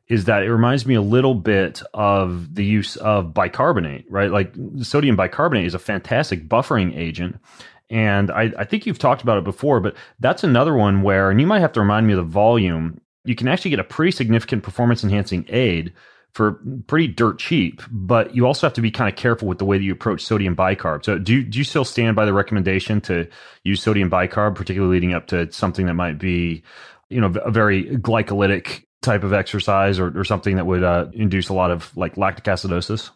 is 0.07 0.25
that 0.25 0.43
it 0.43 0.51
reminds 0.51 0.85
me 0.85 0.93
a 0.93 1.01
little 1.01 1.35
bit 1.35 1.81
of 1.93 2.53
the 2.53 2.65
use 2.65 2.97
of 2.97 3.33
bicarbonate, 3.33 4.05
right? 4.09 4.29
Like 4.29 4.53
sodium 4.81 5.15
bicarbonate 5.15 5.65
is 5.65 5.73
a 5.73 5.79
fantastic 5.79 6.49
buffering 6.49 6.95
agent. 6.97 7.39
And 7.89 8.29
I, 8.29 8.51
I 8.57 8.65
think 8.65 8.85
you've 8.85 8.99
talked 8.99 9.21
about 9.21 9.37
it 9.37 9.43
before, 9.43 9.79
but 9.79 9.95
that's 10.19 10.43
another 10.43 10.73
one 10.73 11.01
where, 11.01 11.29
and 11.29 11.39
you 11.39 11.47
might 11.47 11.61
have 11.61 11.71
to 11.73 11.79
remind 11.79 12.07
me 12.07 12.13
of 12.13 12.17
the 12.17 12.23
volume, 12.23 12.99
you 13.23 13.35
can 13.35 13.47
actually 13.47 13.71
get 13.71 13.79
a 13.79 13.85
pretty 13.85 14.11
significant 14.11 14.63
performance 14.63 15.03
enhancing 15.03 15.45
aid 15.47 15.93
for 16.33 16.59
pretty 16.87 17.07
dirt 17.07 17.39
cheap, 17.39 17.81
but 17.91 18.35
you 18.35 18.47
also 18.47 18.65
have 18.65 18.73
to 18.73 18.81
be 18.81 18.91
kind 18.91 19.09
of 19.09 19.17
careful 19.17 19.47
with 19.47 19.57
the 19.57 19.65
way 19.65 19.77
that 19.77 19.83
you 19.83 19.91
approach 19.91 20.23
sodium 20.23 20.55
bicarb. 20.55 21.03
So 21.03 21.17
do 21.17 21.35
you, 21.35 21.43
do 21.43 21.57
you 21.57 21.63
still 21.63 21.85
stand 21.85 22.15
by 22.15 22.25
the 22.25 22.33
recommendation 22.33 23.01
to 23.01 23.27
use 23.63 23.81
sodium 23.81 24.09
bicarb, 24.09 24.55
particularly 24.55 24.95
leading 24.95 25.13
up 25.13 25.27
to 25.27 25.51
something 25.51 25.85
that 25.87 25.95
might 25.95 26.17
be, 26.17 26.63
you 27.09 27.19
know, 27.19 27.33
a 27.43 27.51
very 27.51 27.85
glycolytic 27.97 28.85
type 29.01 29.23
of 29.23 29.33
exercise 29.33 29.99
or, 29.99 30.17
or 30.17 30.23
something 30.23 30.55
that 30.55 30.65
would 30.65 30.83
uh, 30.83 31.07
induce 31.13 31.49
a 31.49 31.53
lot 31.53 31.71
of 31.71 31.95
like 31.97 32.15
lactic 32.17 32.45
acidosis? 32.45 33.09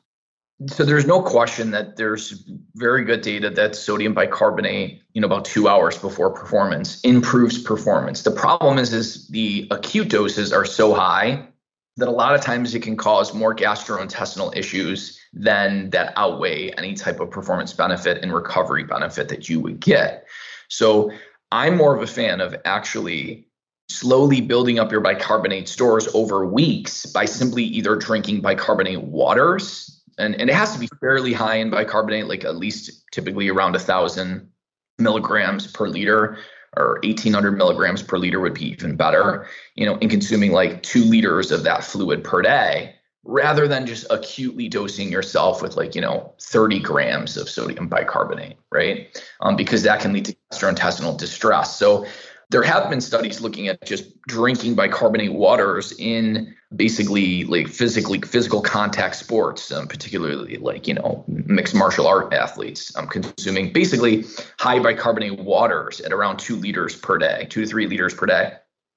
So 0.67 0.85
there's 0.85 1.05
no 1.05 1.21
question 1.21 1.71
that 1.71 1.97
there's 1.97 2.49
very 2.75 3.03
good 3.03 3.21
data 3.21 3.49
that 3.49 3.75
sodium 3.75 4.13
bicarbonate, 4.13 5.01
you 5.13 5.21
know, 5.21 5.25
about 5.25 5.43
two 5.43 5.67
hours 5.67 5.97
before 5.97 6.31
performance 6.31 7.01
improves 7.01 7.61
performance. 7.61 8.23
The 8.23 8.31
problem 8.31 8.77
is, 8.77 8.93
is 8.93 9.27
the 9.27 9.67
acute 9.69 10.07
doses 10.07 10.53
are 10.53 10.63
so 10.63 10.93
high 10.93 11.49
that 11.97 12.07
a 12.07 12.11
lot 12.11 12.35
of 12.35 12.41
times 12.41 12.75
it 12.75 12.81
can 12.81 12.97
cause 12.97 13.33
more 13.33 13.55
gastrointestinal 13.55 14.55
issues 14.55 15.19
than 15.33 15.89
that 15.91 16.13
outweigh 16.17 16.69
any 16.71 16.93
type 16.93 17.19
of 17.19 17.31
performance 17.31 17.73
benefit 17.73 18.21
and 18.21 18.33
recovery 18.33 18.83
benefit 18.83 19.29
that 19.29 19.47
you 19.47 19.59
would 19.59 19.79
get. 19.79 20.25
So 20.67 21.11
I'm 21.51 21.77
more 21.77 21.95
of 21.95 22.01
a 22.01 22.07
fan 22.07 22.41
of 22.41 22.55
actually 22.65 23.47
slowly 23.87 24.41
building 24.41 24.79
up 24.79 24.91
your 24.91 25.01
bicarbonate 25.01 25.69
stores 25.69 26.07
over 26.13 26.45
weeks 26.45 27.05
by 27.05 27.25
simply 27.25 27.63
either 27.63 27.95
drinking 27.95 28.41
bicarbonate 28.41 29.01
waters 29.01 30.01
and, 30.17 30.35
and 30.35 30.49
it 30.49 30.55
has 30.55 30.73
to 30.73 30.79
be 30.79 30.87
fairly 30.99 31.33
high 31.33 31.57
in 31.57 31.69
bicarbonate 31.69 32.27
like 32.27 32.43
at 32.43 32.55
least 32.55 33.03
typically 33.11 33.49
around 33.49 33.75
a 33.75 33.79
thousand 33.79 34.49
milligrams 34.97 35.67
per 35.67 35.87
liter 35.87 36.37
or 36.77 36.99
1800 37.03 37.51
milligrams 37.51 38.01
per 38.01 38.17
liter 38.17 38.39
would 38.39 38.53
be 38.53 38.69
even 38.69 38.95
better, 38.95 39.47
you 39.75 39.85
know, 39.85 39.97
in 39.97 40.09
consuming 40.09 40.51
like 40.51 40.83
two 40.83 41.03
liters 41.03 41.51
of 41.51 41.63
that 41.63 41.83
fluid 41.83 42.23
per 42.23 42.41
day 42.41 42.95
rather 43.25 43.67
than 43.67 43.87
just 43.87 44.05
acutely 44.11 44.69
dosing 44.69 45.11
yourself 45.11 45.61
with 45.61 45.75
like, 45.75 45.95
you 45.95 46.01
know, 46.01 46.33
30 46.39 46.79
grams 46.79 47.37
of 47.37 47.49
sodium 47.49 47.87
bicarbonate, 47.87 48.57
right? 48.71 49.19
Um, 49.41 49.55
because 49.55 49.81
that 49.83 49.99
can 49.99 50.13
lead 50.13 50.25
to 50.25 50.35
gastrointestinal 50.51 51.17
distress. 51.17 51.75
So 51.75 52.05
there 52.49 52.63
have 52.63 52.89
been 52.89 53.01
studies 53.01 53.41
looking 53.41 53.67
at 53.67 53.83
just 53.85 54.19
drinking 54.23 54.75
bicarbonate 54.75 55.33
waters 55.33 55.93
in 55.97 56.55
basically 56.75 57.43
like 57.45 57.67
physically 57.67 58.19
physical 58.21 58.61
contact 58.61 59.15
sports, 59.15 59.71
um, 59.71 59.87
particularly 59.87 60.57
like 60.57 60.87
you 60.87 60.93
know 60.93 61.23
mixed 61.27 61.75
martial 61.75 62.07
art 62.07 62.33
athletes, 62.33 62.95
um, 62.95 63.07
consuming 63.07 63.73
basically 63.73 64.25
high 64.59 64.79
bicarbonate 64.79 65.39
waters 65.39 66.01
at 66.01 66.11
around 66.11 66.37
two 66.37 66.55
liters 66.55 66.95
per 66.95 67.17
day, 67.17 67.47
two 67.49 67.61
to 67.61 67.67
three 67.67 67.87
liters 67.87 68.13
per 68.13 68.25
day. 68.25 68.53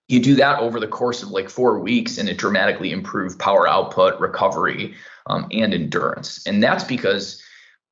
You 0.09 0.21
do 0.21 0.35
that 0.37 0.59
over 0.61 0.81
the 0.81 0.89
course 0.89 1.23
of 1.23 1.31
like 1.31 1.51
four 1.51 1.79
weeks, 1.79 2.19
and 2.19 2.29
it 2.29 2.39
dramatically 2.39 2.93
improves 2.93 3.37
power 3.37 3.69
output, 3.69 4.19
recovery, 4.21 4.95
um, 5.27 5.47
and 5.53 5.75
endurance. 5.75 6.47
And 6.47 6.63
that's 6.63 6.85
because 6.85 7.43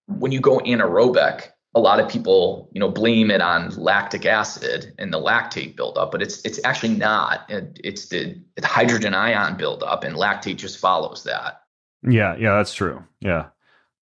when 0.07 0.33
you 0.33 0.41
go 0.41 0.59
anaerobic, 0.61 1.49
a 1.77 1.81
lot 1.81 2.01
of 2.01 2.09
people, 2.09 2.71
you 2.73 2.81
know, 2.81 2.89
blame 2.89 3.31
it 3.31 3.43
on 3.43 3.69
lactic 3.77 4.25
acid 4.25 4.95
and 4.99 5.13
the 5.13 5.21
lactate 5.21 5.77
buildup, 5.77 6.11
but 6.11 6.23
it's 6.23 6.43
it's 6.43 6.59
actually 6.65 6.95
not. 6.95 7.49
It, 7.51 7.79
it's 7.85 8.09
the, 8.09 8.35
the 8.57 8.67
hydrogen 8.67 9.13
ion 9.13 9.59
buildup, 9.59 10.03
and 10.03 10.17
lactate 10.17 10.57
just 10.57 10.79
follows 10.79 11.23
that. 11.25 11.61
Yeah, 12.03 12.35
yeah, 12.37 12.57
that's 12.57 12.73
true. 12.73 13.05
Yeah. 13.21 13.49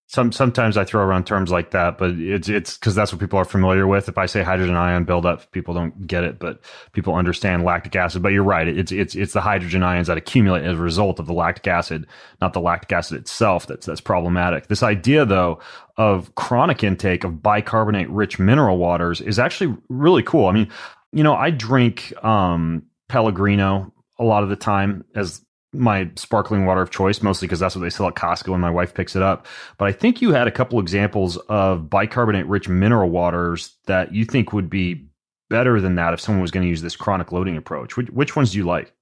Some 0.07 0.33
sometimes 0.33 0.77
I 0.77 0.85
throw 0.85 1.03
around 1.03 1.27
terms 1.27 1.51
like 1.51 1.71
that, 1.71 1.97
but 1.97 2.11
it's 2.11 2.49
it's 2.49 2.77
because 2.77 2.95
that's 2.95 3.11
what 3.11 3.21
people 3.21 3.39
are 3.39 3.45
familiar 3.45 3.87
with. 3.87 4.09
If 4.09 4.19
I 4.19 4.27
say 4.27 4.43
hydrogen 4.43 4.77
ion 4.77 5.05
buildup, 5.05 5.51
people 5.51 5.73
don't 5.73 6.07
get 6.07 6.25
it, 6.25 6.39
but 6.39 6.61
people 6.93 7.15
understand 7.15 7.65
lactic 7.65 7.97
acid. 7.97 8.23
But 8.23 8.33
you're 8.33 8.45
right; 8.45 8.69
it's 8.69 8.93
it's 8.93 9.15
it's 9.15 9.33
the 9.33 9.41
hydrogen 9.41 9.83
ions 9.83 10.09
that 10.09 10.19
accumulate 10.19 10.65
as 10.65 10.79
a 10.79 10.83
result 10.83 11.19
of 11.19 11.27
the 11.27 11.33
lactic 11.33 11.67
acid, 11.67 12.07
not 12.43 12.53
the 12.53 12.61
lactic 12.61 12.93
acid 12.93 13.19
itself. 13.19 13.67
That's 13.67 13.87
that's 13.87 14.01
problematic. 14.01 14.67
This 14.67 14.83
idea, 14.83 15.25
though, 15.25 15.59
of 15.97 16.35
chronic 16.35 16.85
intake 16.85 17.25
of 17.25 17.43
bicarbonate-rich 17.43 18.39
mineral 18.39 18.77
waters 18.77 19.23
is 19.23 19.39
actually 19.39 19.75
really 19.89 20.23
cool. 20.23 20.49
I 20.49 20.53
mean, 20.53 20.69
you 21.13 21.23
know, 21.23 21.35
I 21.35 21.51
drink 21.51 22.13
um, 22.23 22.83
Pellegrino 23.09 23.91
a 24.19 24.25
lot 24.25 24.43
of 24.43 24.49
the 24.49 24.57
time 24.57 25.05
as 25.15 25.44
my 25.75 26.11
sparkling 26.17 26.67
water 26.67 26.83
of 26.83 26.91
choice, 26.91 27.23
mostly 27.23 27.47
because 27.47 27.61
that's 27.61 27.75
what 27.75 27.83
they 27.83 27.91
sell 27.91 28.09
at 28.09 28.15
Costco 28.15 28.53
and 28.53 28.61
my 28.61 28.71
wife 28.71 28.95
picks 28.95 29.15
it 29.17 29.23
up. 29.23 29.47
But 29.79 29.89
I 29.89 29.93
think 29.93 30.23
you 30.23 30.33
had 30.33 30.47
a 30.47 30.51
couple 30.51 30.81
examples 30.81 31.37
of 31.37 31.91
bicarbonate 31.91 32.47
rich 32.47 32.69
mineral 32.69 33.11
waters 33.11 33.75
that 33.87 34.15
you 34.15 34.25
think 34.25 34.53
would 34.53 34.71
be 34.71 35.07
better 35.51 35.81
than 35.81 35.97
that 35.97 36.15
if 36.15 36.21
someone 36.21 36.43
was 36.43 36.51
going 36.51 36.65
to 36.65 36.71
use 36.71 36.83
this 36.83 36.97
chronic 36.97 37.33
loading 37.33 37.57
approach. 37.57 37.97
Which, 37.97 38.09
which 38.11 38.37
ones 38.37 38.53
do 38.53 38.59
you 38.59 38.65
like? 38.65 38.93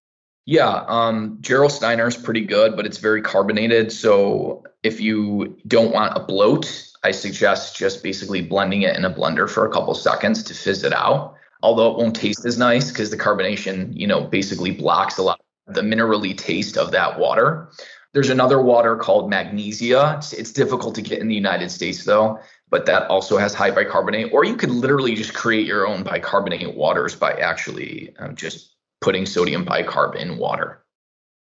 Yeah, 0.44 0.84
um, 0.88 1.38
Gerolsteiner 1.40 2.08
is 2.08 2.16
pretty 2.16 2.40
good, 2.40 2.74
but 2.74 2.84
it's 2.84 2.98
very 2.98 3.22
carbonated. 3.22 3.92
So 3.92 4.64
if 4.82 5.00
you 5.00 5.56
don't 5.68 5.92
want 5.92 6.16
a 6.16 6.20
bloat, 6.20 6.90
I 7.04 7.12
suggest 7.12 7.76
just 7.76 8.02
basically 8.02 8.42
blending 8.42 8.82
it 8.82 8.96
in 8.96 9.04
a 9.04 9.10
blender 9.10 9.48
for 9.48 9.66
a 9.66 9.70
couple 9.70 9.94
seconds 9.94 10.42
to 10.44 10.54
fizz 10.54 10.82
it 10.82 10.92
out. 10.92 11.34
Although 11.62 11.92
it 11.92 11.98
won't 11.98 12.16
taste 12.16 12.44
as 12.44 12.58
nice 12.58 12.90
because 12.90 13.10
the 13.10 13.16
carbonation, 13.16 13.96
you 13.96 14.06
know, 14.06 14.22
basically 14.22 14.72
blocks 14.72 15.16
a 15.18 15.22
lot 15.22 15.40
the 15.66 15.82
minerally 15.82 16.36
taste 16.36 16.76
of 16.76 16.90
that 16.92 17.18
water. 17.18 17.70
There's 18.12 18.30
another 18.30 18.60
water 18.60 18.96
called 18.96 19.30
magnesia. 19.30 20.16
It's, 20.18 20.32
it's, 20.32 20.52
difficult 20.52 20.94
to 20.96 21.02
get 21.02 21.20
in 21.20 21.28
the 21.28 21.34
United 21.34 21.70
States 21.70 22.04
though, 22.04 22.38
but 22.68 22.84
that 22.86 23.08
also 23.08 23.38
has 23.38 23.54
high 23.54 23.70
bicarbonate. 23.70 24.32
Or 24.32 24.44
you 24.44 24.56
could 24.56 24.70
literally 24.70 25.14
just 25.14 25.32
create 25.32 25.66
your 25.66 25.86
own 25.86 26.02
bicarbonate 26.02 26.76
waters 26.76 27.14
by 27.14 27.32
actually 27.32 28.14
um, 28.18 28.36
just 28.36 28.74
putting 29.00 29.24
sodium 29.24 29.64
bicarb 29.64 30.14
in 30.14 30.36
water. 30.36 30.84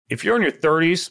If 0.09 0.25
you're 0.25 0.37
in 0.37 0.43
your 0.43 0.53
30s 0.53 1.11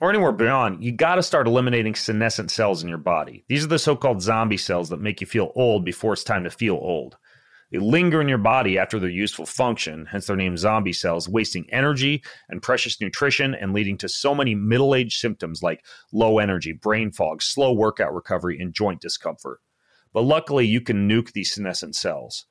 or 0.00 0.10
anywhere 0.10 0.32
beyond, 0.32 0.84
you 0.84 0.92
got 0.92 1.16
to 1.16 1.22
start 1.22 1.48
eliminating 1.48 1.94
senescent 1.94 2.50
cells 2.50 2.82
in 2.82 2.88
your 2.88 2.98
body. 2.98 3.44
These 3.48 3.64
are 3.64 3.68
the 3.68 3.78
so 3.78 3.96
called 3.96 4.22
zombie 4.22 4.56
cells 4.56 4.88
that 4.90 5.00
make 5.00 5.20
you 5.20 5.26
feel 5.26 5.52
old 5.56 5.84
before 5.84 6.12
it's 6.12 6.24
time 6.24 6.44
to 6.44 6.50
feel 6.50 6.74
old. 6.74 7.16
They 7.72 7.78
linger 7.78 8.20
in 8.20 8.28
your 8.28 8.38
body 8.38 8.78
after 8.78 8.98
their 9.00 9.08
useful 9.08 9.46
function, 9.46 10.06
hence 10.06 10.26
their 10.26 10.36
name 10.36 10.58
zombie 10.58 10.92
cells, 10.92 11.26
wasting 11.26 11.66
energy 11.72 12.22
and 12.50 12.60
precious 12.60 13.00
nutrition 13.00 13.54
and 13.54 13.72
leading 13.72 13.96
to 13.98 14.10
so 14.10 14.34
many 14.34 14.54
middle 14.54 14.94
age 14.94 15.16
symptoms 15.16 15.62
like 15.62 15.82
low 16.12 16.38
energy, 16.38 16.72
brain 16.72 17.10
fog, 17.10 17.40
slow 17.42 17.72
workout 17.72 18.12
recovery, 18.12 18.60
and 18.60 18.74
joint 18.74 19.00
discomfort. 19.00 19.60
But 20.12 20.22
luckily, 20.22 20.66
you 20.66 20.82
can 20.82 21.08
nuke 21.08 21.32
these 21.32 21.54
senescent 21.54 21.96
cells. 21.96 22.44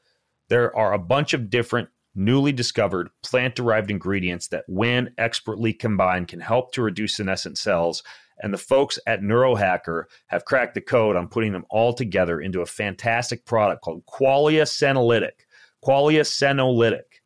There 0.50 0.76
are 0.76 0.92
a 0.92 1.00
bunch 1.00 1.34
of 1.34 1.52
different 1.52 1.90
newly 2.16 2.52
discovered 2.52 3.10
plant 3.24 3.54
derived 3.54 3.92
ingredients 3.92 4.48
that, 4.48 4.66
when 4.68 5.14
expertly 5.20 5.72
combined, 5.72 6.30
can 6.30 6.40
help 6.40 6.74
to 6.74 6.82
reduce 6.82 7.16
senescent 7.18 7.60
cells 7.60 8.02
and 8.42 8.54
the 8.54 8.58
folks 8.58 9.00
at 9.08 9.22
Neurohacker 9.22 10.06
have 10.28 10.46
cracked 10.46 10.74
the 10.74 10.82
code 10.82 11.16
on 11.16 11.28
putting 11.28 11.54
them 11.54 11.66
all 11.70 11.94
together 11.94 12.42
into 12.42 12.62
a 12.62 12.66
fantastic 12.66 13.46
product 13.46 13.84
called 13.84 14.06
Qualia 14.06 14.64
Senolytic. 14.64 15.46
Qualia 15.84 16.22
Senolytic. 16.22 17.22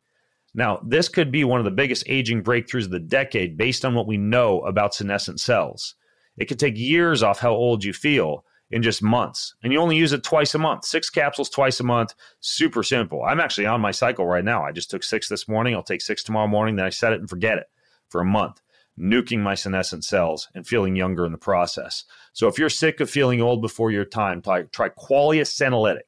Now, 0.54 0.80
this 0.86 1.08
could 1.08 1.30
be 1.30 1.44
one 1.44 1.60
of 1.60 1.64
the 1.64 1.70
biggest 1.70 2.04
aging 2.06 2.42
breakthroughs 2.42 2.84
of 2.84 2.90
the 2.90 3.00
decade 3.00 3.56
based 3.56 3.84
on 3.84 3.94
what 3.94 4.06
we 4.06 4.16
know 4.16 4.60
about 4.60 4.94
senescent 4.94 5.40
cells. 5.40 5.94
It 6.36 6.46
could 6.46 6.58
take 6.58 6.78
years 6.78 7.22
off 7.22 7.38
how 7.38 7.52
old 7.52 7.84
you 7.84 7.92
feel 7.92 8.44
in 8.70 8.82
just 8.82 9.02
months, 9.02 9.54
and 9.62 9.72
you 9.72 9.78
only 9.78 9.96
use 9.96 10.12
it 10.12 10.24
twice 10.24 10.54
a 10.54 10.58
month. 10.58 10.84
Six 10.84 11.08
capsules 11.08 11.48
twice 11.48 11.78
a 11.78 11.84
month, 11.84 12.14
super 12.40 12.82
simple. 12.82 13.22
I'm 13.22 13.38
actually 13.38 13.66
on 13.66 13.80
my 13.80 13.90
cycle 13.92 14.26
right 14.26 14.44
now. 14.44 14.64
I 14.64 14.72
just 14.72 14.90
took 14.90 15.02
six 15.04 15.28
this 15.28 15.46
morning. 15.46 15.74
I'll 15.74 15.82
take 15.82 16.02
six 16.02 16.22
tomorrow 16.22 16.48
morning, 16.48 16.76
then 16.76 16.86
I 16.86 16.90
set 16.90 17.12
it 17.12 17.20
and 17.20 17.30
forget 17.30 17.58
it 17.58 17.66
for 18.08 18.20
a 18.20 18.24
month 18.24 18.60
nuking 18.98 19.40
my 19.40 19.54
senescent 19.54 20.04
cells 20.04 20.48
and 20.54 20.66
feeling 20.66 20.96
younger 20.96 21.26
in 21.26 21.32
the 21.32 21.38
process. 21.38 22.04
So 22.32 22.48
if 22.48 22.58
you're 22.58 22.68
sick 22.68 23.00
of 23.00 23.10
feeling 23.10 23.40
old 23.40 23.62
before 23.62 23.90
your 23.90 24.04
time, 24.04 24.42
try, 24.42 24.62
try 24.62 24.88
Qualia 24.90 25.42
Senolytic. 25.42 26.02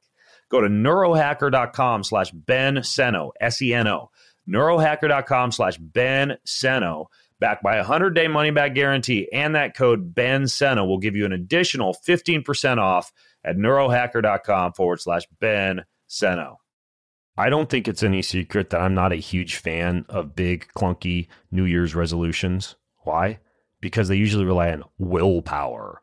Go 0.49 0.61
to 0.61 0.67
neurohacker.com 0.67 2.03
slash 2.03 2.31
Ben 2.31 2.77
Seno, 2.77 3.31
S-E-N-O, 3.39 4.09
neurohacker.com 4.49 5.51
slash 5.51 5.77
Ben 5.77 6.37
Seno, 6.45 7.05
backed 7.39 7.63
by 7.63 7.77
a 7.77 7.85
100-day 7.85 8.27
money-back 8.27 8.73
guarantee, 8.73 9.29
and 9.31 9.55
that 9.55 9.75
code 9.75 10.15
Ben 10.15 10.43
Seno 10.43 10.87
will 10.87 10.97
give 10.97 11.15
you 11.15 11.25
an 11.25 11.33
additional 11.33 11.95
15% 12.07 12.77
off 12.79 13.11
at 13.43 13.57
neurohacker.com 13.57 14.73
forward 14.73 14.99
slash 14.99 15.23
Ben 15.39 15.85
Seno. 16.09 16.55
I 17.37 17.49
don't 17.49 17.69
think 17.69 17.87
it's 17.87 18.03
any 18.03 18.21
secret 18.21 18.71
that 18.71 18.81
I'm 18.81 18.93
not 18.93 19.13
a 19.13 19.17
huge 19.17 19.55
fan 19.55 20.05
of 20.09 20.35
big, 20.35 20.67
clunky 20.75 21.27
New 21.51 21.63
Year's 21.63 21.95
resolutions. 21.95 22.75
Why? 23.01 23.39
Because 23.81 24.07
they 24.07 24.15
usually 24.15 24.45
rely 24.45 24.71
on 24.71 24.83
willpower. 24.97 26.01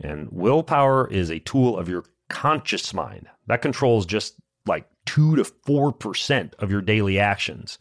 And 0.00 0.28
willpower 0.30 1.08
is 1.10 1.30
a 1.30 1.40
tool 1.40 1.78
of 1.78 1.88
your 1.88 2.04
conscious 2.28 2.92
mind 2.92 3.26
that 3.46 3.62
controls 3.62 4.06
just 4.06 4.34
like 4.66 4.88
2 5.06 5.36
to 5.36 5.44
4% 5.44 6.54
of 6.54 6.70
your 6.70 6.80
daily 6.80 7.18
actions. 7.18 7.78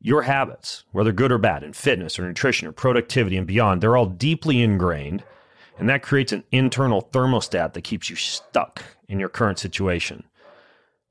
Your 0.00 0.22
habits, 0.22 0.84
whether 0.92 1.12
good 1.12 1.32
or 1.32 1.38
bad, 1.38 1.62
in 1.62 1.72
fitness 1.72 2.18
or 2.18 2.26
nutrition 2.26 2.68
or 2.68 2.72
productivity 2.72 3.36
and 3.36 3.46
beyond, 3.46 3.80
they're 3.80 3.96
all 3.96 4.06
deeply 4.06 4.62
ingrained. 4.62 5.24
And 5.78 5.88
that 5.88 6.02
creates 6.02 6.32
an 6.32 6.44
internal 6.52 7.02
thermostat 7.02 7.72
that 7.72 7.82
keeps 7.82 8.08
you 8.08 8.16
stuck 8.16 8.84
in 9.08 9.18
your 9.18 9.28
current 9.28 9.58
situation. 9.58 10.24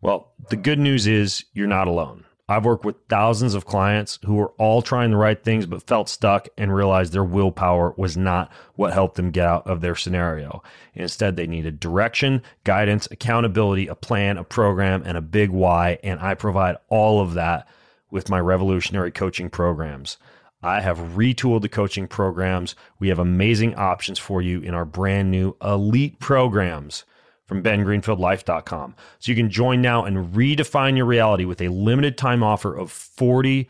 Well, 0.02 0.34
the 0.50 0.56
good 0.56 0.80
news 0.80 1.08
is 1.08 1.46
you're 1.54 1.68
not 1.68 1.88
alone. 1.88 2.26
I've 2.50 2.66
worked 2.66 2.84
with 2.84 2.98
thousands 3.08 3.54
of 3.54 3.66
clients 3.66 4.20
who 4.26 4.36
were 4.36 4.52
all 4.58 4.82
trying 4.82 5.12
the 5.12 5.18
right 5.18 5.42
things 5.42 5.66
but 5.66 5.88
felt 5.88 6.10
stuck 6.10 6.50
and 6.58 6.76
realized 6.76 7.14
their 7.14 7.24
willpower 7.24 7.94
was 7.96 8.18
not 8.18 8.52
what 8.76 8.92
helped 8.92 9.16
them 9.16 9.32
get 9.32 9.48
out 9.48 9.66
of 9.66 9.80
their 9.80 9.96
scenario. 9.96 10.62
Instead, 10.94 11.38
they 11.38 11.48
needed 11.48 11.80
direction, 11.80 12.42
guidance, 12.66 13.08
accountability, 13.12 13.88
a 13.88 13.96
plan, 13.96 14.38
a 14.38 14.44
program, 14.44 15.04
and 15.06 15.18
a 15.18 15.22
big 15.22 15.52
why. 15.52 16.00
And 16.04 16.20
I 16.20 16.34
provide 16.34 16.76
all 16.90 17.22
of 17.22 17.34
that 17.36 17.66
with 18.12 18.30
my 18.30 18.42
revolutionary 18.42 19.12
coaching 19.12 19.50
programs. 19.50 20.18
I 20.62 20.82
have 20.82 20.98
retooled 20.98 21.62
the 21.62 21.70
coaching 21.70 22.08
programs. 22.08 22.76
We 23.00 23.08
have 23.08 23.20
amazing 23.20 23.76
options 23.76 24.20
for 24.20 24.42
you 24.42 24.60
in 24.60 24.74
our 24.74 24.86
brand 24.86 25.32
new 25.32 25.56
elite 25.62 26.20
programs 26.20 27.06
from 27.54 27.62
bengreenfieldlife.com. 27.62 28.96
So 29.20 29.32
you 29.32 29.36
can 29.36 29.52
join 29.52 29.80
now 29.80 30.06
and 30.06 30.34
redefine 30.34 30.98
your 30.98 31.06
reality 31.06 31.46
with 31.46 31.62
a 31.62 31.68
limited 31.68 32.18
time 32.18 32.42
offer 32.42 32.76
of 32.76 32.92
40% 32.92 33.68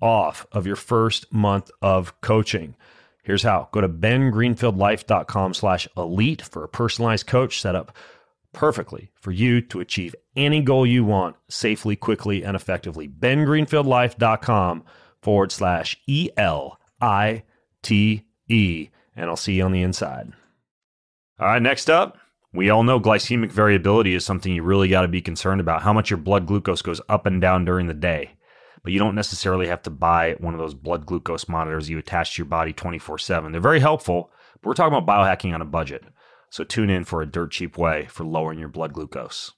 off 0.00 0.46
of 0.50 0.66
your 0.66 0.76
first 0.76 1.30
month 1.30 1.70
of 1.82 2.18
coaching. 2.22 2.74
Here's 3.22 3.42
how. 3.42 3.68
Go 3.72 3.82
to 3.82 3.88
bengreenfieldlife.com 3.88 5.52
slash 5.52 5.86
elite 5.94 6.40
for 6.40 6.64
a 6.64 6.68
personalized 6.68 7.26
coach 7.26 7.60
set 7.60 7.74
up 7.74 7.94
perfectly 8.54 9.10
for 9.14 9.30
you 9.30 9.60
to 9.60 9.80
achieve 9.80 10.14
any 10.34 10.62
goal 10.62 10.86
you 10.86 11.04
want 11.04 11.36
safely, 11.50 11.96
quickly, 11.96 12.42
and 12.42 12.56
effectively. 12.56 13.06
bengreenfieldlife.com 13.06 14.84
forward 15.20 15.52
slash 15.52 16.00
E-L-I-T-E. 16.06 16.40
And 19.16 19.28
I'll 19.28 19.36
see 19.36 19.52
you 19.52 19.64
on 19.64 19.72
the 19.72 19.82
inside. 19.82 20.32
All 21.38 21.46
right, 21.46 21.60
next 21.60 21.90
up. 21.90 22.16
We 22.52 22.68
all 22.70 22.82
know 22.82 22.98
glycemic 22.98 23.52
variability 23.52 24.14
is 24.14 24.24
something 24.24 24.52
you 24.52 24.64
really 24.64 24.88
got 24.88 25.02
to 25.02 25.08
be 25.08 25.20
concerned 25.20 25.60
about, 25.60 25.82
how 25.82 25.92
much 25.92 26.10
your 26.10 26.16
blood 26.16 26.46
glucose 26.46 26.82
goes 26.82 27.00
up 27.08 27.24
and 27.26 27.40
down 27.40 27.64
during 27.64 27.86
the 27.86 27.94
day. 27.94 28.32
But 28.82 28.92
you 28.92 28.98
don't 28.98 29.14
necessarily 29.14 29.68
have 29.68 29.82
to 29.82 29.90
buy 29.90 30.34
one 30.40 30.54
of 30.54 30.58
those 30.58 30.74
blood 30.74 31.06
glucose 31.06 31.48
monitors 31.48 31.88
you 31.88 31.98
attach 31.98 32.34
to 32.34 32.42
your 32.42 32.48
body 32.48 32.72
24 32.72 33.18
7. 33.18 33.52
They're 33.52 33.60
very 33.60 33.80
helpful, 33.80 34.32
but 34.54 34.66
we're 34.66 34.74
talking 34.74 34.96
about 34.96 35.06
biohacking 35.06 35.54
on 35.54 35.62
a 35.62 35.66
budget. 35.66 36.02
So 36.48 36.64
tune 36.64 36.90
in 36.90 37.04
for 37.04 37.22
a 37.22 37.26
dirt 37.26 37.52
cheap 37.52 37.78
way 37.78 38.06
for 38.10 38.24
lowering 38.24 38.58
your 38.58 38.68
blood 38.68 38.94
glucose 38.94 39.52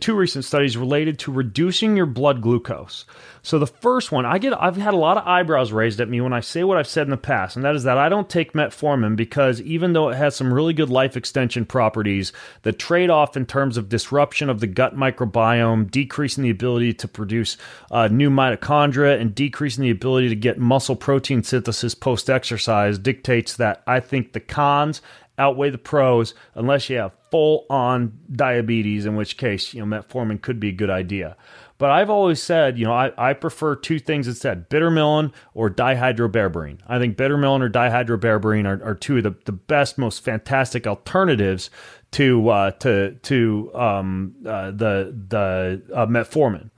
two 0.00 0.14
recent 0.14 0.44
studies 0.44 0.76
related 0.76 1.18
to 1.20 1.32
reducing 1.32 1.96
your 1.96 2.06
blood 2.06 2.40
glucose. 2.40 3.04
So 3.42 3.58
the 3.58 3.66
first 3.66 4.12
one, 4.12 4.26
I 4.26 4.38
get 4.38 4.52
I've 4.60 4.76
had 4.76 4.94
a 4.94 4.98
lot 4.98 5.16
of 5.16 5.26
eyebrows 5.26 5.72
raised 5.72 6.00
at 6.00 6.08
me 6.08 6.20
when 6.20 6.32
I 6.32 6.40
say 6.40 6.64
what 6.64 6.76
I've 6.76 6.86
said 6.86 7.06
in 7.06 7.10
the 7.10 7.16
past, 7.16 7.56
and 7.56 7.64
that 7.64 7.74
is 7.74 7.84
that 7.84 7.98
I 7.98 8.08
don't 8.08 8.28
take 8.28 8.52
metformin 8.52 9.16
because 9.16 9.60
even 9.62 9.92
though 9.92 10.10
it 10.10 10.16
has 10.16 10.36
some 10.36 10.52
really 10.52 10.72
good 10.74 10.90
life 10.90 11.16
extension 11.16 11.64
properties, 11.64 12.32
the 12.62 12.72
trade-off 12.72 13.36
in 13.36 13.46
terms 13.46 13.76
of 13.76 13.88
disruption 13.88 14.50
of 14.50 14.60
the 14.60 14.66
gut 14.66 14.96
microbiome, 14.96 15.90
decreasing 15.90 16.44
the 16.44 16.50
ability 16.50 16.92
to 16.94 17.08
produce 17.08 17.56
uh, 17.90 18.08
new 18.08 18.30
mitochondria 18.30 19.20
and 19.20 19.34
decreasing 19.34 19.82
the 19.82 19.90
ability 19.90 20.28
to 20.28 20.36
get 20.36 20.58
muscle 20.58 20.96
protein 20.96 21.42
synthesis 21.42 21.94
post-exercise 21.94 22.98
dictates 22.98 23.56
that 23.56 23.82
I 23.86 24.00
think 24.00 24.32
the 24.32 24.40
cons 24.40 25.00
outweigh 25.38 25.70
the 25.70 25.78
pros 25.78 26.34
unless 26.54 26.90
you 26.90 26.98
have 26.98 27.12
full 27.30 27.66
on 27.70 28.18
diabetes, 28.32 29.06
in 29.06 29.16
which 29.16 29.36
case, 29.36 29.74
you 29.74 29.84
know, 29.84 30.02
metformin 30.02 30.40
could 30.40 30.60
be 30.60 30.68
a 30.68 30.72
good 30.72 30.90
idea. 30.90 31.36
But 31.78 31.90
I've 31.90 32.10
always 32.10 32.42
said, 32.42 32.78
you 32.78 32.84
know, 32.84 32.92
I, 32.92 33.10
I 33.16 33.32
prefer 33.32 33.74
two 33.74 33.98
things 33.98 34.28
instead 34.28 34.68
bitter 34.68 34.90
melon 34.90 35.32
or 35.54 35.70
dihydroberberine. 35.70 36.80
I 36.86 36.98
think 36.98 37.16
bitter 37.16 37.38
melon 37.38 37.62
or 37.62 37.70
dihydroberberine 37.70 38.66
are, 38.66 38.84
are 38.84 38.94
two 38.94 39.16
of 39.16 39.22
the, 39.22 39.34
the 39.46 39.52
best, 39.52 39.96
most 39.96 40.22
fantastic 40.22 40.86
alternatives 40.86 41.70
to 42.12 42.48
uh, 42.50 42.70
to 42.72 43.12
to 43.22 43.70
um, 43.74 44.34
uh, 44.44 44.72
the 44.72 45.16
the 45.28 45.82
uh, 45.94 46.06
metformin. 46.06 46.70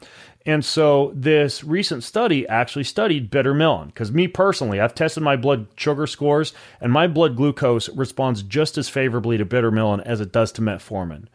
And 0.44 0.64
so 0.64 1.12
this 1.14 1.62
recent 1.62 2.02
study 2.02 2.46
actually 2.48 2.84
studied 2.84 3.30
bitter 3.30 3.54
melon 3.54 3.88
because 3.88 4.10
me 4.10 4.26
personally, 4.26 4.80
I've 4.80 4.94
tested 4.94 5.22
my 5.22 5.36
blood 5.36 5.66
sugar 5.76 6.06
scores 6.06 6.52
and 6.80 6.92
my 6.92 7.06
blood 7.06 7.36
glucose 7.36 7.88
responds 7.90 8.42
just 8.42 8.76
as 8.76 8.88
favorably 8.88 9.38
to 9.38 9.44
bitter 9.44 9.70
melon 9.70 10.00
as 10.00 10.20
it 10.20 10.32
does 10.32 10.50
to 10.52 10.62
metformin. 10.62 11.26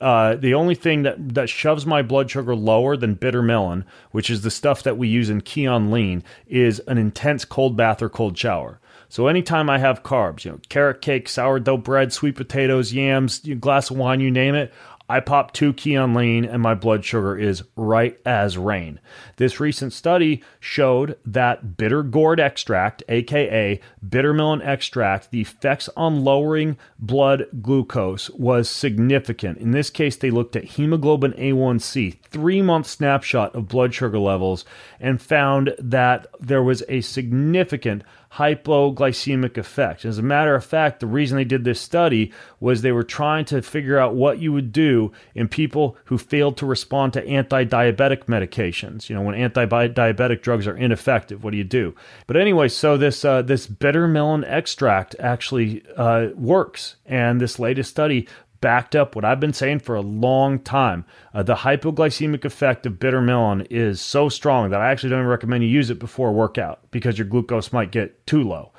Uh, 0.00 0.34
the 0.34 0.52
only 0.52 0.74
thing 0.74 1.04
that, 1.04 1.34
that 1.34 1.48
shoves 1.48 1.86
my 1.86 2.02
blood 2.02 2.30
sugar 2.30 2.54
lower 2.54 2.96
than 2.96 3.14
bitter 3.14 3.40
melon, 3.40 3.84
which 4.10 4.28
is 4.28 4.42
the 4.42 4.50
stuff 4.50 4.82
that 4.82 4.98
we 4.98 5.08
use 5.08 5.30
in 5.30 5.40
Kion 5.40 5.90
Lean, 5.90 6.22
is 6.46 6.80
an 6.80 6.98
intense 6.98 7.44
cold 7.44 7.76
bath 7.76 8.02
or 8.02 8.08
cold 8.08 8.36
shower. 8.36 8.78
So 9.08 9.28
anytime 9.28 9.70
I 9.70 9.78
have 9.78 10.02
carbs, 10.02 10.44
you 10.44 10.50
know, 10.50 10.60
carrot 10.68 11.00
cake, 11.00 11.28
sourdough 11.28 11.78
bread, 11.78 12.12
sweet 12.12 12.34
potatoes, 12.34 12.92
yams, 12.92 13.38
glass 13.38 13.90
of 13.90 13.96
wine, 13.96 14.20
you 14.20 14.30
name 14.30 14.54
it, 14.54 14.72
I 15.08 15.20
pop 15.20 15.52
two 15.52 15.72
Kion 15.72 16.16
Lean 16.16 16.44
and 16.44 16.60
my 16.60 16.74
blood 16.74 17.04
sugar 17.04 17.38
is 17.38 17.62
right 17.76 18.18
as 18.26 18.58
rain. 18.58 18.98
This 19.36 19.60
recent 19.60 19.92
study 19.92 20.42
showed 20.58 21.16
that 21.24 21.76
bitter 21.76 22.02
gourd 22.02 22.40
extract, 22.40 23.02
aka 23.08 23.80
bitter 24.06 24.34
melon 24.34 24.62
extract, 24.62 25.30
the 25.30 25.40
effects 25.40 25.88
on 25.96 26.24
lowering 26.24 26.76
blood 26.98 27.46
glucose 27.62 28.30
was 28.30 28.68
significant. 28.68 29.58
In 29.58 29.70
this 29.70 29.90
case, 29.90 30.16
they 30.16 30.30
looked 30.30 30.56
at 30.56 30.64
hemoglobin 30.64 31.32
A1C, 31.34 32.18
three 32.22 32.62
month 32.62 32.86
snapshot 32.86 33.54
of 33.54 33.68
blood 33.68 33.94
sugar 33.94 34.18
levels, 34.18 34.64
and 34.98 35.22
found 35.22 35.74
that 35.78 36.26
there 36.40 36.62
was 36.62 36.82
a 36.88 37.00
significant 37.00 38.02
hypoglycemic 38.36 39.56
effect. 39.56 40.04
As 40.04 40.18
a 40.18 40.22
matter 40.22 40.54
of 40.54 40.64
fact, 40.64 41.00
the 41.00 41.06
reason 41.06 41.36
they 41.36 41.44
did 41.44 41.64
this 41.64 41.80
study 41.80 42.32
was 42.60 42.82
they 42.82 42.92
were 42.92 43.02
trying 43.02 43.44
to 43.46 43.62
figure 43.62 43.98
out 43.98 44.14
what 44.14 44.38
you 44.38 44.52
would 44.52 44.72
do 44.72 45.12
in 45.34 45.48
people 45.48 45.96
who 46.06 46.18
failed 46.18 46.56
to 46.58 46.66
respond 46.66 47.12
to 47.12 47.26
anti-diabetic 47.26 48.24
medications. 48.26 49.08
You 49.08 49.16
know, 49.16 49.22
when 49.22 49.34
anti-diabetic 49.34 50.42
drugs 50.42 50.66
are 50.66 50.76
ineffective, 50.76 51.44
what 51.44 51.52
do 51.52 51.56
you 51.56 51.64
do? 51.64 51.94
But 52.26 52.36
anyway, 52.36 52.68
so 52.68 52.96
this 52.96 53.24
uh, 53.24 53.42
this 53.42 53.66
bitter 53.66 54.06
melon 54.06 54.44
extract 54.44 55.16
actually 55.18 55.82
uh, 55.96 56.28
works, 56.34 56.96
and 57.06 57.40
this 57.40 57.58
latest 57.58 57.90
study 57.90 58.28
backed 58.60 58.94
up 58.96 59.14
what 59.14 59.24
I've 59.24 59.40
been 59.40 59.52
saying 59.52 59.80
for 59.80 59.94
a 59.94 60.00
long 60.00 60.58
time. 60.58 61.04
Uh, 61.34 61.42
the 61.42 61.54
hypoglycemic 61.54 62.44
effect 62.44 62.86
of 62.86 62.98
bitter 62.98 63.20
melon 63.20 63.66
is 63.70 64.00
so 64.00 64.28
strong 64.28 64.70
that 64.70 64.80
I 64.80 64.90
actually 64.90 65.10
don't 65.10 65.26
recommend 65.26 65.64
you 65.64 65.70
use 65.70 65.90
it 65.90 65.98
before 65.98 66.28
a 66.28 66.32
workout 66.32 66.90
because 66.90 67.18
your 67.18 67.26
glucose 67.26 67.72
might 67.72 67.90
get 67.90 68.26
too 68.26 68.42
low. 68.42 68.72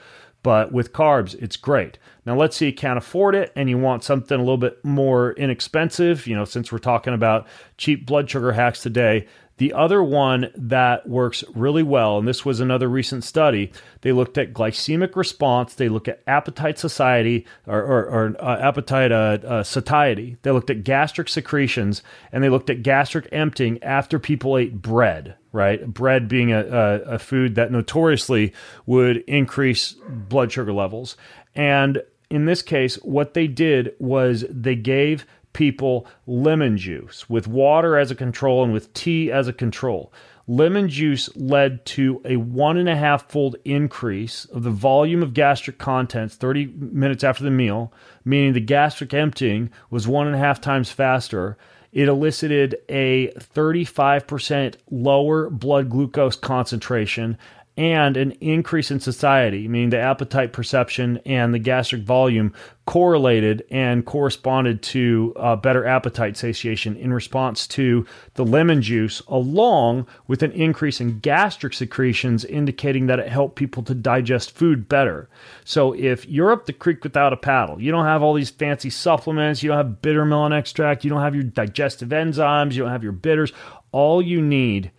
But 0.44 0.72
with 0.72 0.94
carbs, 0.94 1.36
it's 1.42 1.58
great. 1.58 1.98
Now, 2.26 2.36
let's 2.36 2.56
say 2.56 2.68
you 2.68 2.74
can't 2.74 2.98
afford 2.98 3.36
it 3.36 3.52
and 3.56 3.70
you 3.70 3.78
want 3.78 4.04
something 4.04 4.36
a 4.38 4.42
little 4.42 4.58
bit 4.58 4.84
more 4.84 5.34
inexpensive. 5.34 6.28
You 6.28 6.36
know, 6.36 6.46
since 6.46 6.72
we're 6.72 6.78
talking 6.78 7.14
about 7.14 7.48
cheap 7.78 8.06
blood 8.06 8.30
sugar 8.30 8.54
hacks 8.54 8.82
today, 8.82 9.28
the 9.58 9.74
other 9.74 10.04
one 10.04 10.50
that 10.56 11.08
works 11.10 11.44
really 11.54 11.84
well, 11.84 12.18
and 12.18 12.28
this 12.28 12.46
was 12.46 12.60
another 12.60 12.88
recent 12.88 13.24
study, 13.24 13.72
they 14.02 14.12
looked 14.12 14.38
at 14.38 14.54
glycemic 14.54 15.16
response, 15.16 15.74
they 15.74 15.90
looked 15.90 16.08
at 16.08 16.22
appetite 16.28 16.78
society 16.78 17.46
or, 17.66 17.82
or, 17.82 18.06
or 18.06 18.36
uh, 18.40 18.60
appetite 18.60 19.12
uh, 19.12 19.40
uh, 19.46 19.64
satiety, 19.64 20.38
they 20.44 20.52
looked 20.52 20.70
at 20.70 20.84
gastric 20.84 21.30
secretions, 21.30 22.04
and 22.32 22.44
they 22.44 22.50
looked 22.50 22.70
at 22.70 22.84
gastric 22.84 23.28
emptying 23.32 23.82
after 23.84 24.20
people 24.20 24.58
ate 24.58 24.82
bread. 24.82 25.36
Right, 25.54 25.92
bread 25.92 26.28
being 26.28 26.52
a, 26.52 26.60
a, 26.60 27.02
a 27.14 27.20
food 27.20 27.56
that 27.56 27.72
notoriously 27.72 28.54
would 28.86 29.18
increase 29.28 29.96
blood 30.08 30.52
sugar 30.52 30.72
levels, 30.72 31.18
and 31.56 32.04
in 32.30 32.46
this 32.46 32.62
case, 32.62 32.96
what 32.98 33.34
they 33.34 33.48
did 33.48 33.94
was 34.00 34.46
they 34.50 34.76
gave 34.76 35.26
people 35.58 36.06
lemon 36.28 36.78
juice 36.78 37.28
with 37.28 37.48
water 37.48 37.98
as 37.98 38.12
a 38.12 38.16
control 38.16 38.64
and 38.64 38.72
with 38.72 38.94
tea 38.94 39.32
as 39.32 39.48
a 39.48 39.54
control. 39.54 40.14
Lemon 40.48 40.88
juice 40.88 41.36
led 41.36 41.84
to 41.84 42.22
a 42.26 42.36
one 42.38 42.78
and 42.78 42.88
a 42.88 42.96
half 42.96 43.28
fold 43.28 43.56
increase 43.66 44.46
of 44.46 44.62
the 44.62 44.70
volume 44.70 45.24
of 45.24 45.34
gastric 45.34 45.80
contents 45.80 46.36
30 46.36 46.68
minutes 46.78 47.24
after 47.24 47.44
the 47.44 47.50
meal, 47.50 47.92
meaning 48.24 48.54
the 48.54 48.60
gastric 48.60 49.16
emptying 49.16 49.72
was 49.90 50.08
one 50.08 50.28
and 50.28 50.36
a 50.36 50.40
half 50.40 50.62
times 50.62 50.92
faster. 50.92 51.58
It 51.92 52.08
elicited 52.08 52.76
a 52.88 53.30
35% 53.40 54.76
lower 54.92 55.50
blood 55.50 55.90
glucose 55.90 56.36
concentration 56.36 57.36
and 57.78 58.18
an 58.18 58.32
increase 58.42 58.90
in 58.90 59.00
satiety, 59.00 59.68
meaning 59.68 59.92
the 59.92 60.00
appetite 60.00 60.52
perception 60.52 61.20
and 61.28 61.54
the 61.54 61.60
gastric 61.60 62.02
volume 62.02 62.52
correlated 62.88 63.64
and 63.70 64.06
corresponded 64.06 64.82
to 64.82 65.34
uh, 65.36 65.56
better 65.56 65.86
appetite 65.86 66.36
satiation 66.36 66.96
in 66.96 67.14
response 67.14 67.68
to 67.68 68.04
the 68.34 68.44
lemon 68.44 68.82
juice, 68.82 69.22
along 69.28 70.08
with 70.26 70.42
an 70.42 70.52
increase 70.54 71.00
in 71.00 71.20
gastric 71.20 71.74
secretions, 71.74 72.44
indicating 72.46 73.06
that 73.06 73.20
it 73.20 73.30
helped 73.30 73.56
people 73.56 73.84
to 73.84 73.94
digest 73.94 74.52
food 74.52 74.90
better. 74.90 75.30
So, 75.64 75.94
if 75.94 76.28
you're 76.28 76.52
up 76.52 76.66
the 76.66 76.74
creek 76.74 77.04
without 77.04 77.34
a 77.34 77.38
paddle, 77.38 77.80
you 77.80 77.92
don't 77.92 78.06
have 78.06 78.24
all 78.24 78.34
these 78.34 78.50
fancy 78.50 78.90
supplements, 78.90 79.62
you 79.62 79.68
don't 79.68 79.78
have 79.78 80.02
bitter 80.02 80.26
melon 80.26 80.54
extract, 80.54 81.04
you 81.04 81.12
don't 81.12 81.22
have 81.22 81.36
your 81.36 81.44
digestive 81.44 82.10
enzymes, 82.10 82.74
you 82.74 82.82
don't 82.82 82.92
have 82.92 83.04
your 83.04 83.12
bitters, 83.12 83.54
all 83.92 84.20
you 84.20 84.42
need 84.42 84.92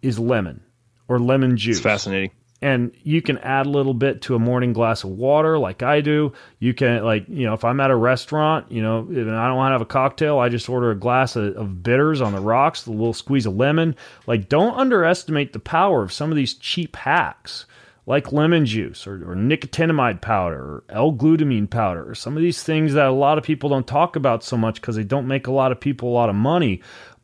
is 0.00 0.18
lemon 0.18 0.62
or 1.08 1.18
lemon 1.18 1.56
juice. 1.56 1.76
It's 1.76 1.82
fascinating. 1.82 2.30
And 2.60 2.92
you 3.02 3.22
can 3.22 3.38
add 3.38 3.66
a 3.66 3.70
little 3.70 3.92
bit 3.92 4.22
to 4.22 4.36
a 4.36 4.38
morning 4.38 4.72
glass 4.72 5.02
of 5.02 5.10
water, 5.10 5.58
like 5.58 5.82
I 5.82 6.00
do. 6.00 6.32
You 6.60 6.74
can, 6.74 7.02
like, 7.02 7.24
you 7.28 7.44
know, 7.44 7.54
if 7.54 7.64
I'm 7.64 7.80
at 7.80 7.90
a 7.90 7.96
restaurant, 7.96 8.70
you 8.70 8.80
know, 8.80 9.00
and 9.00 9.34
I 9.34 9.48
don't 9.48 9.56
want 9.56 9.70
to 9.70 9.74
have 9.74 9.82
a 9.82 9.86
cocktail, 9.86 10.38
I 10.38 10.48
just 10.48 10.68
order 10.68 10.92
a 10.92 10.96
glass 10.96 11.34
of, 11.34 11.56
of 11.56 11.82
bitters 11.82 12.20
on 12.20 12.32
the 12.32 12.40
rocks, 12.40 12.86
a 12.86 12.92
little 12.92 13.14
squeeze 13.14 13.46
of 13.46 13.56
lemon. 13.56 13.96
Like, 14.28 14.48
don't 14.48 14.78
underestimate 14.78 15.52
the 15.52 15.58
power 15.58 16.04
of 16.04 16.12
some 16.12 16.30
of 16.30 16.36
these 16.36 16.54
cheap 16.54 16.94
hacks 16.94 17.66
like 18.06 18.32
lemon 18.32 18.66
juice 18.66 19.06
or, 19.06 19.30
or, 19.30 19.36
nicotinamide 19.36 20.20
powder 20.20 20.58
or 20.58 20.84
L-glutamine 20.88 21.70
powder 21.70 22.08
or 22.08 22.14
some 22.14 22.36
of 22.36 22.42
these 22.42 22.62
things 22.62 22.94
that 22.94 23.06
a 23.06 23.12
lot 23.12 23.38
of 23.38 23.44
people 23.44 23.70
don't 23.70 23.86
talk 23.86 24.16
about 24.16 24.42
so 24.42 24.56
much 24.56 24.80
because 24.80 24.96
they 24.96 25.04
don't 25.04 25.28
make 25.28 25.46
a 25.46 25.52
lot 25.52 25.70
of 25.70 25.78
people 25.80 26.08
a 26.08 26.10
lot 26.10 26.28
of 26.28 26.34
money. 26.34 26.80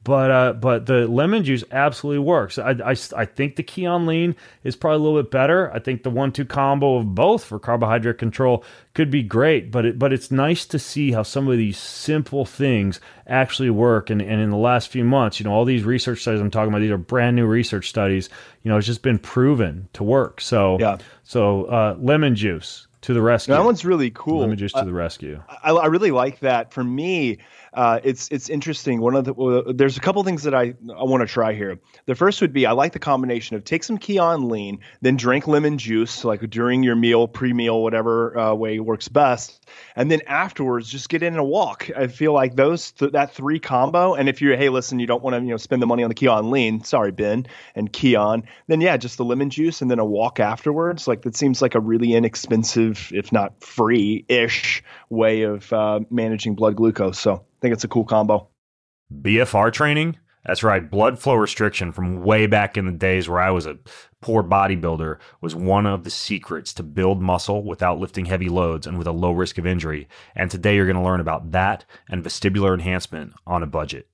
But 0.09 0.31
uh, 0.31 0.53
but 0.55 0.87
the 0.87 1.07
lemon 1.07 1.45
juice 1.45 1.65
absolutely 1.71 2.21
works. 2.21 2.57
I, 2.57 2.71
I, 2.71 2.97
I 3.15 3.27
think 3.27 3.57
the 3.57 3.63
Kion 3.63 4.07
Lean 4.07 4.35
is 4.65 4.75
probably 4.75 4.97
a 4.97 5.01
little 5.01 5.23
bit 5.23 5.31
better. 5.31 5.71
I 5.71 5.81
think 5.81 6.03
the 6.03 6.09
one-two 6.09 6.47
combo 6.47 6.97
of 6.97 7.15
both 7.15 7.45
for 7.45 7.59
carbohydrate 7.59 8.17
control 8.17 8.65
could 8.95 9.11
be 9.11 9.23
great. 9.23 9.71
But 9.71 9.85
it, 9.85 9.99
but 9.99 10.15
it's 10.15 10.31
nice 10.31 10.65
to 10.65 10.79
see 10.79 11.13
how 11.13 11.25
some 11.25 11.47
of 11.47 11.59
these 11.59 11.77
simple 11.77 12.47
things 12.47 13.01
actually 13.27 13.69
work. 13.69 14.09
And, 14.09 14.23
and 14.23 14.41
in 14.41 14.49
the 14.49 14.57
last 14.57 14.89
few 14.89 15.05
months, 15.05 15.41
you 15.41 15.45
know, 15.45 15.53
all 15.53 15.67
these 15.67 15.85
research 15.85 16.23
studies 16.23 16.41
I'm 16.41 16.51
talking 16.51 16.69
about, 16.69 16.81
these 16.81 16.91
are 16.91 16.97
brand 16.97 17.37
new 17.37 17.45
research 17.45 17.91
studies. 17.91 18.31
You 18.63 18.71
know, 18.71 18.79
it's 18.79 18.87
just 18.87 19.03
been 19.03 19.19
proven 19.19 19.91
to 19.93 20.05
work. 20.05 20.41
So 20.41 20.79
yeah. 20.81 20.97
So 21.25 21.65
uh, 21.65 21.97
lemon 22.01 22.35
juice 22.35 22.87
to 23.03 23.13
the 23.15 23.21
rescue. 23.21 23.55
That 23.55 23.65
one's 23.65 23.85
really 23.85 24.11
cool. 24.11 24.41
Lemon 24.41 24.57
juice 24.57 24.73
to 24.73 24.85
the 24.85 24.93
rescue. 24.93 25.43
I, 25.63 25.71
I 25.71 25.87
really 25.87 26.11
like 26.11 26.41
that. 26.41 26.73
For 26.73 26.83
me, 26.83 27.39
uh, 27.73 28.01
it's 28.03 28.29
it's 28.29 28.49
interesting. 28.49 29.01
One 29.01 29.15
of 29.15 29.25
the 29.25 29.73
there's 29.75 29.97
a 29.97 30.01
couple 30.01 30.23
things 30.25 30.43
that 30.45 30.55
I 30.55 30.75
I 30.95 31.05
want 31.05 31.21
to 31.21 31.27
try 31.27 31.55
here. 31.55 31.79
The 32.07 32.15
first 32.15 32.41
would 32.41 32.53
be 32.53 32.67
I 32.67 32.73
like 32.73 32.93
the 32.93 32.99
combination 32.99 33.57
of 33.57 33.65
take 33.65 33.85
some 33.85 33.99
Kion 33.99 34.51
Lean, 34.51 34.81
then 35.01 35.17
drink 35.17 35.47
lemon 35.47 35.79
juice 35.79 36.25
like 36.25 36.49
during 36.51 36.83
your 36.83 36.97
meal, 36.97 37.29
pre 37.29 37.53
meal, 37.53 37.83
whatever 37.83 38.39
uh, 38.39 38.55
way 38.55 38.81
works 38.81 39.09
best, 39.09 39.67
and 39.97 40.11
then 40.11 40.23
afterwards 40.27 40.89
just 40.89 41.09
get 41.09 41.23
in 41.23 41.37
a 41.37 41.45
walk. 41.45 41.91
I 41.97 42.07
feel 42.07 42.33
like 42.33 42.57
those 42.57 42.93
th- 42.93 43.13
that 43.13 43.35
three 43.35 43.59
combo. 43.59 44.15
And 44.15 44.29
if 44.29 44.41
you're 44.41 44.57
hey 44.57 44.69
listen, 44.69 44.99
you 44.99 45.07
don't 45.07 45.23
want 45.23 45.37
to 45.37 45.43
you 45.43 45.51
know 45.51 45.57
spend 45.57 45.83
the 45.83 45.87
money 45.87 46.03
on 46.03 46.09
the 46.09 46.15
Kion 46.15 46.51
Lean, 46.51 46.85
sorry 46.85 47.13
Ben 47.13 47.47
and 47.75 47.93
Kion, 47.93 48.45
then 48.67 48.81
yeah, 48.81 48.97
just 48.97 49.17
the 49.19 49.25
lemon 49.25 49.51
juice 49.51 49.83
and 49.83 49.91
then 49.91 49.99
a 49.99 50.05
walk 50.05 50.41
afterwards. 50.41 51.07
Like 51.07 51.23
that 51.23 51.37
seems 51.37 51.61
like 51.63 51.75
a 51.75 51.81
really 51.81 52.15
inexpensive, 52.15 53.11
if 53.15 53.33
not 53.33 53.63
free 53.63 54.25
ish 54.29 54.83
way 55.11 55.43
of 55.43 55.73
uh, 55.73 56.01
managing 56.11 56.55
blood 56.55 56.77
glucose. 56.77 57.19
So 57.19 57.45
think 57.61 57.73
it's 57.73 57.85
a 57.85 57.89
cool 57.89 58.05
combo. 58.05 58.49
BFR 59.13 59.73
training? 59.73 60.17
That's 60.45 60.63
right. 60.63 60.89
Blood 60.89 61.19
flow 61.19 61.35
restriction 61.35 61.93
from 61.93 62.23
way 62.23 62.47
back 62.47 62.77
in 62.77 62.87
the 62.87 62.93
days 62.93 63.29
where 63.29 63.41
I 63.41 63.51
was 63.51 63.67
a 63.67 63.79
poor 64.21 64.43
bodybuilder 64.43 65.19
was 65.41 65.55
one 65.55 65.85
of 65.85 66.05
the 66.05 66.11
secrets 66.11 66.73
to 66.75 66.83
build 66.83 67.21
muscle 67.21 67.63
without 67.63 67.99
lifting 67.99 68.25
heavy 68.25 68.49
loads 68.49 68.87
and 68.87 68.97
with 68.97 69.07
a 69.07 69.13
low 69.13 69.33
risk 69.33 69.59
of 69.59 69.67
injury. 69.67 70.09
And 70.35 70.51
today 70.51 70.77
you're 70.77 70.87
going 70.87 70.97
to 70.97 71.03
learn 71.03 71.21
about 71.21 71.51
that 71.53 71.85
and 72.09 72.25
vestibular 72.25 72.73
enhancement 72.73 73.35
on 73.47 73.63
a 73.63 73.67
budget. 73.67 74.09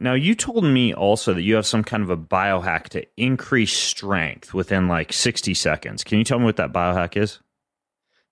Now, 0.00 0.14
you 0.14 0.34
told 0.34 0.64
me 0.64 0.94
also 0.94 1.34
that 1.34 1.42
you 1.42 1.56
have 1.56 1.66
some 1.66 1.82
kind 1.82 2.02
of 2.02 2.10
a 2.10 2.16
biohack 2.16 2.84
to 2.90 3.04
increase 3.16 3.72
strength 3.72 4.54
within 4.54 4.86
like 4.86 5.12
60 5.12 5.54
seconds. 5.54 6.04
Can 6.04 6.18
you 6.18 6.24
tell 6.24 6.38
me 6.38 6.44
what 6.44 6.56
that 6.56 6.72
biohack 6.72 7.16
is? 7.16 7.40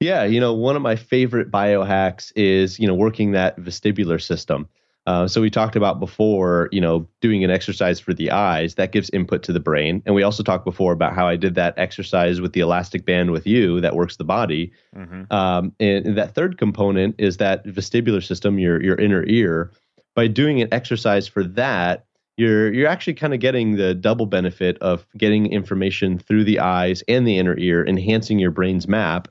Yeah, 0.00 0.24
you 0.24 0.40
know, 0.40 0.52
one 0.52 0.76
of 0.76 0.82
my 0.82 0.96
favorite 0.96 1.50
biohacks 1.50 2.32
is, 2.36 2.78
you 2.78 2.86
know, 2.86 2.94
working 2.94 3.32
that 3.32 3.58
vestibular 3.58 4.20
system. 4.20 4.68
Uh, 5.06 5.28
so 5.28 5.40
we 5.40 5.48
talked 5.48 5.76
about 5.76 6.00
before, 6.00 6.68
you 6.72 6.80
know, 6.80 7.08
doing 7.20 7.44
an 7.44 7.50
exercise 7.50 8.00
for 8.00 8.12
the 8.12 8.30
eyes 8.30 8.74
that 8.74 8.90
gives 8.90 9.08
input 9.10 9.42
to 9.44 9.52
the 9.52 9.60
brain, 9.60 10.02
and 10.04 10.14
we 10.14 10.22
also 10.24 10.42
talked 10.42 10.64
before 10.64 10.92
about 10.92 11.14
how 11.14 11.28
I 11.28 11.36
did 11.36 11.54
that 11.54 11.74
exercise 11.78 12.40
with 12.40 12.54
the 12.54 12.60
elastic 12.60 13.04
band 13.04 13.30
with 13.30 13.46
you 13.46 13.80
that 13.80 13.94
works 13.94 14.16
the 14.16 14.24
body. 14.24 14.72
Mm-hmm. 14.96 15.32
Um, 15.32 15.72
and, 15.78 16.06
and 16.06 16.18
that 16.18 16.34
third 16.34 16.58
component 16.58 17.14
is 17.18 17.36
that 17.36 17.64
vestibular 17.66 18.22
system, 18.22 18.58
your 18.58 18.82
your 18.82 18.96
inner 18.96 19.24
ear. 19.26 19.70
By 20.16 20.26
doing 20.26 20.60
an 20.60 20.68
exercise 20.72 21.28
for 21.28 21.44
that, 21.44 22.06
you're 22.36 22.72
you're 22.72 22.88
actually 22.88 23.14
kind 23.14 23.32
of 23.32 23.38
getting 23.38 23.76
the 23.76 23.94
double 23.94 24.26
benefit 24.26 24.76
of 24.78 25.06
getting 25.16 25.52
information 25.52 26.18
through 26.18 26.44
the 26.44 26.58
eyes 26.58 27.04
and 27.06 27.26
the 27.26 27.38
inner 27.38 27.56
ear, 27.58 27.86
enhancing 27.86 28.40
your 28.40 28.50
brain's 28.50 28.88
map. 28.88 29.28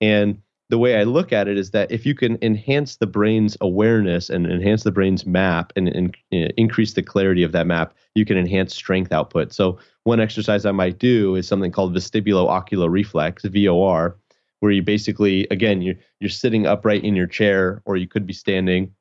And 0.00 0.40
the 0.70 0.78
way 0.78 0.96
I 0.96 1.04
look 1.04 1.32
at 1.32 1.48
it 1.48 1.56
is 1.56 1.70
that 1.70 1.90
if 1.90 2.04
you 2.04 2.14
can 2.14 2.38
enhance 2.42 2.96
the 2.96 3.06
brain's 3.06 3.56
awareness 3.60 4.28
and 4.28 4.46
enhance 4.46 4.82
the 4.82 4.92
brain's 4.92 5.24
map 5.24 5.72
and, 5.76 5.88
and 5.88 6.16
uh, 6.32 6.52
increase 6.56 6.92
the 6.92 7.02
clarity 7.02 7.42
of 7.42 7.52
that 7.52 7.66
map, 7.66 7.94
you 8.14 8.26
can 8.26 8.36
enhance 8.36 8.74
strength 8.74 9.12
output. 9.12 9.52
So 9.52 9.78
one 10.04 10.20
exercise 10.20 10.66
I 10.66 10.72
might 10.72 10.98
do 10.98 11.36
is 11.36 11.48
something 11.48 11.72
called 11.72 11.94
vestibulo-ocular 11.94 12.90
reflex, 12.90 13.44
VOR, 13.44 14.18
where 14.60 14.72
you 14.72 14.82
basically, 14.82 15.46
again, 15.50 15.80
you're 15.80 15.94
you're 16.20 16.28
sitting 16.28 16.66
upright 16.66 17.04
in 17.04 17.16
your 17.16 17.28
chair, 17.28 17.80
or 17.84 17.96
you 17.96 18.08
could 18.08 18.26
be 18.26 18.32
standing. 18.32 18.92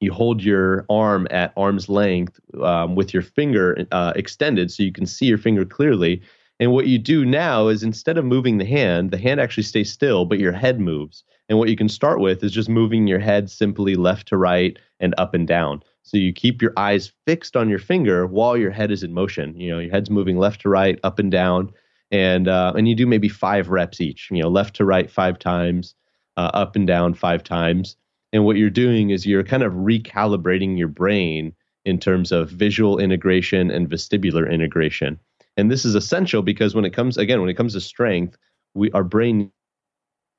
You 0.00 0.12
hold 0.12 0.42
your 0.42 0.84
arm 0.90 1.28
at 1.30 1.52
arm's 1.56 1.88
length 1.88 2.40
um, 2.60 2.94
with 2.94 3.14
your 3.14 3.22
finger 3.22 3.86
uh, 3.92 4.12
extended, 4.16 4.70
so 4.70 4.82
you 4.82 4.92
can 4.92 5.06
see 5.06 5.26
your 5.26 5.38
finger 5.38 5.64
clearly 5.64 6.22
and 6.60 6.72
what 6.72 6.86
you 6.86 6.98
do 6.98 7.24
now 7.24 7.68
is 7.68 7.82
instead 7.82 8.18
of 8.18 8.24
moving 8.26 8.58
the 8.58 8.66
hand, 8.66 9.10
the 9.10 9.18
hand 9.18 9.40
actually 9.40 9.62
stays 9.62 9.90
still, 9.90 10.26
but 10.26 10.38
your 10.38 10.52
head 10.52 10.78
moves. 10.78 11.24
And 11.48 11.58
what 11.58 11.70
you 11.70 11.76
can 11.76 11.88
start 11.88 12.20
with 12.20 12.44
is 12.44 12.52
just 12.52 12.68
moving 12.68 13.06
your 13.06 13.18
head 13.18 13.50
simply 13.50 13.96
left 13.96 14.28
to 14.28 14.36
right 14.36 14.78
and 15.00 15.14
up 15.16 15.32
and 15.32 15.48
down. 15.48 15.82
So 16.02 16.18
you 16.18 16.34
keep 16.34 16.60
your 16.60 16.74
eyes 16.76 17.12
fixed 17.26 17.56
on 17.56 17.70
your 17.70 17.78
finger 17.78 18.26
while 18.26 18.58
your 18.58 18.70
head 18.70 18.90
is 18.90 19.02
in 19.02 19.14
motion. 19.14 19.58
You 19.58 19.70
know, 19.70 19.78
your 19.78 19.90
head's 19.90 20.10
moving 20.10 20.36
left 20.36 20.60
to 20.60 20.68
right, 20.68 21.00
up 21.02 21.18
and 21.18 21.30
down, 21.30 21.72
and 22.10 22.46
uh, 22.46 22.74
and 22.76 22.86
you 22.86 22.94
do 22.94 23.06
maybe 23.06 23.28
five 23.28 23.70
reps 23.70 24.00
each. 24.00 24.30
You 24.30 24.42
know, 24.42 24.48
left 24.48 24.76
to 24.76 24.84
right 24.84 25.10
five 25.10 25.38
times, 25.38 25.94
uh, 26.36 26.50
up 26.52 26.76
and 26.76 26.86
down 26.86 27.14
five 27.14 27.42
times. 27.42 27.96
And 28.32 28.44
what 28.44 28.56
you're 28.56 28.70
doing 28.70 29.10
is 29.10 29.26
you're 29.26 29.42
kind 29.44 29.62
of 29.62 29.72
recalibrating 29.72 30.78
your 30.78 30.88
brain 30.88 31.54
in 31.84 31.98
terms 31.98 32.32
of 32.32 32.50
visual 32.50 32.98
integration 32.98 33.70
and 33.70 33.88
vestibular 33.88 34.50
integration. 34.50 35.18
And 35.60 35.70
this 35.70 35.84
is 35.84 35.94
essential 35.94 36.42
because 36.42 36.74
when 36.74 36.86
it 36.86 36.94
comes 36.94 37.18
again, 37.18 37.40
when 37.40 37.50
it 37.50 37.54
comes 37.54 37.74
to 37.74 37.80
strength, 37.80 38.38
we 38.74 38.90
our 38.92 39.04
brain 39.04 39.52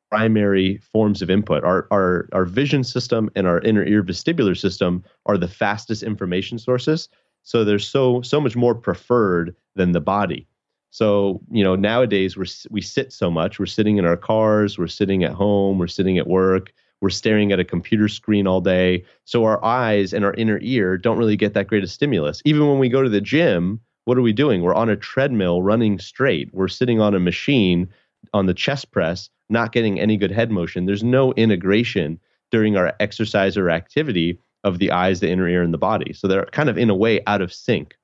primary 0.09 0.78
forms 0.91 1.22
of 1.22 1.30
input. 1.30 1.63
Our 1.63 1.88
our 1.91 2.28
our 2.34 2.45
vision 2.45 2.84
system 2.84 3.30
and 3.36 3.45
our 3.45 3.61
inner 3.61 3.86
ear 3.86 4.03
vestibular 4.03 4.57
system 4.57 5.03
are 5.28 5.38
the 5.38 5.47
fastest 5.47 6.01
information 6.01 6.57
sources. 6.57 7.07
So 7.43 7.63
they're 7.63 7.80
so 7.80 8.22
so 8.24 8.41
much 8.41 8.55
more 8.55 8.74
preferred 8.74 9.55
than 9.76 9.91
the 9.91 10.01
body. 10.01 10.47
So 10.89 11.39
you 11.51 11.63
know 11.63 11.76
nowadays 11.76 12.36
we 12.36 12.47
we 12.72 12.82
sit 12.82 13.13
so 13.13 13.30
much. 13.30 13.59
We're 13.59 13.67
sitting 13.67 13.97
in 13.97 14.05
our 14.05 14.17
cars. 14.17 14.80
We're 14.80 14.88
sitting 14.88 15.24
at 15.24 15.34
home. 15.34 15.78
We're 15.78 15.88
sitting 15.88 16.17
at 16.17 16.28
work. 16.28 16.74
We're 16.99 17.11
staring 17.11 17.51
at 17.51 17.59
a 17.59 17.63
computer 17.63 18.07
screen 18.07 18.47
all 18.47 18.61
day. 18.61 19.05
So 19.26 19.43
our 19.43 19.63
eyes 19.63 20.13
and 20.13 20.26
our 20.26 20.34
inner 20.34 20.59
ear 20.63 20.97
don't 20.97 21.17
really 21.17 21.38
get 21.38 21.53
that 21.53 21.67
great 21.67 21.84
a 21.84 21.88
stimulus. 21.88 22.41
Even 22.43 22.67
when 22.67 22.80
we 22.80 22.89
go 22.89 23.03
to 23.03 23.09
the 23.09 23.22
gym, 23.22 23.80
what 24.05 24.17
are 24.17 24.21
we 24.21 24.33
doing? 24.33 24.61
We're 24.61 24.73
on 24.73 24.89
a 24.89 24.95
treadmill 24.95 25.61
running 25.61 25.99
straight. 25.99 26.49
We're 26.53 26.67
sitting 26.67 26.99
on 26.99 27.13
a 27.13 27.19
machine 27.19 27.89
on 28.33 28.45
the 28.45 28.53
chest 28.53 28.91
press, 28.91 29.29
not 29.49 29.71
getting 29.71 29.99
any 29.99 30.17
good 30.17 30.31
head 30.31 30.51
motion. 30.51 30.85
There's 30.85 31.03
no 31.03 31.33
integration 31.33 32.19
during 32.51 32.77
our 32.77 32.93
exercise 32.99 33.57
or 33.57 33.69
activity 33.69 34.39
of 34.63 34.79
the 34.79 34.91
eyes, 34.91 35.19
the 35.19 35.29
inner 35.29 35.47
ear, 35.47 35.63
and 35.63 35.73
the 35.73 35.77
body. 35.77 36.13
So 36.13 36.27
they're 36.27 36.45
kind 36.47 36.69
of 36.69 36.77
in 36.77 36.89
a 36.89 36.95
way 36.95 37.21
out 37.25 37.41
of 37.41 37.53
sync. 37.53 37.95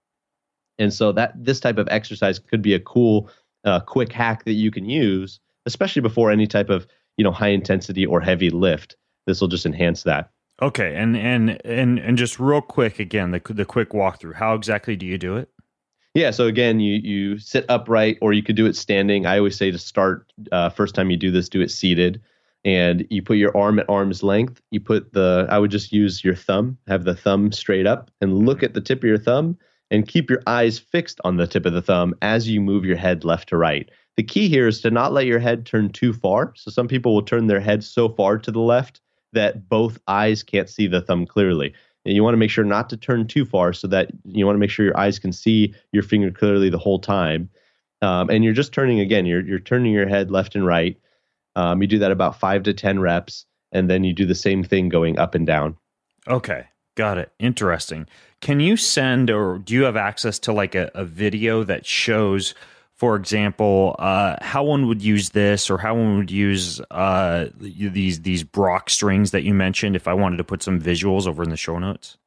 And 0.79 0.93
so 0.93 1.11
that 1.13 1.33
this 1.35 1.59
type 1.59 1.77
of 1.77 1.87
exercise 1.89 2.39
could 2.39 2.61
be 2.61 2.73
a 2.73 2.79
cool, 2.79 3.29
uh, 3.63 3.79
quick 3.81 4.11
hack 4.11 4.45
that 4.45 4.53
you 4.53 4.71
can 4.71 4.85
use, 4.85 5.39
especially 5.65 6.01
before 6.01 6.31
any 6.31 6.47
type 6.47 6.69
of 6.69 6.87
you 7.17 7.23
know 7.23 7.31
high 7.31 7.49
intensity 7.49 8.05
or 8.05 8.21
heavy 8.21 8.49
lift. 8.49 8.95
This 9.25 9.41
will 9.41 9.47
just 9.47 9.65
enhance 9.65 10.03
that. 10.03 10.31
Okay, 10.61 10.95
and 10.95 11.17
and 11.17 11.59
and 11.65 11.99
and 11.99 12.17
just 12.17 12.39
real 12.39 12.61
quick 12.61 12.99
again, 12.99 13.31
the 13.31 13.41
the 13.49 13.65
quick 13.65 13.89
walkthrough. 13.89 14.35
How 14.35 14.53
exactly 14.53 14.95
do 14.95 15.05
you 15.05 15.17
do 15.17 15.35
it? 15.35 15.49
Yeah. 16.17 16.31
So 16.31 16.47
again, 16.47 16.79
you 16.79 16.95
you 16.95 17.37
sit 17.37 17.63
upright, 17.69 18.17
or 18.21 18.33
you 18.33 18.41
could 18.41 18.55
do 18.55 18.65
it 18.65 18.75
standing. 18.75 19.27
I 19.27 19.37
always 19.37 19.55
say 19.55 19.69
to 19.69 19.77
start 19.77 20.33
uh, 20.51 20.69
first 20.69 20.95
time 20.95 21.11
you 21.11 21.17
do 21.17 21.29
this, 21.29 21.47
do 21.47 21.61
it 21.61 21.69
seated, 21.69 22.19
and 22.65 23.05
you 23.11 23.21
put 23.21 23.37
your 23.37 23.55
arm 23.55 23.77
at 23.77 23.87
arm's 23.87 24.23
length. 24.23 24.59
You 24.71 24.79
put 24.79 25.13
the 25.13 25.45
I 25.47 25.59
would 25.59 25.69
just 25.69 25.91
use 25.91 26.23
your 26.23 26.33
thumb, 26.33 26.75
have 26.87 27.03
the 27.03 27.13
thumb 27.13 27.51
straight 27.51 27.85
up, 27.85 28.09
and 28.19 28.47
look 28.47 28.63
at 28.63 28.73
the 28.73 28.81
tip 28.81 28.97
of 28.97 29.03
your 29.03 29.19
thumb, 29.19 29.59
and 29.91 30.07
keep 30.07 30.27
your 30.27 30.41
eyes 30.47 30.79
fixed 30.79 31.21
on 31.23 31.37
the 31.37 31.45
tip 31.45 31.67
of 31.67 31.73
the 31.73 31.83
thumb 31.83 32.15
as 32.23 32.49
you 32.49 32.61
move 32.61 32.83
your 32.83 32.97
head 32.97 33.23
left 33.23 33.49
to 33.49 33.57
right. 33.57 33.87
The 34.15 34.23
key 34.23 34.49
here 34.49 34.67
is 34.67 34.81
to 34.81 34.89
not 34.89 35.13
let 35.13 35.27
your 35.27 35.37
head 35.37 35.67
turn 35.67 35.91
too 35.91 36.13
far. 36.13 36.51
So 36.55 36.71
some 36.71 36.87
people 36.87 37.13
will 37.13 37.21
turn 37.21 37.45
their 37.45 37.59
head 37.59 37.83
so 37.83 38.09
far 38.09 38.39
to 38.39 38.49
the 38.49 38.59
left 38.59 39.01
that 39.33 39.69
both 39.69 39.99
eyes 40.07 40.41
can't 40.41 40.67
see 40.67 40.87
the 40.87 41.01
thumb 41.01 41.27
clearly. 41.27 41.75
And 42.07 42.15
you 42.15 42.23
want 42.23 42.33
to 42.33 42.37
make 42.37 42.49
sure 42.49 42.63
not 42.63 42.89
to 42.89 42.97
turn 42.97 43.27
too 43.27 43.45
far 43.45 43.73
so 43.73 43.87
that 43.87 44.09
you 44.23 44.45
want 44.45 44.55
to 44.55 44.59
make 44.59 44.69
sure 44.69 44.85
your 44.85 44.97
eyes 44.97 45.19
can 45.19 45.33
see 45.33 45.75
your 45.91 46.03
finger 46.03 46.31
clearly 46.31 46.69
the 46.69 46.77
whole 46.77 46.99
time. 46.99 47.49
Um, 48.01 48.29
and 48.29 48.43
you're 48.43 48.53
just 48.53 48.71
turning 48.71 49.01
again, 49.01 49.25
you're, 49.25 49.45
you're 49.45 49.59
turning 49.59 49.91
your 49.91 50.07
head 50.07 50.31
left 50.31 50.55
and 50.55 50.65
right. 50.65 50.97
Um, 51.57 51.81
you 51.81 51.87
do 51.87 51.99
that 51.99 52.11
about 52.11 52.39
five 52.39 52.63
to 52.63 52.73
10 52.73 52.99
reps, 52.99 53.45
and 53.71 53.89
then 53.89 54.03
you 54.03 54.13
do 54.13 54.25
the 54.25 54.35
same 54.35 54.63
thing 54.63 54.87
going 54.87 55.19
up 55.19 55.35
and 55.35 55.45
down. 55.45 55.75
Okay. 56.27 56.67
Got 56.95 57.17
it. 57.17 57.31
Interesting. 57.39 58.07
Can 58.39 58.59
you 58.59 58.77
send 58.77 59.29
or 59.29 59.57
do 59.57 59.73
you 59.73 59.83
have 59.83 59.97
access 59.97 60.39
to 60.39 60.53
like 60.53 60.75
a, 60.75 60.89
a 60.95 61.03
video 61.03 61.63
that 61.63 61.85
shows 61.85 62.55
for 62.97 63.15
example, 63.15 63.95
uh, 63.99 64.37
how 64.41 64.63
one 64.63 64.87
would 64.87 65.03
use 65.03 65.29
this 65.29 65.69
or 65.69 65.77
how 65.77 65.95
one 65.95 66.17
would 66.17 66.31
use 66.31 66.81
uh, 66.91 67.45
these 67.59 68.21
these 68.21 68.43
Brock 68.43 68.89
strings 68.89 69.31
that 69.31 69.43
you 69.43 69.53
mentioned 69.53 69.95
if 69.95 70.07
I 70.07 70.13
wanted 70.13 70.37
to 70.37 70.43
put 70.43 70.63
some 70.63 70.81
visuals 70.81 71.27
over 71.27 71.43
in 71.43 71.49
the 71.49 71.57
show 71.57 71.77
notes? 71.77 72.17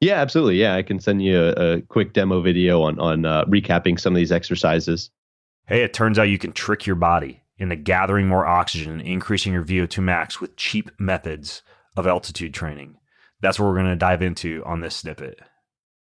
Yeah, 0.00 0.14
absolutely. 0.14 0.56
Yeah, 0.56 0.76
I 0.76 0.82
can 0.82 1.00
send 1.00 1.22
you 1.22 1.38
a, 1.38 1.50
a 1.50 1.80
quick 1.82 2.12
demo 2.12 2.40
video 2.40 2.82
on 2.82 2.98
on 3.00 3.24
uh, 3.24 3.44
recapping 3.46 3.98
some 3.98 4.14
of 4.14 4.16
these 4.16 4.32
exercises. 4.32 5.10
Hey, 5.66 5.82
it 5.82 5.92
turns 5.92 6.18
out 6.18 6.24
you 6.24 6.38
can 6.38 6.52
trick 6.52 6.86
your 6.86 6.96
body 6.96 7.42
into 7.58 7.76
gathering 7.76 8.26
more 8.26 8.46
oxygen 8.46 8.92
and 8.92 9.02
increasing 9.02 9.52
your 9.52 9.64
VO2 9.64 10.02
max 10.02 10.40
with 10.40 10.56
cheap 10.56 10.90
methods 10.98 11.62
of 11.96 12.06
altitude 12.06 12.54
training. 12.54 12.96
That's 13.40 13.58
what 13.58 13.66
we're 13.66 13.74
going 13.74 13.86
to 13.86 13.96
dive 13.96 14.22
into 14.22 14.62
on 14.64 14.80
this 14.80 14.96
snippet. 14.96 15.40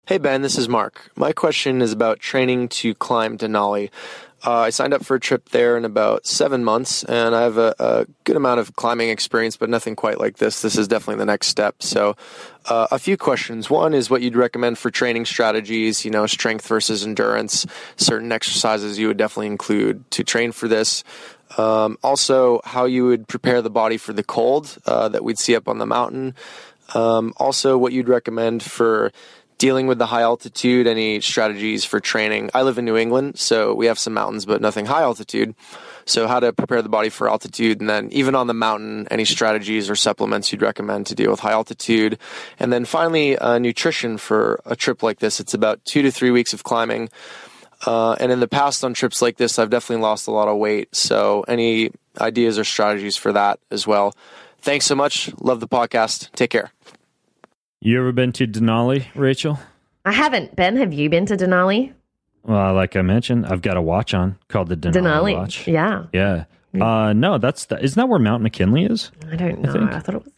Hey 0.07 0.19
Ben, 0.19 0.41
this 0.41 0.57
is 0.57 0.69
Mark. 0.69 1.11
My 1.17 1.33
question 1.33 1.81
is 1.81 1.91
about 1.91 2.21
training 2.21 2.69
to 2.69 2.95
climb 2.95 3.37
Denali. 3.37 3.89
Uh, 4.41 4.59
I 4.59 4.69
signed 4.69 4.93
up 4.93 5.03
for 5.03 5.15
a 5.15 5.19
trip 5.19 5.49
there 5.49 5.75
in 5.75 5.83
about 5.83 6.25
seven 6.25 6.63
months, 6.63 7.03
and 7.03 7.35
I 7.35 7.41
have 7.41 7.57
a, 7.57 7.75
a, 7.77 8.05
good 8.23 8.37
amount 8.37 8.61
of 8.61 8.73
climbing 8.77 9.09
experience, 9.09 9.57
but 9.57 9.69
nothing 9.69 9.97
quite 9.97 10.17
like 10.17 10.37
this. 10.37 10.61
This 10.61 10.77
is 10.77 10.87
definitely 10.87 11.19
the 11.19 11.25
next 11.25 11.47
step. 11.47 11.83
So, 11.83 12.15
uh, 12.67 12.87
a 12.89 12.99
few 12.99 13.17
questions. 13.17 13.69
One 13.69 13.93
is 13.93 14.09
what 14.09 14.21
you'd 14.21 14.37
recommend 14.37 14.77
for 14.77 14.89
training 14.89 15.25
strategies, 15.25 16.05
you 16.05 16.11
know, 16.11 16.25
strength 16.25 16.65
versus 16.65 17.05
endurance, 17.05 17.65
certain 17.97 18.31
exercises 18.31 18.97
you 18.97 19.07
would 19.07 19.17
definitely 19.17 19.47
include 19.47 20.09
to 20.11 20.23
train 20.23 20.53
for 20.53 20.69
this. 20.69 21.03
Um, 21.57 21.97
also, 22.01 22.61
how 22.63 22.85
you 22.85 23.05
would 23.07 23.27
prepare 23.27 23.61
the 23.61 23.69
body 23.69 23.97
for 23.97 24.13
the 24.13 24.23
cold 24.23 24.77
uh, 24.85 25.09
that 25.09 25.25
we'd 25.25 25.37
see 25.37 25.53
up 25.53 25.67
on 25.67 25.79
the 25.79 25.85
mountain. 25.85 26.33
Um, 26.93 27.33
also, 27.35 27.77
what 27.77 27.91
you'd 27.91 28.07
recommend 28.07 28.63
for 28.63 29.11
dealing 29.57 29.87
with 29.87 29.97
the 29.97 30.05
high 30.05 30.21
altitude, 30.21 30.87
any 30.87 31.19
strategies 31.21 31.83
for 31.83 31.99
training. 31.99 32.49
I 32.53 32.61
live 32.61 32.77
in 32.77 32.85
New 32.85 32.97
England, 32.97 33.39
so 33.39 33.73
we 33.73 33.87
have 33.87 33.97
some 33.97 34.13
mountains, 34.13 34.45
but 34.45 34.61
nothing 34.61 34.85
high 34.85 35.01
altitude. 35.01 35.55
So, 36.05 36.27
how 36.27 36.39
to 36.39 36.53
prepare 36.53 36.81
the 36.81 36.89
body 36.89 37.09
for 37.09 37.29
altitude, 37.29 37.81
and 37.81 37.89
then 37.89 38.09
even 38.11 38.33
on 38.33 38.47
the 38.47 38.53
mountain, 38.53 39.07
any 39.11 39.25
strategies 39.25 39.89
or 39.89 39.95
supplements 39.95 40.51
you'd 40.51 40.61
recommend 40.61 41.07
to 41.07 41.15
deal 41.15 41.31
with 41.31 41.41
high 41.41 41.51
altitude. 41.51 42.17
And 42.59 42.71
then 42.71 42.85
finally, 42.85 43.37
uh, 43.37 43.57
nutrition 43.57 44.17
for 44.17 44.61
a 44.65 44.75
trip 44.75 45.03
like 45.03 45.19
this. 45.19 45.39
It's 45.39 45.53
about 45.53 45.83
two 45.83 46.01
to 46.03 46.11
three 46.11 46.31
weeks 46.31 46.53
of 46.53 46.63
climbing. 46.63 47.09
Uh, 47.85 48.13
and 48.13 48.31
in 48.31 48.39
the 48.39 48.47
past 48.47 48.83
on 48.83 48.93
trips 48.93 49.21
like 49.21 49.37
this, 49.37 49.59
I've 49.59 49.69
definitely 49.69 50.01
lost 50.01 50.27
a 50.27 50.31
lot 50.31 50.47
of 50.47 50.57
weight. 50.57 50.95
So, 50.95 51.43
any 51.47 51.91
ideas 52.21 52.57
or 52.57 52.63
strategies 52.63 53.17
for 53.17 53.33
that 53.33 53.59
as 53.69 53.85
well? 53.85 54.15
Thanks 54.61 54.85
so 54.85 54.95
much. 54.95 55.31
Love 55.39 55.59
the 55.59 55.67
podcast. 55.67 56.31
Take 56.31 56.51
care. 56.51 56.71
You 57.79 57.99
ever 57.99 58.11
been 58.11 58.31
to 58.33 58.47
Denali, 58.47 59.05
Rachel? 59.15 59.59
I 60.05 60.11
haven't. 60.11 60.55
Ben, 60.55 60.77
have 60.77 60.93
you 60.93 61.09
been 61.09 61.25
to 61.27 61.37
Denali? 61.37 61.93
Well, 62.43 62.73
like 62.73 62.95
I 62.95 63.01
mentioned, 63.01 63.45
I've 63.45 63.61
got 63.61 63.77
a 63.77 63.81
watch 63.81 64.13
on 64.13 64.37
called 64.47 64.69
the 64.69 64.77
Denali, 64.77 64.93
Denali. 64.93 65.37
watch. 65.37 65.67
Yeah. 65.67 66.05
Yeah. 66.13 66.45
Uh, 66.79 67.13
no, 67.13 67.37
that's 67.37 67.65
the, 67.65 67.81
isn't 67.83 67.99
that 67.99 68.07
where 68.07 68.19
Mount 68.19 68.43
McKinley 68.43 68.85
is? 68.85 69.11
I 69.31 69.35
don't 69.35 69.61
know. 69.61 69.87
I, 69.91 69.97
I 69.97 69.99
thought 69.99 70.15
it 70.15 70.23
was. 70.23 70.33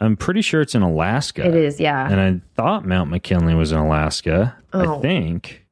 I'm 0.00 0.16
pretty 0.16 0.42
sure 0.42 0.60
it's 0.60 0.74
in 0.74 0.82
Alaska. 0.82 1.46
It 1.46 1.54
is, 1.54 1.80
yeah. 1.80 2.10
And 2.10 2.20
I 2.20 2.40
thought 2.54 2.84
Mount 2.84 3.10
McKinley 3.10 3.54
was 3.54 3.72
in 3.72 3.78
Alaska. 3.78 4.56
Oh. 4.72 4.98
I 4.98 5.00
think. 5.00 5.64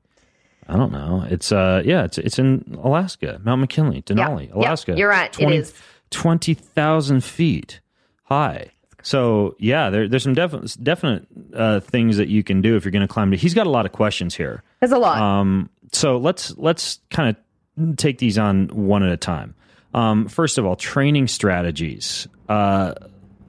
I 0.67 0.77
don't 0.77 0.93
know. 0.93 1.27
It's 1.29 1.53
uh 1.53 1.83
yeah, 1.85 2.05
it's 2.05 2.17
it's 2.17 2.39
in 2.39 2.79
Alaska. 2.83 3.39
Mount 3.45 3.61
McKinley, 3.61 4.01
Denali, 4.01 4.51
Alaska. 4.55 4.93
Yep, 4.93 4.99
you're 4.99 5.11
right. 5.11 5.31
20, 5.31 5.55
it 5.55 5.61
is. 5.61 5.75
20,000 6.11 7.23
feet 7.23 7.81
high. 8.23 8.71
So 9.05 9.55
yeah, 9.59 9.91
there, 9.91 10.09
there's 10.09 10.23
some 10.23 10.35
definite 10.35 10.83
definite 10.83 11.27
uh, 11.55 11.81
things 11.81 12.17
that 12.17 12.29
you 12.29 12.43
can 12.43 12.63
do 12.63 12.75
if 12.77 12.85
you're 12.85 12.93
going 12.93 13.07
to 13.07 13.13
climb. 13.13 13.31
He's 13.33 13.55
got 13.55 13.67
a 13.67 13.71
lot 13.71 13.87
of 13.87 13.93
questions 13.93 14.35
here. 14.35 14.63
There's 14.81 14.93
a 14.93 14.99
lot. 14.99 15.19
Um, 15.21 15.69
so 15.93 16.17
let's 16.17 16.57
let's 16.57 17.01
kind 17.11 17.37
of 17.37 17.97
take 17.97 18.19
these 18.19 18.39
on 18.39 18.69
one 18.69 19.03
at 19.03 19.13
a 19.13 19.17
time. 19.17 19.55
Um, 19.93 20.27
first 20.27 20.59
of 20.59 20.65
all, 20.65 20.75
training 20.75 21.29
strategies. 21.29 22.27
Uh, 22.49 22.95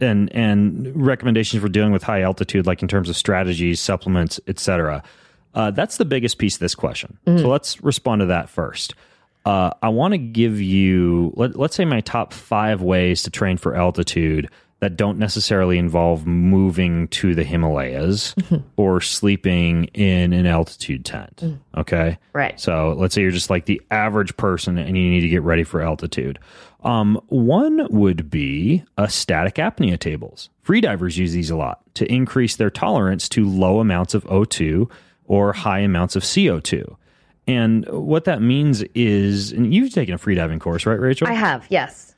and 0.01 0.31
and 0.35 0.93
recommendations 0.93 1.61
for 1.61 1.69
dealing 1.69 1.93
with 1.93 2.03
high 2.03 2.21
altitude, 2.21 2.65
like 2.65 2.81
in 2.81 2.89
terms 2.89 3.09
of 3.09 3.15
strategies, 3.15 3.79
supplements, 3.79 4.41
etc. 4.47 5.01
Uh, 5.53 5.71
that's 5.71 5.95
the 5.95 6.05
biggest 6.05 6.37
piece 6.37 6.55
of 6.55 6.59
this 6.59 6.75
question. 6.75 7.17
Mm. 7.25 7.39
So 7.39 7.47
let's 7.47 7.81
respond 7.81 8.19
to 8.19 8.25
that 8.25 8.49
first. 8.49 8.93
Uh, 9.45 9.71
I 9.81 9.89
want 9.89 10.13
to 10.13 10.17
give 10.17 10.59
you, 10.59 11.31
let, 11.35 11.55
let's 11.55 11.75
say, 11.75 11.85
my 11.85 12.01
top 12.01 12.33
five 12.33 12.81
ways 12.81 13.23
to 13.23 13.29
train 13.29 13.57
for 13.57 13.75
altitude 13.75 14.49
that 14.79 14.97
don't 14.97 15.17
necessarily 15.17 15.77
involve 15.77 16.27
moving 16.27 17.07
to 17.07 17.33
the 17.33 17.43
Himalayas 17.43 18.33
mm-hmm. 18.35 18.57
or 18.77 18.99
sleeping 18.99 19.85
in 19.93 20.33
an 20.33 20.45
altitude 20.45 21.05
tent. 21.05 21.37
Mm. 21.37 21.59
Okay. 21.77 22.17
Right. 22.33 22.59
So 22.59 22.93
let's 22.97 23.15
say 23.15 23.21
you're 23.21 23.31
just 23.31 23.49
like 23.49 23.65
the 23.65 23.81
average 23.89 24.35
person 24.37 24.77
and 24.77 24.97
you 24.97 25.09
need 25.09 25.21
to 25.21 25.29
get 25.29 25.43
ready 25.43 25.63
for 25.63 25.81
altitude. 25.81 26.39
Um, 26.83 27.19
one 27.27 27.87
would 27.89 28.29
be 28.29 28.83
a 28.97 29.09
static 29.09 29.55
apnea 29.55 29.97
tables. 29.97 30.49
Freedivers 30.63 31.17
use 31.17 31.31
these 31.31 31.49
a 31.49 31.55
lot 31.55 31.81
to 31.95 32.05
increase 32.11 32.57
their 32.57 32.69
tolerance 32.69 33.27
to 33.29 33.49
low 33.49 33.79
amounts 33.79 34.13
of 34.13 34.23
O2 34.25 34.89
or 35.25 35.53
high 35.53 35.79
amounts 35.79 36.15
of 36.15 36.23
CO2. 36.23 36.95
And 37.47 37.87
what 37.87 38.25
that 38.25 38.41
means 38.41 38.83
is, 38.93 39.51
and 39.51 39.73
you've 39.73 39.93
taken 39.93 40.15
a 40.15 40.17
freediving 40.17 40.59
course, 40.59 40.85
right, 40.85 40.99
Rachel? 40.99 41.27
I 41.27 41.33
have, 41.33 41.65
yes. 41.69 42.14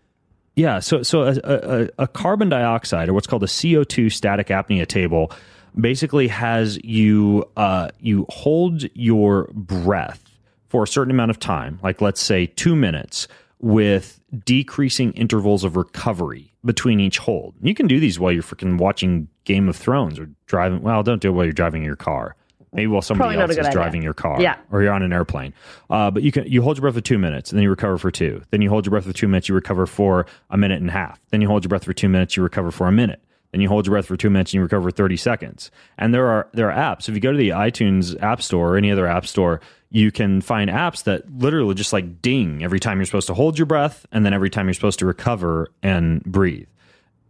Yeah, 0.58 0.80
so 0.80 1.03
so 1.03 1.22
a, 1.22 1.38
a, 1.43 1.89
a, 1.99 2.08
carbon 2.08 2.49
dioxide 2.49 3.10
or 3.10 3.14
what's 3.14 3.28
called 3.28 3.43
a 3.43 3.47
CO2 3.47 4.12
static 4.12 4.47
apnea 4.47 4.88
table 4.88 5.32
basically 5.80 6.28
has 6.30 6.84
you 6.84 7.47
uh, 7.55 7.89
you 7.99 8.26
hold 8.30 8.86
your 8.95 9.51
breath 9.53 10.24
for 10.68 10.82
a 10.82 10.88
certain 10.88 11.12
amount 11.12 11.30
of 11.30 11.38
time, 11.38 11.80
like 11.84 12.01
let's 12.01 12.20
say 12.20 12.47
two 12.47 12.76
minutes, 12.76 13.28
with 13.60 14.20
decreasing 14.45 15.12
intervals 15.12 15.64
of 15.64 15.78
recovery 15.78 16.51
between 16.66 16.99
each 16.99 17.20
hold. 17.20 17.53
You 17.62 17.76
can 17.76 17.86
do 17.86 17.99
these 17.99 18.20
while 18.20 18.32
you're 18.32 18.41
freaking 18.41 18.80
watching 18.80 19.28
Game 19.45 19.70
of 19.70 19.76
Thrones 19.76 20.18
or 20.18 20.28
driving. 20.47 20.82
Well, 20.82 21.03
don't 21.03 21.22
do 21.22 21.30
it 21.30 21.34
while 21.34 21.45
you're 21.45 21.53
driving 21.53 21.84
your 21.84 21.95
car. 21.95 22.36
Maybe 22.78 22.88
while 22.88 23.01
somebody 23.01 23.39
else 23.39 23.57
is 23.57 23.67
driving 23.69 24.03
your 24.03 24.13
car, 24.13 24.39
yeah. 24.39 24.57
or 24.71 24.84
you're 24.84 24.93
on 24.93 25.01
an 25.01 25.11
airplane. 25.11 25.51
Uh, 25.89 26.11
but 26.11 26.21
you 26.21 26.32
can 26.32 26.45
you 26.45 26.61
hold 26.61 26.78
your 26.78 26.84
breath 26.84 26.93
for 26.93 27.01
two 27.01 27.17
minutes, 27.17 27.49
and 27.49 27.57
then 27.57 27.63
you 27.63 27.71
recover 27.71 27.97
for 27.97 28.11
two. 28.11 28.43
Then 28.51 28.61
you 28.61 28.69
hold 28.69 28.86
your 28.86 28.91
breath 28.91 29.05
for 29.05 29.13
two 29.13 29.28
minutes, 29.28 29.49
you 29.49 29.55
recover 29.55 29.88
for 29.88 30.28
a 30.51 30.57
minute 30.57 30.80
and 30.80 30.89
a 30.89 30.93
half. 30.93 31.19
Then 31.32 31.41
you 31.41 31.47
hold 31.47 31.63
your 31.63 31.69
breath 31.69 31.86
for 31.86 31.93
two 31.93 32.07
minutes, 32.07 32.38
you 32.38 32.43
recover 32.43 32.69
for 32.69 32.88
a 32.88 32.91
minute. 32.91 33.19
Then 33.51 33.61
you 33.61 33.67
hold 33.67 33.88
your 33.88 33.95
breath 33.95 34.05
for 34.05 34.15
two 34.15 34.30
minutes, 34.30 34.51
and 34.51 34.59
you 34.59 34.61
recover 34.61 34.91
30 34.91 35.17
seconds. 35.17 35.71
And 35.97 36.13
there 36.13 36.28
are 36.28 36.49
there 36.53 36.71
are 36.71 36.95
apps. 36.95 37.09
If 37.09 37.15
you 37.15 37.19
go 37.19 37.32
to 37.32 37.38
the 37.38 37.49
iTunes 37.49 38.21
App 38.21 38.43
Store 38.43 38.73
or 38.73 38.78
any 38.78 38.91
other 38.91 39.07
app 39.07 39.25
store, 39.25 39.59
you 39.89 40.11
can 40.11 40.41
find 40.41 40.69
apps 40.69 41.03
that 41.05 41.28
literally 41.32 41.73
just 41.73 41.93
like 41.93 42.21
ding 42.21 42.63
every 42.63 42.80
time 42.80 42.99
you're 42.99 43.07
supposed 43.07 43.28
to 43.28 43.34
hold 43.34 43.57
your 43.57 43.65
breath, 43.65 44.05
and 44.11 44.23
then 44.23 44.34
every 44.36 44.51
time 44.51 44.67
you're 44.67 44.75
supposed 44.75 44.99
to 44.99 45.07
recover 45.07 45.71
and 45.82 46.23
breathe 46.25 46.67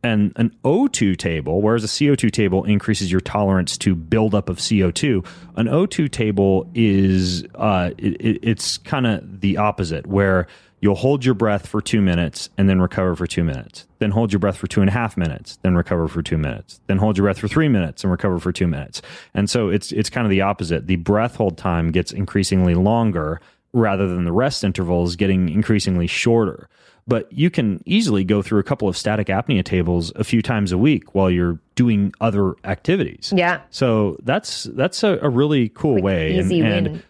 and 0.03 0.31
an 0.35 0.55
O2 0.63 1.17
table, 1.17 1.61
whereas 1.61 1.83
a 1.83 1.87
CO2 1.87 2.31
table 2.31 2.63
increases 2.63 3.11
your 3.11 3.21
tolerance 3.21 3.77
to 3.79 3.95
buildup 3.95 4.49
of 4.49 4.57
CO2, 4.57 5.25
an 5.55 5.67
O2 5.67 6.09
table 6.11 6.69
is 6.73 7.43
uh, 7.55 7.91
it, 7.97 8.39
it's 8.43 8.77
kind 8.77 9.07
of 9.07 9.41
the 9.41 9.57
opposite, 9.57 10.05
where 10.07 10.47
you'll 10.79 10.95
hold 10.95 11.25
your 11.25 11.33
breath 11.33 11.67
for 11.67 11.81
two 11.81 12.01
minutes 12.01 12.49
and 12.57 12.69
then 12.69 12.79
recover 12.79 13.15
for 13.15 13.25
two 13.25 13.43
minutes, 13.43 13.87
then 13.99 14.11
hold 14.11 14.31
your 14.31 14.39
breath 14.39 14.57
for 14.57 14.67
two 14.67 14.81
and 14.81 14.89
a 14.89 14.93
half 14.93 15.17
minutes, 15.17 15.57
then 15.63 15.75
recover 15.75 16.07
for 16.07 16.21
two 16.21 16.37
minutes, 16.37 16.79
then 16.87 16.97
hold 16.97 17.17
your 17.17 17.25
breath 17.25 17.39
for 17.39 17.47
three 17.47 17.67
minutes 17.67 18.03
and 18.03 18.11
recover 18.11 18.39
for 18.39 18.51
two 18.51 18.67
minutes. 18.67 19.01
And 19.33 19.49
so 19.49 19.69
it's 19.69 19.91
it's 19.91 20.09
kind 20.09 20.25
of 20.25 20.29
the 20.29 20.41
opposite. 20.41 20.87
The 20.87 20.97
breath 20.97 21.35
hold 21.35 21.57
time 21.57 21.91
gets 21.91 22.11
increasingly 22.11 22.75
longer 22.75 23.41
rather 23.73 24.07
than 24.07 24.25
the 24.25 24.31
rest 24.31 24.63
intervals 24.63 25.15
getting 25.15 25.49
increasingly 25.49 26.07
shorter 26.07 26.69
but 27.07 27.31
you 27.31 27.49
can 27.49 27.81
easily 27.85 28.23
go 28.23 28.41
through 28.41 28.59
a 28.59 28.63
couple 28.63 28.87
of 28.87 28.97
static 28.97 29.27
apnea 29.27 29.63
tables 29.63 30.11
a 30.15 30.23
few 30.23 30.41
times 30.41 30.71
a 30.71 30.77
week 30.77 31.15
while 31.15 31.31
you're 31.31 31.57
doing 31.75 32.13
other 32.19 32.55
activities. 32.65 33.33
Yeah. 33.35 33.61
So 33.69 34.17
that's 34.23 34.65
that's 34.65 35.03
a, 35.03 35.17
a 35.21 35.29
really 35.29 35.69
cool 35.69 35.95
like 35.95 36.03
way. 36.03 36.37
Easy 36.37 36.59
and, 36.59 36.69
win. 36.69 36.87
And 36.87 37.03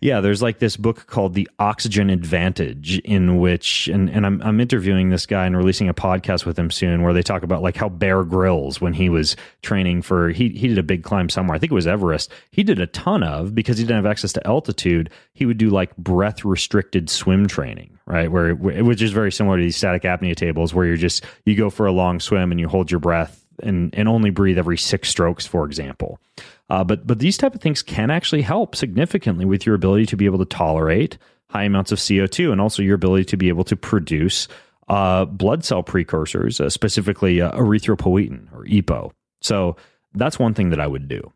yeah, 0.00 0.20
there's 0.20 0.42
like 0.42 0.58
this 0.58 0.76
book 0.76 1.06
called 1.06 1.32
The 1.32 1.48
Oxygen 1.58 2.10
Advantage, 2.10 2.98
in 2.98 3.38
which, 3.38 3.88
and, 3.88 4.10
and 4.10 4.26
I'm, 4.26 4.42
I'm 4.42 4.60
interviewing 4.60 5.08
this 5.08 5.24
guy 5.24 5.46
and 5.46 5.56
releasing 5.56 5.88
a 5.88 5.94
podcast 5.94 6.44
with 6.44 6.58
him 6.58 6.70
soon 6.70 7.02
where 7.02 7.14
they 7.14 7.22
talk 7.22 7.42
about 7.42 7.62
like 7.62 7.76
how 7.76 7.88
Bear 7.88 8.22
Grylls, 8.22 8.78
when 8.78 8.92
he 8.92 9.08
was 9.08 9.36
training 9.62 10.02
for, 10.02 10.28
he, 10.28 10.50
he 10.50 10.68
did 10.68 10.76
a 10.76 10.82
big 10.82 11.02
climb 11.02 11.30
somewhere, 11.30 11.56
I 11.56 11.58
think 11.58 11.72
it 11.72 11.74
was 11.74 11.86
Everest, 11.86 12.30
he 12.50 12.62
did 12.62 12.78
a 12.78 12.86
ton 12.86 13.22
of 13.22 13.54
because 13.54 13.78
he 13.78 13.84
didn't 13.84 14.04
have 14.04 14.10
access 14.10 14.34
to 14.34 14.46
altitude. 14.46 15.08
He 15.32 15.46
would 15.46 15.58
do 15.58 15.70
like 15.70 15.96
breath 15.96 16.44
restricted 16.44 17.08
swim 17.08 17.46
training, 17.46 17.98
right? 18.04 18.30
Where, 18.30 18.54
which 18.54 19.00
is 19.00 19.12
very 19.12 19.32
similar 19.32 19.56
to 19.56 19.62
these 19.62 19.78
static 19.78 20.02
apnea 20.02 20.36
tables 20.36 20.74
where 20.74 20.84
you're 20.84 20.96
just, 20.96 21.24
you 21.46 21.56
go 21.56 21.70
for 21.70 21.86
a 21.86 21.92
long 21.92 22.20
swim 22.20 22.50
and 22.50 22.60
you 22.60 22.68
hold 22.68 22.90
your 22.90 23.00
breath 23.00 23.42
and, 23.62 23.94
and 23.94 24.08
only 24.08 24.28
breathe 24.28 24.58
every 24.58 24.76
six 24.76 25.08
strokes, 25.08 25.46
for 25.46 25.64
example. 25.64 26.20
Uh, 26.68 26.82
but 26.82 27.06
but 27.06 27.18
these 27.18 27.36
type 27.36 27.54
of 27.54 27.60
things 27.60 27.82
can 27.82 28.10
actually 28.10 28.42
help 28.42 28.74
significantly 28.74 29.44
with 29.44 29.64
your 29.64 29.74
ability 29.74 30.06
to 30.06 30.16
be 30.16 30.24
able 30.24 30.38
to 30.38 30.44
tolerate 30.44 31.18
high 31.50 31.64
amounts 31.64 31.92
of 31.92 31.98
CO2 31.98 32.50
and 32.50 32.60
also 32.60 32.82
your 32.82 32.94
ability 32.94 33.24
to 33.24 33.36
be 33.36 33.48
able 33.48 33.64
to 33.64 33.76
produce 33.76 34.48
uh, 34.88 35.24
blood 35.24 35.64
cell 35.64 35.82
precursors, 35.82 36.60
uh, 36.60 36.68
specifically 36.68 37.40
uh, 37.40 37.52
erythropoietin 37.52 38.52
or 38.52 38.64
EPO. 38.64 39.12
So 39.40 39.76
that's 40.14 40.38
one 40.38 40.54
thing 40.54 40.70
that 40.70 40.80
I 40.80 40.86
would 40.86 41.08
do. 41.08 41.32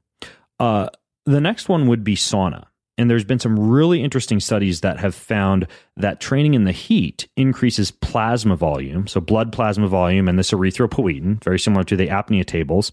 Uh, 0.59 0.89
the 1.27 1.41
next 1.41 1.69
one 1.69 1.87
would 1.89 2.05
be 2.05 2.17
sauna. 2.17 2.67
And 2.99 3.09
there's 3.09 3.25
been 3.25 3.39
some 3.39 3.59
really 3.59 4.03
interesting 4.03 4.41
studies 4.41 4.83
that 4.83 5.01
have 5.01 5.15
found 5.15 5.67
that 5.97 6.21
training 6.21 6.53
in 6.53 6.65
the 6.65 6.73
heat 6.73 7.29
increases 7.35 7.91
plasma 7.91 8.57
volume, 8.57 9.07
so 9.07 9.23
blood 9.23 9.53
plasma 9.53 9.89
volume 9.89 10.29
and 10.29 10.39
this 10.39 10.51
erythropoietin, 10.51 11.43
very 11.43 11.59
similar 11.59 11.83
to 11.85 11.97
the 11.97 12.09
apnea 12.09 12.45
tables, 12.45 12.93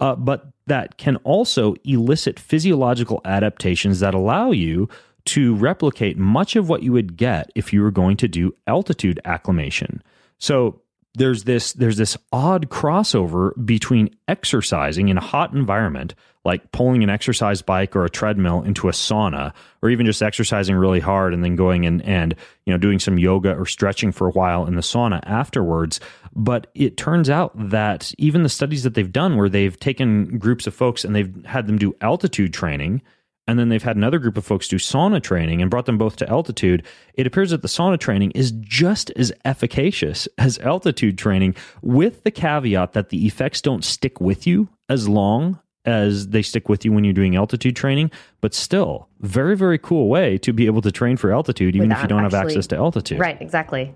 uh, 0.00 0.14
but 0.14 0.50
that 0.66 0.96
can 0.96 1.16
also 1.16 1.74
elicit 1.84 2.38
physiological 2.38 3.20
adaptations 3.24 4.00
that 4.00 4.14
allow 4.14 4.50
you 4.50 4.88
to 5.26 5.54
replicate 5.56 6.16
much 6.16 6.56
of 6.56 6.68
what 6.68 6.82
you 6.82 6.92
would 6.92 7.16
get 7.16 7.50
if 7.54 7.72
you 7.72 7.82
were 7.82 7.90
going 7.90 8.16
to 8.16 8.28
do 8.28 8.54
altitude 8.66 9.20
acclimation. 9.24 10.02
So 10.38 10.80
there's 11.16 11.44
this 11.44 11.72
there's 11.72 11.96
this 11.96 12.16
odd 12.32 12.68
crossover 12.68 13.52
between 13.64 14.14
exercising 14.28 15.08
in 15.08 15.16
a 15.16 15.20
hot 15.20 15.52
environment 15.52 16.14
like 16.44 16.70
pulling 16.70 17.02
an 17.02 17.10
exercise 17.10 17.60
bike 17.60 17.96
or 17.96 18.04
a 18.04 18.10
treadmill 18.10 18.62
into 18.62 18.88
a 18.88 18.92
sauna 18.92 19.52
or 19.82 19.90
even 19.90 20.06
just 20.06 20.22
exercising 20.22 20.76
really 20.76 21.00
hard 21.00 21.34
and 21.34 21.42
then 21.42 21.56
going 21.56 21.86
and 21.86 22.02
and 22.02 22.36
you 22.66 22.72
know 22.72 22.78
doing 22.78 22.98
some 22.98 23.18
yoga 23.18 23.54
or 23.56 23.66
stretching 23.66 24.12
for 24.12 24.28
a 24.28 24.32
while 24.32 24.66
in 24.66 24.76
the 24.76 24.82
sauna 24.82 25.20
afterwards. 25.24 25.98
But 26.34 26.68
it 26.74 26.96
turns 26.96 27.30
out 27.30 27.52
that 27.70 28.12
even 28.18 28.42
the 28.42 28.48
studies 28.48 28.82
that 28.84 28.94
they've 28.94 29.10
done 29.10 29.36
where 29.36 29.48
they've 29.48 29.78
taken 29.78 30.38
groups 30.38 30.66
of 30.66 30.74
folks 30.74 31.04
and 31.04 31.16
they've 31.16 31.44
had 31.46 31.66
them 31.66 31.78
do 31.78 31.96
altitude 32.02 32.52
training 32.52 33.00
and 33.46 33.58
then 33.58 33.68
they've 33.68 33.82
had 33.82 33.96
another 33.96 34.18
group 34.18 34.36
of 34.36 34.44
folks 34.44 34.68
do 34.68 34.76
sauna 34.76 35.22
training 35.22 35.62
and 35.62 35.70
brought 35.70 35.86
them 35.86 35.98
both 35.98 36.16
to 36.16 36.28
altitude. 36.28 36.82
It 37.14 37.26
appears 37.26 37.50
that 37.50 37.62
the 37.62 37.68
sauna 37.68 37.98
training 37.98 38.32
is 38.32 38.52
just 38.52 39.10
as 39.16 39.32
efficacious 39.44 40.28
as 40.38 40.58
altitude 40.58 41.16
training, 41.18 41.54
with 41.82 42.24
the 42.24 42.30
caveat 42.30 42.92
that 42.94 43.10
the 43.10 43.26
effects 43.26 43.60
don't 43.60 43.84
stick 43.84 44.20
with 44.20 44.46
you 44.46 44.68
as 44.88 45.08
long 45.08 45.60
as 45.84 46.28
they 46.28 46.42
stick 46.42 46.68
with 46.68 46.84
you 46.84 46.92
when 46.92 47.04
you're 47.04 47.14
doing 47.14 47.36
altitude 47.36 47.76
training. 47.76 48.10
But 48.40 48.52
still, 48.54 49.08
very, 49.20 49.56
very 49.56 49.78
cool 49.78 50.08
way 50.08 50.38
to 50.38 50.52
be 50.52 50.66
able 50.66 50.82
to 50.82 50.90
train 50.90 51.16
for 51.16 51.32
altitude, 51.32 51.76
even 51.76 51.88
Without 51.88 51.98
if 51.98 52.02
you 52.04 52.08
don't 52.08 52.24
actually, 52.24 52.38
have 52.38 52.46
access 52.46 52.66
to 52.68 52.76
altitude. 52.76 53.18
Right, 53.20 53.40
exactly. 53.40 53.94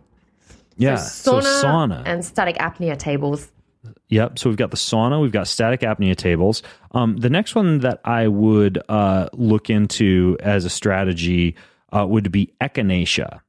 Yeah. 0.76 0.96
So 0.96 1.40
sauna, 1.40 1.42
so 1.42 1.66
sauna 1.66 2.02
and 2.06 2.24
static 2.24 2.56
apnea 2.56 2.96
tables 2.96 3.50
Yep. 4.08 4.38
So 4.38 4.50
we've 4.50 4.56
got 4.56 4.70
the 4.70 4.76
sauna, 4.76 5.20
we've 5.20 5.32
got 5.32 5.48
static 5.48 5.80
apnea 5.80 6.16
tables. 6.16 6.62
Um, 6.92 7.16
the 7.16 7.30
next 7.30 7.54
one 7.54 7.78
that 7.78 8.00
I 8.04 8.28
would 8.28 8.78
uh, 8.88 9.28
look 9.32 9.70
into 9.70 10.36
as 10.40 10.64
a 10.64 10.70
strategy 10.70 11.56
uh, 11.92 12.06
would 12.06 12.30
be 12.30 12.52
echinacea. 12.60 13.40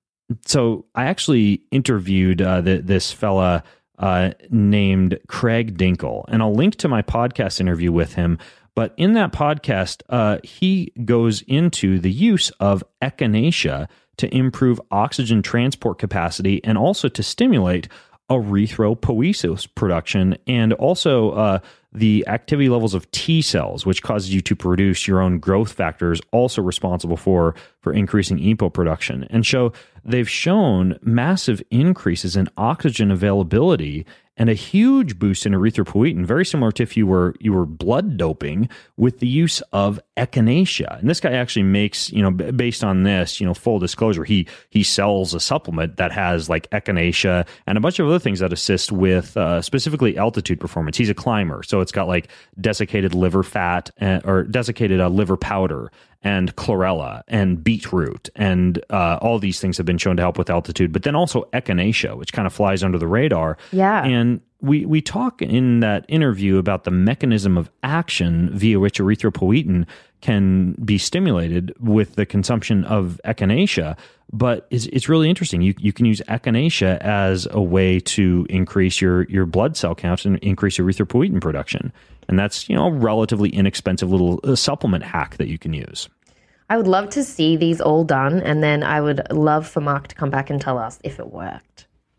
So 0.45 0.85
I 0.95 1.05
actually 1.05 1.63
interviewed 1.71 2.41
uh, 2.41 2.61
the, 2.61 2.77
this 2.77 3.11
fella 3.11 3.63
uh, 3.99 4.31
named 4.49 5.19
Craig 5.27 5.77
Dinkle, 5.77 6.25
and 6.27 6.41
I'll 6.41 6.53
link 6.53 6.75
to 6.77 6.87
my 6.87 7.01
podcast 7.01 7.59
interview 7.59 7.91
with 7.91 8.13
him. 8.13 8.39
But 8.73 8.93
in 8.97 9.13
that 9.13 9.33
podcast, 9.33 10.01
uh, 10.09 10.37
he 10.43 10.93
goes 11.03 11.41
into 11.41 11.99
the 11.99 12.11
use 12.11 12.49
of 12.51 12.83
echinacea 13.01 13.89
to 14.17 14.35
improve 14.35 14.79
oxygen 14.91 15.41
transport 15.41 15.99
capacity 15.99 16.63
and 16.63 16.77
also 16.77 17.09
to 17.09 17.23
stimulate 17.23 17.87
erythropoiesis 18.31 19.67
production 19.75 20.37
and 20.47 20.73
also 20.73 21.31
uh, 21.31 21.59
the 21.93 22.25
activity 22.27 22.69
levels 22.69 22.93
of 22.93 23.09
T 23.11 23.41
cells, 23.41 23.85
which 23.85 24.01
causes 24.01 24.33
you 24.33 24.41
to 24.41 24.55
produce 24.55 25.07
your 25.07 25.21
own 25.21 25.39
growth 25.39 25.73
factors, 25.73 26.21
also 26.31 26.61
responsible 26.61 27.17
for 27.17 27.53
for 27.81 27.93
increasing 27.93 28.37
EPO 28.37 28.73
production. 28.73 29.25
And 29.29 29.45
so 29.45 29.73
they've 30.05 30.29
shown 30.29 30.97
massive 31.01 31.61
increases 31.69 32.35
in 32.35 32.47
oxygen 32.57 33.11
availability 33.11 34.05
and 34.37 34.49
a 34.49 34.53
huge 34.53 35.19
boost 35.19 35.45
in 35.45 35.53
erythropoietin, 35.53 36.25
very 36.25 36.45
similar 36.45 36.71
to 36.71 36.83
if 36.83 36.95
you 36.95 37.05
were 37.05 37.35
you 37.39 37.53
were 37.53 37.65
blood 37.65 38.17
doping 38.17 38.69
with 38.97 39.19
the 39.19 39.27
use 39.27 39.61
of 39.73 39.99
echinacea. 40.17 40.99
And 40.99 41.09
this 41.09 41.19
guy 41.19 41.33
actually 41.33 41.63
makes, 41.63 42.11
you 42.11 42.21
know, 42.21 42.31
based 42.31 42.83
on 42.83 43.03
this, 43.03 43.39
you 43.39 43.45
know, 43.45 43.53
full 43.53 43.79
disclosure, 43.79 44.23
he 44.23 44.47
he 44.69 44.83
sells 44.83 45.33
a 45.33 45.39
supplement 45.39 45.97
that 45.97 46.11
has 46.11 46.49
like 46.49 46.69
echinacea 46.71 47.45
and 47.67 47.77
a 47.77 47.81
bunch 47.81 47.99
of 47.99 48.07
other 48.07 48.19
things 48.19 48.39
that 48.39 48.53
assist 48.53 48.91
with 48.91 49.35
uh, 49.35 49.61
specifically 49.61 50.17
altitude 50.17 50.59
performance. 50.59 50.97
He's 50.97 51.09
a 51.09 51.13
climber, 51.13 51.61
so 51.63 51.81
it's 51.81 51.91
got 51.91 52.07
like 52.07 52.29
desiccated 52.59 53.13
liver 53.13 53.43
fat 53.43 53.89
and, 53.97 54.25
or 54.25 54.43
desiccated 54.43 55.01
uh, 55.01 55.09
liver 55.09 55.37
powder 55.37 55.91
and 56.23 56.55
chlorella 56.55 57.23
and 57.27 57.63
beetroot 57.63 58.29
and 58.35 58.83
uh, 58.89 59.17
all 59.21 59.39
these 59.39 59.59
things 59.59 59.77
have 59.77 59.85
been 59.85 59.97
shown 59.97 60.15
to 60.17 60.21
help 60.21 60.37
with 60.37 60.49
altitude 60.49 60.91
but 60.91 61.03
then 61.03 61.15
also 61.15 61.47
echinacea 61.53 62.15
which 62.15 62.31
kind 62.33 62.45
of 62.45 62.53
flies 62.53 62.83
under 62.83 62.97
the 62.97 63.07
radar 63.07 63.57
Yeah. 63.71 64.03
and 64.05 64.41
we 64.61 64.85
we 64.85 65.01
talk 65.01 65.41
in 65.41 65.79
that 65.79 66.05
interview 66.07 66.57
about 66.57 66.83
the 66.83 66.91
mechanism 66.91 67.57
of 67.57 67.69
action 67.83 68.49
via 68.53 68.79
which 68.79 68.99
erythropoietin 68.99 69.85
can 70.21 70.73
be 70.85 70.97
stimulated 70.97 71.73
with 71.79 72.15
the 72.15 72.25
consumption 72.25 72.83
of 72.85 73.19
echinacea. 73.25 73.97
But 74.33 74.67
it's, 74.69 74.85
it's 74.87 75.09
really 75.09 75.29
interesting. 75.29 75.61
You 75.61 75.73
you 75.79 75.91
can 75.91 76.05
use 76.05 76.21
echinacea 76.29 76.99
as 76.99 77.47
a 77.51 77.61
way 77.61 77.99
to 78.01 78.45
increase 78.49 79.01
your 79.01 79.23
your 79.23 79.45
blood 79.45 79.75
cell 79.75 79.95
counts 79.95 80.25
and 80.25 80.37
increase 80.39 80.77
erythropoietin 80.77 81.41
production. 81.41 81.91
And 82.27 82.39
that's 82.39 82.69
you 82.69 82.75
know 82.75 82.85
a 82.85 82.91
relatively 82.91 83.49
inexpensive 83.49 84.11
little 84.11 84.39
uh, 84.43 84.55
supplement 84.55 85.03
hack 85.03 85.37
that 85.37 85.47
you 85.47 85.57
can 85.57 85.73
use. 85.73 86.07
I 86.69 86.77
would 86.77 86.87
love 86.87 87.09
to 87.09 87.23
see 87.25 87.57
these 87.57 87.81
all 87.81 88.05
done, 88.05 88.39
and 88.39 88.63
then 88.63 88.81
I 88.81 89.01
would 89.01 89.29
love 89.29 89.67
for 89.67 89.81
Mark 89.81 90.07
to 90.07 90.15
come 90.15 90.29
back 90.29 90.49
and 90.49 90.61
tell 90.61 90.77
us 90.77 90.99
if 91.03 91.19
it 91.19 91.29
worked. 91.29 91.70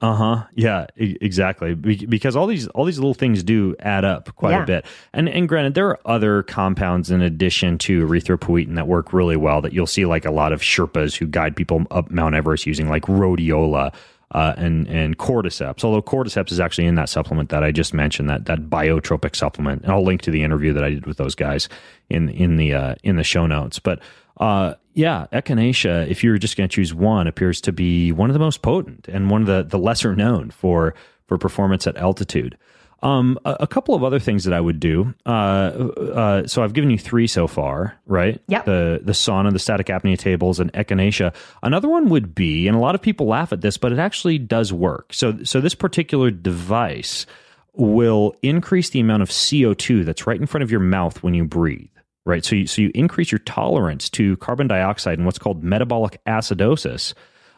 Uh 0.03 0.14
huh. 0.14 0.44
Yeah. 0.55 0.86
e- 0.98 1.16
Exactly. 1.20 1.74
Be- 1.74 2.07
because 2.07 2.34
all 2.34 2.46
these 2.48 2.66
all 2.68 2.84
these 2.84 2.98
little 2.98 3.14
things 3.14 3.42
do 3.44 3.76
add 3.78 4.05
up 4.05 4.34
quite 4.36 4.50
Yeah. 4.50 4.62
a 4.64 4.66
bit. 4.66 4.86
And 5.12 5.28
and 5.28 5.48
granted, 5.48 5.74
there 5.74 5.86
are 5.88 6.00
other 6.05 6.42
compounds 6.42 7.11
in 7.11 7.22
addition 7.22 7.78
to 7.78 8.05
erythropoietin 8.07 8.74
that 8.74 8.88
work 8.88 9.12
really 9.12 9.36
well. 9.36 9.61
That 9.62 9.72
you'll 9.72 9.86
see 9.86 10.05
like 10.05 10.24
a 10.24 10.32
lot 10.32 10.53
of 10.53 10.61
Sherpas 10.61 11.16
who 11.16 11.26
guide 11.26 11.55
people 11.57 11.86
up 11.92 12.11
Mount 12.11 12.34
Everest 12.34 12.66
using 12.66 12.88
like 12.88 13.05
rhodiola. 13.05 13.94
Uh, 14.34 14.55
and 14.57 14.88
and 14.88 15.18
cordyceps, 15.18 15.84
although 15.84 16.00
cordyceps 16.00 16.50
is 16.50 16.59
actually 16.59 16.86
in 16.86 16.94
that 16.94 17.11
supplement 17.11 17.50
that 17.50 17.62
I 17.62 17.70
just 17.70 17.92
mentioned, 17.92 18.30
that 18.30 18.46
that 18.46 18.70
biotropic 18.70 19.36
supplement, 19.36 19.82
and 19.82 19.92
I'll 19.92 20.03
link 20.03 20.22
to 20.22 20.30
the 20.30 20.42
interview 20.42 20.72
that 20.72 20.82
I 20.82 20.88
did 20.88 21.05
with 21.05 21.18
those 21.18 21.34
guys 21.34 21.68
in 22.09 22.30
in 22.30 22.57
the 22.57 22.72
uh, 22.72 22.94
in 23.05 23.16
the 23.16 23.24
show 23.24 23.46
notes. 23.46 23.78
But 23.78 24.00
uh, 24.40 24.72
yeah, 24.95 25.26
echinacea, 25.32 26.09
if 26.09 26.22
you're 26.22 26.38
just 26.38 26.57
going 26.57 26.68
to 26.68 26.74
choose 26.74 26.93
one, 26.95 27.26
appears 27.26 27.61
to 27.62 27.72
be 27.72 28.12
one 28.12 28.30
of 28.30 28.34
the 28.34 28.40
most 28.40 28.62
potent 28.62 29.09
and 29.09 29.30
one 29.30 29.43
of 29.43 29.47
the, 29.47 29.62
the 29.62 29.78
lesser 29.78 30.14
known 30.14 30.51
for 30.51 30.95
for 31.26 31.38
performance 31.38 31.86
at 31.86 31.97
altitude. 31.97 32.59
Um, 33.03 33.38
a, 33.45 33.57
a 33.61 33.66
couple 33.66 33.95
of 33.95 34.05
other 34.05 34.20
things 34.20 34.45
that 34.45 34.55
I 34.55 34.61
would 34.61 34.78
do. 34.78 35.12
Uh, 35.26 35.28
uh, 35.28 36.47
so 36.47 36.62
I've 36.62 36.72
given 36.72 36.90
you 36.90 36.99
three 36.99 37.26
so 37.26 37.49
far, 37.49 37.99
right? 38.07 38.40
Yep. 38.47 38.64
The 38.64 39.01
the 39.03 39.12
sauna, 39.12 39.53
the 39.53 39.59
static 39.59 39.88
apnea 39.88 40.18
tables, 40.18 40.61
and 40.61 40.72
echinacea. 40.72 41.34
Another 41.62 41.88
one 41.88 42.09
would 42.11 42.34
be, 42.34 42.68
and 42.68 42.76
a 42.76 42.80
lot 42.80 42.95
of 42.95 43.03
people 43.03 43.26
laugh 43.26 43.53
at 43.53 43.61
this, 43.61 43.76
but 43.76 43.93
it 43.93 43.99
actually 43.99 44.38
does 44.38 44.72
work. 44.72 45.12
So 45.12 45.43
so 45.43 45.61
this 45.61 45.74
particular 45.74 46.30
device 46.30 47.26
will 47.74 48.36
increase 48.43 48.90
the 48.90 49.01
amount 49.01 49.22
of 49.22 49.30
CO2 49.30 50.05
that's 50.05 50.26
right 50.26 50.38
in 50.38 50.47
front 50.47 50.62
of 50.62 50.70
your 50.70 50.80
mouth 50.80 51.22
when 51.22 51.34
you 51.34 51.45
breathe. 51.45 51.88
Right. 52.25 52.45
So 52.45 52.55
you, 52.55 52.66
so 52.66 52.83
you 52.83 52.93
increase 52.95 53.33
your 53.33 53.41
tolerance 53.41 54.09
to 54.11 54.37
carbon 54.37 54.68
dioxide 54.68 55.18
and 55.18 55.27
what's 55.27 55.39
called 55.39 55.64
metabolic 55.64 56.20
acidosis. 56.25 57.14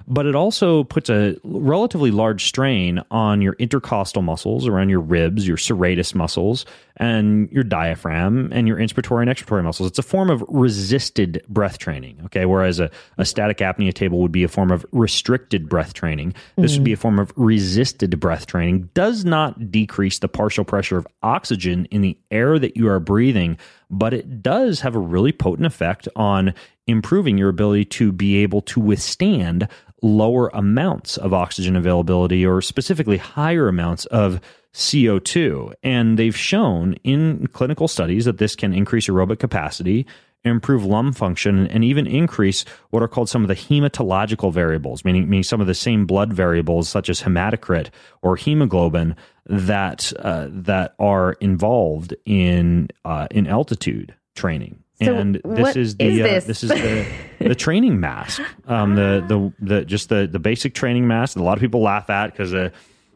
But 0.06 0.26
it 0.26 0.34
also 0.34 0.84
puts 0.84 1.08
a 1.08 1.36
relatively 1.44 2.10
large 2.10 2.44
strain 2.44 3.02
on 3.10 3.40
your 3.40 3.54
intercostal 3.54 4.20
muscles 4.20 4.66
around 4.66 4.90
your 4.90 5.00
ribs, 5.00 5.48
your 5.48 5.56
serratus 5.56 6.14
muscles, 6.14 6.66
and 6.98 7.50
your 7.50 7.64
diaphragm, 7.64 8.50
and 8.52 8.68
your 8.68 8.76
inspiratory 8.76 9.22
and 9.22 9.30
expiratory 9.30 9.64
muscles. 9.64 9.88
It's 9.88 9.98
a 9.98 10.02
form 10.02 10.28
of 10.28 10.44
resisted 10.48 11.42
breath 11.48 11.78
training. 11.78 12.20
Okay. 12.26 12.44
Whereas 12.44 12.80
a, 12.80 12.90
a 13.16 13.24
static 13.24 13.58
apnea 13.58 13.94
table 13.94 14.18
would 14.20 14.32
be 14.32 14.44
a 14.44 14.48
form 14.48 14.70
of 14.70 14.84
restricted 14.92 15.70
breath 15.70 15.94
training. 15.94 16.34
This 16.56 16.74
would 16.76 16.84
be 16.84 16.92
a 16.92 16.98
form 16.98 17.18
of 17.18 17.32
resisted 17.36 18.20
breath 18.20 18.46
training. 18.46 18.90
Does 18.92 19.24
not 19.24 19.70
decrease 19.70 20.18
the 20.18 20.28
partial 20.28 20.64
pressure 20.64 20.98
of 20.98 21.06
oxygen 21.22 21.86
in 21.86 22.02
the 22.02 22.18
air 22.30 22.58
that 22.58 22.76
you 22.76 22.88
are 22.88 23.00
breathing, 23.00 23.56
but 23.90 24.14
it 24.14 24.42
does 24.42 24.80
have 24.80 24.94
a 24.94 25.00
really 25.00 25.32
potent 25.32 25.66
effect 25.66 26.08
on 26.16 26.54
improving 26.86 27.38
your 27.38 27.48
ability 27.48 27.84
to 27.84 28.12
be 28.12 28.36
able 28.36 28.60
to 28.62 28.80
withstand 28.80 29.68
lower 30.02 30.48
amounts 30.48 31.16
of 31.16 31.32
oxygen 31.32 31.76
availability 31.76 32.44
or 32.44 32.60
specifically 32.60 33.16
higher 33.16 33.68
amounts 33.68 34.04
of 34.06 34.40
CO2. 34.74 35.72
And 35.82 36.18
they've 36.18 36.36
shown 36.36 36.94
in 37.04 37.46
clinical 37.48 37.88
studies 37.88 38.26
that 38.26 38.38
this 38.38 38.54
can 38.54 38.74
increase 38.74 39.06
aerobic 39.08 39.38
capacity, 39.38 40.06
improve 40.44 40.84
lung 40.84 41.12
function, 41.12 41.66
and 41.68 41.82
even 41.84 42.06
increase 42.06 42.64
what 42.90 43.02
are 43.02 43.08
called 43.08 43.30
some 43.30 43.42
of 43.42 43.48
the 43.48 43.54
hematological 43.54 44.52
variables, 44.52 45.04
meaning, 45.04 45.28
meaning 45.28 45.42
some 45.42 45.60
of 45.60 45.66
the 45.66 45.74
same 45.74 46.04
blood 46.04 46.32
variables 46.32 46.88
such 46.88 47.08
as 47.08 47.22
hematocrit 47.22 47.88
or 48.20 48.36
hemoglobin 48.36 49.16
that 49.46 50.12
uh, 50.18 50.48
that 50.50 50.94
are 50.98 51.32
involved 51.34 52.14
in 52.24 52.88
uh, 53.04 53.28
in 53.30 53.46
altitude 53.46 54.14
training. 54.34 54.82
So 55.02 55.14
and 55.14 55.40
this 55.44 55.76
is 55.76 55.96
the 55.96 56.04
is 56.04 56.20
uh, 56.20 56.22
this? 56.22 56.44
this 56.44 56.64
is 56.64 56.70
the 56.70 57.06
the 57.40 57.54
training 57.54 58.00
mask. 58.00 58.40
Um, 58.66 58.94
the 58.94 59.24
the 59.26 59.52
the 59.58 59.84
just 59.84 60.08
the 60.08 60.26
the 60.26 60.38
basic 60.38 60.74
training 60.74 61.06
mask. 61.06 61.34
that 61.34 61.40
A 61.40 61.44
lot 61.44 61.58
of 61.58 61.60
people 61.60 61.82
laugh 61.82 62.08
at 62.10 62.30
because 62.30 62.54
uh, 62.54 62.70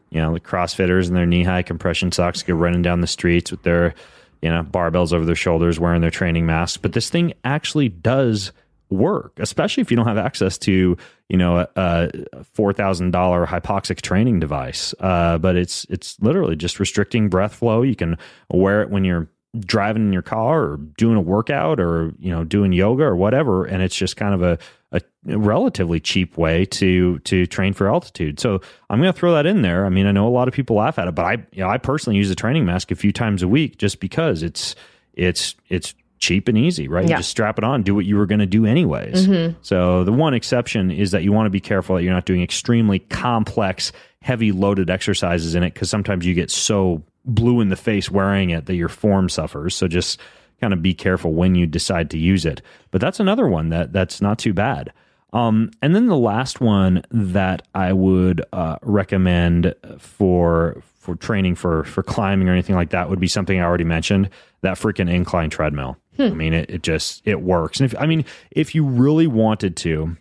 you 0.09 0.19
know 0.19 0.33
the 0.33 0.39
CrossFitters 0.39 1.07
and 1.07 1.15
their 1.15 1.25
knee 1.25 1.43
high 1.43 1.63
compression 1.63 2.11
socks 2.11 2.43
go 2.43 2.53
running 2.53 2.81
down 2.81 3.01
the 3.01 3.07
streets 3.07 3.49
with 3.49 3.63
their 3.63 3.95
you 4.41 4.49
know 4.49 4.63
barbells 4.63 5.13
over 5.13 5.25
their 5.25 5.35
shoulders, 5.35 5.79
wearing 5.79 6.01
their 6.01 6.11
training 6.11 6.45
masks. 6.45 6.77
But 6.77 6.93
this 6.93 7.09
thing 7.09 7.33
actually 7.43 7.89
does 7.89 8.51
work, 8.89 9.33
especially 9.39 9.81
if 9.81 9.91
you 9.91 9.97
don't 9.97 10.07
have 10.07 10.17
access 10.17 10.57
to 10.59 10.97
you 11.29 11.37
know 11.37 11.59
a, 11.75 12.09
a 12.33 12.43
four 12.43 12.73
thousand 12.73 13.11
dollar 13.11 13.45
hypoxic 13.45 14.01
training 14.01 14.39
device. 14.39 14.93
Uh, 14.99 15.37
but 15.37 15.55
it's 15.55 15.85
it's 15.89 16.19
literally 16.21 16.55
just 16.55 16.79
restricting 16.79 17.29
breath 17.29 17.55
flow. 17.55 17.81
You 17.81 17.95
can 17.95 18.17
wear 18.49 18.81
it 18.81 18.89
when 18.89 19.03
you're 19.03 19.29
driving 19.57 20.03
in 20.03 20.13
your 20.13 20.21
car 20.21 20.63
or 20.63 20.77
doing 20.77 21.17
a 21.17 21.21
workout 21.21 21.79
or 21.79 22.13
you 22.19 22.29
know 22.29 22.43
doing 22.43 22.71
yoga 22.71 23.03
or 23.03 23.15
whatever 23.15 23.65
and 23.65 23.81
it's 23.81 23.95
just 23.95 24.15
kind 24.15 24.35
of 24.35 24.43
a, 24.43 24.59
a 24.91 25.01
relatively 25.37 25.99
cheap 25.99 26.37
way 26.37 26.65
to 26.65 27.17
to 27.19 27.47
train 27.47 27.73
for 27.73 27.87
altitude 27.89 28.39
so 28.39 28.61
i'm 28.91 29.01
going 29.01 29.11
to 29.11 29.19
throw 29.19 29.33
that 29.33 29.47
in 29.47 29.63
there 29.63 29.87
i 29.87 29.89
mean 29.89 30.05
i 30.05 30.11
know 30.11 30.27
a 30.27 30.29
lot 30.29 30.47
of 30.47 30.53
people 30.53 30.75
laugh 30.75 30.99
at 30.99 31.07
it 31.07 31.15
but 31.15 31.25
i 31.25 31.31
you 31.51 31.63
know 31.63 31.67
i 31.67 31.79
personally 31.79 32.15
use 32.15 32.29
a 32.29 32.35
training 32.35 32.63
mask 32.63 32.91
a 32.91 32.95
few 32.95 33.11
times 33.11 33.41
a 33.41 33.47
week 33.47 33.79
just 33.79 33.99
because 33.99 34.43
it's 34.43 34.75
it's 35.13 35.55
it's 35.67 35.95
cheap 36.19 36.47
and 36.47 36.57
easy 36.57 36.87
right? 36.87 37.05
Yeah. 37.05 37.11
you 37.11 37.17
just 37.17 37.29
strap 37.29 37.57
it 37.57 37.63
on 37.63 37.83
do 37.83 37.95
what 37.95 38.05
you 38.05 38.17
were 38.17 38.25
going 38.25 38.39
to 38.39 38.45
do 38.45 38.65
anyways. 38.65 39.27
Mm-hmm. 39.27 39.57
So 39.61 40.03
the 40.03 40.11
one 40.11 40.33
exception 40.33 40.91
is 40.91 41.11
that 41.11 41.23
you 41.23 41.31
want 41.31 41.45
to 41.47 41.51
be 41.51 41.59
careful 41.59 41.95
that 41.95 42.03
you're 42.03 42.13
not 42.13 42.25
doing 42.25 42.41
extremely 42.41 42.99
complex 42.99 43.91
heavy 44.21 44.51
loaded 44.51 44.89
exercises 44.89 45.55
in 45.55 45.63
it 45.63 45.73
because 45.73 45.89
sometimes 45.89 46.25
you 46.25 46.33
get 46.33 46.51
so 46.51 47.03
blue 47.25 47.61
in 47.61 47.69
the 47.69 47.75
face 47.75 48.09
wearing 48.09 48.49
it 48.49 48.65
that 48.65 48.75
your 48.75 48.89
form 48.89 49.29
suffers. 49.29 49.75
So 49.75 49.87
just 49.87 50.19
kind 50.59 50.73
of 50.73 50.81
be 50.81 50.93
careful 50.93 51.33
when 51.33 51.55
you 51.55 51.65
decide 51.65 52.09
to 52.11 52.17
use 52.17 52.45
it. 52.45 52.61
But 52.91 53.01
that's 53.01 53.19
another 53.19 53.47
one 53.47 53.69
that 53.69 53.93
that's 53.93 54.21
not 54.21 54.39
too 54.39 54.53
bad 54.53 54.91
um, 55.33 55.71
and 55.81 55.95
then 55.95 56.07
the 56.07 56.17
last 56.17 56.59
one 56.59 57.03
that 57.11 57.67
I 57.75 57.93
would 57.93 58.43
uh, 58.51 58.77
recommend 58.81 59.75
for 59.99 60.81
for 60.99 61.15
training 61.15 61.55
for 61.55 61.83
for 61.85 62.03
climbing 62.03 62.49
or 62.49 62.51
anything 62.51 62.75
like 62.75 62.89
that 62.91 63.09
would 63.09 63.19
be 63.19 63.27
something 63.27 63.59
I 63.59 63.63
already 63.63 63.83
mentioned 63.83 64.29
that 64.61 64.77
freaking 64.77 65.11
incline 65.11 65.49
treadmill. 65.49 65.97
I 66.19 66.29
mean, 66.29 66.53
it, 66.53 66.69
it 66.69 66.83
just 66.83 67.21
it 67.25 67.41
works. 67.41 67.79
And 67.79 67.91
if 67.91 67.99
I 67.99 68.05
mean, 68.05 68.25
if 68.51 68.75
you 68.75 68.85
really 68.85 69.27
wanted 69.27 69.77
to, 69.77 70.17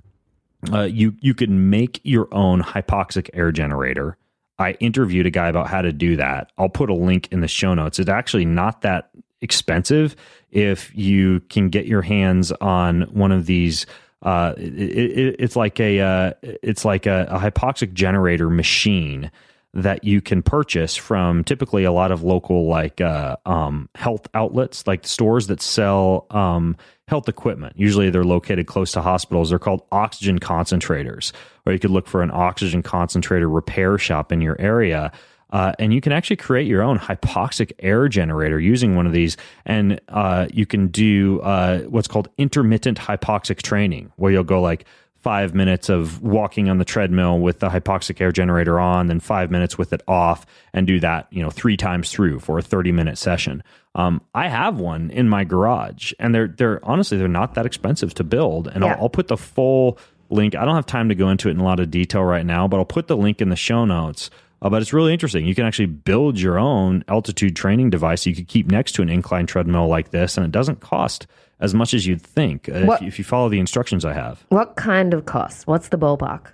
uh, 0.72 0.82
you 0.82 1.14
you 1.20 1.34
could 1.34 1.50
make 1.50 2.00
your 2.04 2.32
own 2.32 2.62
hypoxic 2.62 3.30
air 3.32 3.50
generator. 3.50 4.16
I 4.60 4.72
interviewed 4.72 5.26
a 5.26 5.30
guy 5.30 5.48
about 5.48 5.68
how 5.68 5.82
to 5.82 5.92
do 5.92 6.16
that. 6.16 6.50
I'll 6.58 6.68
put 6.68 6.90
a 6.90 6.94
link 6.94 7.28
in 7.30 7.40
the 7.40 7.48
show 7.48 7.74
notes. 7.74 7.98
It's 7.98 8.08
actually 8.08 8.44
not 8.44 8.82
that 8.82 9.10
expensive 9.40 10.16
if 10.50 10.94
you 10.96 11.40
can 11.48 11.68
get 11.68 11.86
your 11.86 12.02
hands 12.02 12.52
on 12.52 13.02
one 13.12 13.32
of 13.32 13.46
these. 13.46 13.86
Uh, 14.22 14.54
it, 14.56 14.72
it, 14.72 15.36
it's 15.38 15.56
like 15.56 15.78
a 15.78 16.00
uh, 16.00 16.32
it's 16.42 16.84
like 16.84 17.06
a, 17.06 17.26
a 17.30 17.38
hypoxic 17.38 17.92
generator 17.92 18.50
machine 18.50 19.30
that 19.74 20.02
you 20.02 20.20
can 20.20 20.42
purchase 20.42 20.96
from 20.96 21.44
typically 21.44 21.84
a 21.84 21.92
lot 21.92 22.10
of 22.10 22.22
local 22.22 22.66
like 22.66 23.00
uh, 23.00 23.36
um, 23.46 23.88
health 23.94 24.26
outlets, 24.34 24.86
like 24.86 25.06
stores 25.06 25.46
that 25.48 25.60
sell 25.60 26.26
um, 26.30 26.76
health 27.06 27.28
equipment. 27.28 27.74
Usually 27.76 28.10
they're 28.10 28.24
located 28.24 28.66
close 28.66 28.92
to 28.92 29.02
hospitals. 29.02 29.50
They're 29.50 29.58
called 29.58 29.82
oxygen 29.92 30.40
concentrators, 30.40 31.32
or 31.66 31.72
you 31.72 31.78
could 31.78 31.90
look 31.90 32.08
for 32.08 32.22
an 32.22 32.30
oxygen 32.32 32.82
concentrator 32.82 33.48
repair 33.48 33.98
shop 33.98 34.32
in 34.32 34.40
your 34.40 34.60
area. 34.60 35.12
Uh, 35.50 35.72
and 35.78 35.94
you 35.94 36.00
can 36.00 36.12
actually 36.12 36.36
create 36.36 36.66
your 36.66 36.82
own 36.82 36.98
hypoxic 36.98 37.72
air 37.78 38.08
generator 38.08 38.60
using 38.60 38.96
one 38.96 39.06
of 39.06 39.12
these. 39.12 39.36
And 39.64 40.00
uh, 40.08 40.46
you 40.52 40.66
can 40.66 40.88
do 40.88 41.40
uh, 41.40 41.80
what's 41.82 42.08
called 42.08 42.28
intermittent 42.36 42.98
hypoxic 42.98 43.62
training, 43.62 44.12
where 44.16 44.30
you'll 44.30 44.44
go 44.44 44.60
like 44.60 44.84
five 45.20 45.54
minutes 45.54 45.88
of 45.88 46.22
walking 46.22 46.68
on 46.68 46.78
the 46.78 46.84
treadmill 46.84 47.38
with 47.40 47.58
the 47.58 47.68
hypoxic 47.68 48.20
air 48.20 48.30
generator 48.30 48.78
on, 48.78 49.08
then 49.08 49.20
five 49.20 49.50
minutes 49.50 49.76
with 49.76 49.92
it 49.92 50.02
off, 50.06 50.46
and 50.72 50.86
do 50.86 51.00
that, 51.00 51.26
you 51.30 51.42
know, 51.42 51.50
three 51.50 51.76
times 51.76 52.10
through 52.12 52.38
for 52.38 52.58
a 52.58 52.62
30 52.62 52.92
minute 52.92 53.18
session. 53.18 53.62
Um, 53.94 54.20
I 54.34 54.48
have 54.48 54.78
one 54.78 55.10
in 55.10 55.28
my 55.28 55.44
garage, 55.44 56.12
and 56.20 56.34
they're 56.34 56.48
they're 56.48 56.84
honestly 56.84 57.18
they're 57.18 57.26
not 57.26 57.54
that 57.54 57.66
expensive 57.66 58.14
to 58.14 58.24
build, 58.24 58.68
and 58.68 58.84
yeah. 58.84 58.92
I'll, 58.92 59.02
I'll 59.02 59.08
put 59.08 59.28
the 59.28 59.36
full 59.36 59.98
link. 60.30 60.54
I 60.54 60.64
don't 60.64 60.76
have 60.76 60.86
time 60.86 61.08
to 61.08 61.14
go 61.14 61.30
into 61.30 61.48
it 61.48 61.52
in 61.52 61.60
a 61.60 61.64
lot 61.64 61.80
of 61.80 61.90
detail 61.90 62.22
right 62.22 62.46
now, 62.46 62.68
but 62.68 62.76
I'll 62.76 62.84
put 62.84 63.08
the 63.08 63.16
link 63.16 63.40
in 63.40 63.48
the 63.48 63.56
show 63.56 63.84
notes. 63.84 64.30
Uh, 64.60 64.68
but 64.68 64.82
it's 64.82 64.92
really 64.92 65.12
interesting. 65.12 65.46
You 65.46 65.54
can 65.54 65.64
actually 65.64 65.86
build 65.86 66.38
your 66.38 66.58
own 66.58 67.04
altitude 67.08 67.54
training 67.54 67.90
device 67.90 68.26
you 68.26 68.34
could 68.34 68.48
keep 68.48 68.66
next 68.66 68.92
to 68.92 69.02
an 69.02 69.08
incline 69.08 69.46
treadmill 69.46 69.86
like 69.86 70.10
this, 70.10 70.36
and 70.36 70.44
it 70.44 70.52
doesn't 70.52 70.80
cost 70.80 71.26
as 71.60 71.74
much 71.74 71.94
as 71.94 72.06
you'd 72.06 72.22
think 72.22 72.68
uh, 72.68 72.72
if, 72.72 73.00
you, 73.00 73.06
if, 73.08 73.18
you 73.18 73.24
follow 73.24 73.48
the 73.48 73.58
instructions 73.58 74.04
I 74.04 74.12
have. 74.12 74.44
What 74.48 74.76
kind 74.76 75.14
of 75.14 75.26
cost? 75.26 75.66
What's 75.66 75.88
the 75.88 75.98
ballpark? 75.98 76.48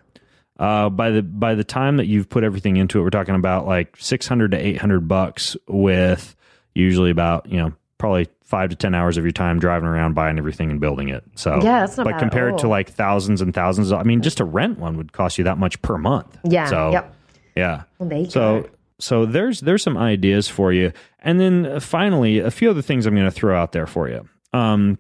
Uh, 0.59 0.89
by 0.89 1.11
the 1.11 1.23
by 1.23 1.55
the 1.55 1.65
time 1.65 1.97
that 1.97 2.07
you've 2.07 2.29
put 2.29 2.45
everything 2.45 2.77
into 2.77 3.01
it, 3.01 3.03
we're 3.03 3.11
talking 3.11 3.35
about 3.35 3.67
like 3.67 3.97
six 3.99 4.27
hundred 4.27 4.53
to 4.53 4.57
eight 4.57 4.79
hundred 4.79 5.09
bucks, 5.09 5.57
with 5.67 6.37
usually 6.75 7.11
about 7.11 7.47
you 7.47 7.57
know 7.57 7.73
probably 7.99 8.29
five 8.45 8.71
to 8.71 8.77
ten 8.77 8.95
hours 8.95 9.17
of 9.17 9.25
your 9.25 9.33
time 9.33 9.59
driving 9.59 9.89
around, 9.89 10.15
buying 10.15 10.39
everything 10.39 10.71
and 10.71 10.79
building 10.79 11.09
it. 11.09 11.25
So 11.35 11.55
yeah, 11.57 11.81
that's 11.81 11.97
not 11.97 12.05
but 12.05 12.19
compared 12.19 12.59
to 12.59 12.69
like 12.69 12.89
thousands 12.91 13.41
and 13.41 13.53
thousands, 13.53 13.91
I 13.91 14.05
mean, 14.05 14.23
just 14.23 14.37
to 14.37 14.45
rent 14.45 14.79
one 14.79 14.97
would 14.97 15.13
cost 15.13 15.39
you 15.39 15.45
that 15.45 15.59
much 15.59 15.81
per 15.83 15.99
month. 15.99 16.39
Yeah. 16.45 16.67
So 16.67 16.93
yep. 16.93 17.13
Yeah. 17.55 17.85
So 18.31 18.69
so 18.99 19.27
there's 19.27 19.61
there's 19.61 19.83
some 19.83 19.97
ideas 19.97 20.49
for 20.49 20.73
you, 20.73 20.93
and 21.21 21.41
then 21.41 21.67
uh, 21.67 21.81
finally 21.81 22.39
a 22.39 22.51
few 22.51 22.71
other 22.71 22.83
things 22.83 23.07
I'm 23.07 23.15
going 23.15 23.27
to 23.27 23.31
throw 23.31 23.61
out 23.61 23.73
there 23.73 23.87
for 23.87 24.09
you. 24.09 24.29
Um, 24.53 24.99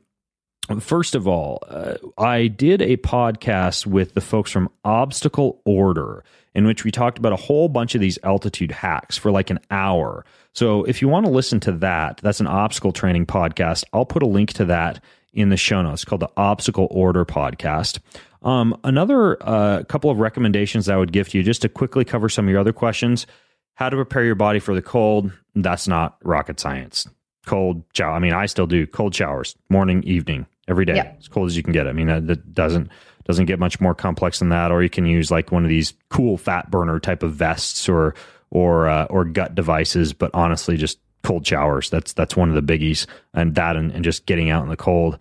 first 0.81 1.15
of 1.15 1.29
all, 1.29 1.63
uh, 1.69 1.95
I 2.19 2.49
did 2.49 2.83
a 2.83 2.97
podcast 2.97 3.87
with 3.87 4.15
the 4.15 4.21
folks 4.21 4.51
from 4.51 4.69
Obstacle 4.85 5.61
Order 5.65 6.25
in 6.55 6.67
which 6.67 6.85
we 6.85 6.91
talked 6.91 7.19
about 7.19 7.33
a 7.33 7.37
whole 7.37 7.69
bunch 7.69 7.95
of 7.95 8.01
these 8.01 8.19
altitude 8.23 8.71
hacks 8.71 9.17
for 9.17 9.31
like 9.31 9.51
an 9.51 9.59
hour. 9.71 10.25
So 10.53 10.85
if 10.85 11.03
you 11.03 11.09
want 11.09 11.27
to 11.27 11.33
listen 11.33 11.61
to 11.61 11.73
that, 11.73 12.21
that's 12.23 12.41
an 12.41 12.47
obstacle 12.47 12.93
training 12.93 13.27
podcast. 13.27 13.85
I'll 13.93 14.07
put 14.07 14.23
a 14.23 14.27
link 14.27 14.53
to 14.55 14.65
that 14.67 15.03
in 15.33 15.49
the 15.49 15.57
show 15.57 15.83
notes 15.83 16.05
called 16.05 16.23
the 16.23 16.31
Obstacle 16.37 16.87
Order 16.91 17.25
Podcast. 17.25 17.99
Um, 18.45 18.79
another 18.85 19.43
uh, 19.43 19.85
couple 19.85 20.11
of 20.11 20.19
recommendations 20.19 20.89
I 20.89 20.97
would 20.97 21.13
give 21.13 21.31
to 21.31 21.39
you 21.39 21.45
just 21.45 21.63
to 21.63 21.69
quickly 21.69 22.05
cover 22.05 22.29
some 22.29 22.47
of 22.47 22.51
your 22.51 22.61
other 22.61 22.73
questions. 22.73 23.27
How 23.75 23.89
to 23.89 23.97
prepare 23.97 24.25
your 24.25 24.35
body 24.35 24.61
for 24.61 24.75
the 24.75 24.83
cold. 24.83 25.33
That's 25.55 25.89
not 25.89 26.19
rocket 26.23 26.61
science. 26.61 27.09
Cold 27.47 27.83
shower. 27.95 28.13
I 28.13 28.19
mean, 28.19 28.35
I 28.35 28.47
still 28.47 28.67
do 28.67 28.87
cold 28.87 29.15
showers, 29.15 29.57
morning, 29.69 30.03
evening, 30.05 30.47
every 30.69 30.85
day, 30.85 30.97
yep. 30.97 31.17
as 31.19 31.29
cold 31.29 31.49
as 31.49 31.57
you 31.57 31.63
can 31.63 31.73
get. 31.73 31.89
I 31.89 31.93
mean, 31.93 32.07
that, 32.07 32.27
that 32.27 32.55
doesn't 32.55 32.91
doesn't 33.25 33.47
get 33.47 33.59
much 33.59 33.81
more 33.81 33.95
complex 33.95 34.39
than 34.39 34.51
that. 34.51 34.71
Or 34.71 34.83
you 34.83 34.91
can 34.91 35.07
use 35.07 35.31
like 35.31 35.51
one 35.51 35.65
of 35.65 35.71
these 35.71 35.95
cool 36.11 36.37
fat 36.37 36.71
burner 36.71 37.01
type 37.01 37.23
of 37.23 37.33
vests 37.33 37.89
or 37.89 38.15
or 38.51 38.89
uh, 38.89 39.07
or 39.07 39.25
gut 39.25 39.55
devices. 39.55 40.13
But 40.13 40.31
honestly, 40.35 40.77
just 40.77 40.99
cold 41.23 41.47
showers. 41.47 41.91
That's 41.91 42.13
that's 42.13 42.37
one 42.37 42.49
of 42.49 42.55
the 42.55 42.79
biggies, 42.79 43.07
and 43.33 43.55
that 43.57 43.77
and, 43.77 43.91
and 43.91 44.05
just 44.05 44.27
getting 44.27 44.51
out 44.51 44.63
in 44.63 44.69
the 44.69 44.77
cold. 44.77 45.19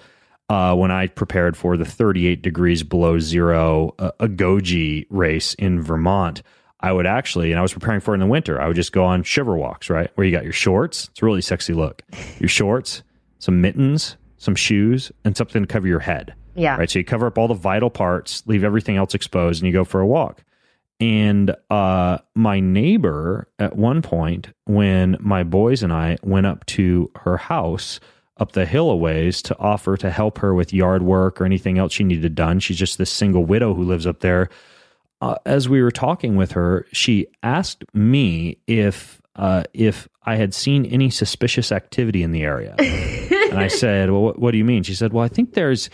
Uh, 0.50 0.76
when 0.76 0.92
I 0.92 1.08
prepared 1.08 1.56
for 1.56 1.78
the 1.78 1.86
38 1.86 2.42
degrees 2.42 2.84
below 2.84 3.18
zero 3.18 3.96
uh, 3.98 4.12
Agoge 4.20 5.08
race 5.10 5.54
in 5.56 5.82
Vermont, 5.82 6.44
I 6.82 6.92
would 6.92 7.08
actually, 7.08 7.52
and 7.52 7.60
I 7.60 7.62
was 7.62 7.72
preparing 7.72 8.02
for 8.02 8.14
it 8.14 8.16
in 8.16 8.20
the 8.20 8.28
winter, 8.28 8.62
I 8.62 8.68
would 8.68 8.76
just 8.76 8.92
go 8.92 9.06
on 9.06 9.24
shiver 9.24 9.56
walks, 9.56 9.90
right? 9.90 10.12
Where 10.16 10.28
you 10.28 10.34
got 10.34 10.44
your 10.44 10.54
shorts. 10.54 11.08
It's 11.12 11.22
a 11.22 11.26
really 11.26 11.42
sexy 11.42 11.74
look. 11.74 12.04
Your 12.40 12.50
shorts, 12.50 13.04
some 13.40 13.62
mittens, 13.62 14.18
some 14.38 14.54
shoes, 14.54 15.12
and 15.24 15.36
something 15.36 15.64
to 15.64 15.68
cover 15.68 15.88
your 15.88 16.02
head. 16.02 16.36
Yeah. 16.56 16.76
Right. 16.76 16.90
So 16.90 17.00
you 17.00 17.06
cover 17.06 17.26
up 17.26 17.38
all 17.38 17.48
the 17.48 17.54
vital 17.54 17.90
parts, 17.90 18.44
leave 18.46 18.66
everything 18.66 18.98
else 18.98 19.16
exposed, 19.16 19.62
and 19.62 19.68
you 19.68 19.74
go 19.74 19.86
for 19.86 20.02
a 20.02 20.06
walk. 20.06 20.44
And 21.00 21.56
uh, 21.70 22.20
my 22.36 22.60
neighbor, 22.60 23.48
at 23.60 23.76
one 23.76 24.02
point, 24.02 24.50
when 24.66 25.18
my 25.20 25.44
boys 25.44 25.84
and 25.84 25.92
I 25.92 26.18
went 26.22 26.46
up 26.46 26.66
to 26.68 27.10
her 27.16 27.38
house 27.38 28.00
up 28.44 28.52
the 28.52 28.68
hill 28.68 28.92
a 28.92 28.96
ways 28.96 29.42
to 29.42 29.58
offer 29.58 29.98
to 29.98 30.12
help 30.12 30.38
her 30.38 30.54
with 30.54 30.72
yard 30.72 31.02
work 31.02 31.42
or 31.42 31.46
anything 31.46 31.80
else 31.80 31.94
she 31.94 32.04
needed 32.04 32.36
done, 32.36 32.60
she's 32.60 32.78
just 32.78 33.00
this 33.00 33.10
single 33.10 33.46
widow 33.46 33.74
who 33.74 33.84
lives 33.84 34.06
up 34.06 34.20
there. 34.20 34.50
Uh, 35.22 35.36
as 35.46 35.70
we 35.70 35.82
were 35.82 35.90
talking 35.90 36.36
with 36.36 36.52
her, 36.52 36.86
she 36.92 37.26
asked 37.42 37.84
me 37.96 38.58
if 38.68 39.22
uh, 39.36 39.64
if 39.74 40.08
I 40.26 40.36
had 40.36 40.54
seen 40.54 40.86
any 40.86 41.10
suspicious 41.10 41.72
activity 41.72 42.22
in 42.22 42.32
the 42.32 42.44
area. 42.44 42.76
and 42.80 43.60
I 43.60 43.68
said, 43.68 44.12
Well, 44.12 44.22
what, 44.22 44.40
what, 44.40 44.52
do 44.52 44.58
you 44.58 44.66
mean? 44.66 44.84
She 44.84 44.94
said, 44.94 45.14
Well, 45.14 45.24
I 45.24 45.28
think 45.28 45.54
there's, 45.54 45.90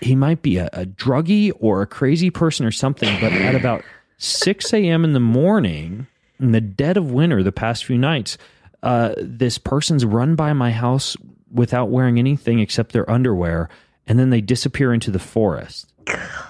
he 0.00 0.14
might 0.14 0.40
be 0.40 0.56
a, 0.56 0.70
a 0.72 0.86
druggie 0.86 1.52
or 1.60 1.82
a 1.82 1.86
crazy 1.86 2.30
person 2.30 2.64
or 2.64 2.70
something, 2.70 3.14
but 3.20 3.32
at 3.32 3.54
about 3.54 3.84
6 4.18 4.72
a.m. 4.72 5.04
in 5.04 5.12
the 5.12 5.20
morning, 5.20 6.06
in 6.40 6.52
the 6.52 6.60
dead 6.60 6.96
of 6.96 7.10
winter, 7.10 7.42
the 7.42 7.52
past 7.52 7.84
few 7.84 7.98
nights, 7.98 8.38
uh, 8.82 9.14
this 9.18 9.58
person's 9.58 10.04
run 10.04 10.34
by 10.34 10.52
my 10.52 10.70
house 10.70 11.16
without 11.52 11.90
wearing 11.90 12.18
anything 12.18 12.60
except 12.60 12.92
their 12.92 13.08
underwear, 13.10 13.68
and 14.06 14.18
then 14.18 14.30
they 14.30 14.40
disappear 14.40 14.92
into 14.92 15.10
the 15.10 15.18
forest. 15.18 15.92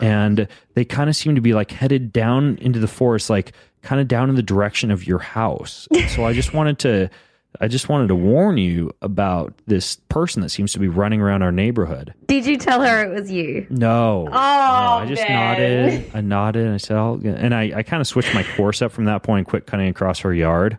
And 0.00 0.46
they 0.74 0.84
kind 0.84 1.10
of 1.10 1.16
seem 1.16 1.34
to 1.34 1.40
be 1.40 1.52
like 1.52 1.72
headed 1.72 2.12
down 2.12 2.58
into 2.58 2.78
the 2.78 2.86
forest, 2.86 3.28
like 3.28 3.52
kind 3.82 4.00
of 4.00 4.06
down 4.06 4.28
in 4.28 4.36
the 4.36 4.42
direction 4.42 4.90
of 4.90 5.06
your 5.06 5.18
house. 5.18 5.88
so 6.08 6.24
I 6.24 6.32
just 6.32 6.54
wanted 6.54 6.78
to 6.80 7.10
I 7.60 7.66
just 7.66 7.88
wanted 7.88 8.08
to 8.08 8.14
warn 8.14 8.58
you 8.58 8.92
about 9.02 9.54
this 9.66 9.96
person 10.08 10.42
that 10.42 10.50
seems 10.50 10.72
to 10.74 10.78
be 10.78 10.86
running 10.86 11.20
around 11.20 11.42
our 11.42 11.50
neighborhood. 11.50 12.14
Did 12.26 12.46
you 12.46 12.56
tell 12.56 12.82
her 12.82 13.04
it 13.04 13.12
was 13.12 13.32
you? 13.32 13.66
No. 13.70 14.26
Oh, 14.28 14.30
no, 14.30 14.36
I 14.36 15.06
just 15.08 15.28
nodded. 15.28 16.10
I 16.14 16.20
nodded 16.20 16.66
and 16.66 16.74
I 16.74 16.76
said, 16.76 16.96
I'll, 16.96 17.14
and 17.24 17.54
I, 17.54 17.72
I 17.76 17.82
kind 17.82 18.00
of 18.00 18.06
switched 18.06 18.34
my 18.34 18.44
course 18.56 18.82
up 18.82 18.92
from 18.92 19.06
that 19.06 19.22
point, 19.22 19.48
quit 19.48 19.66
cutting 19.66 19.88
across 19.88 20.20
her 20.20 20.32
yard. 20.32 20.78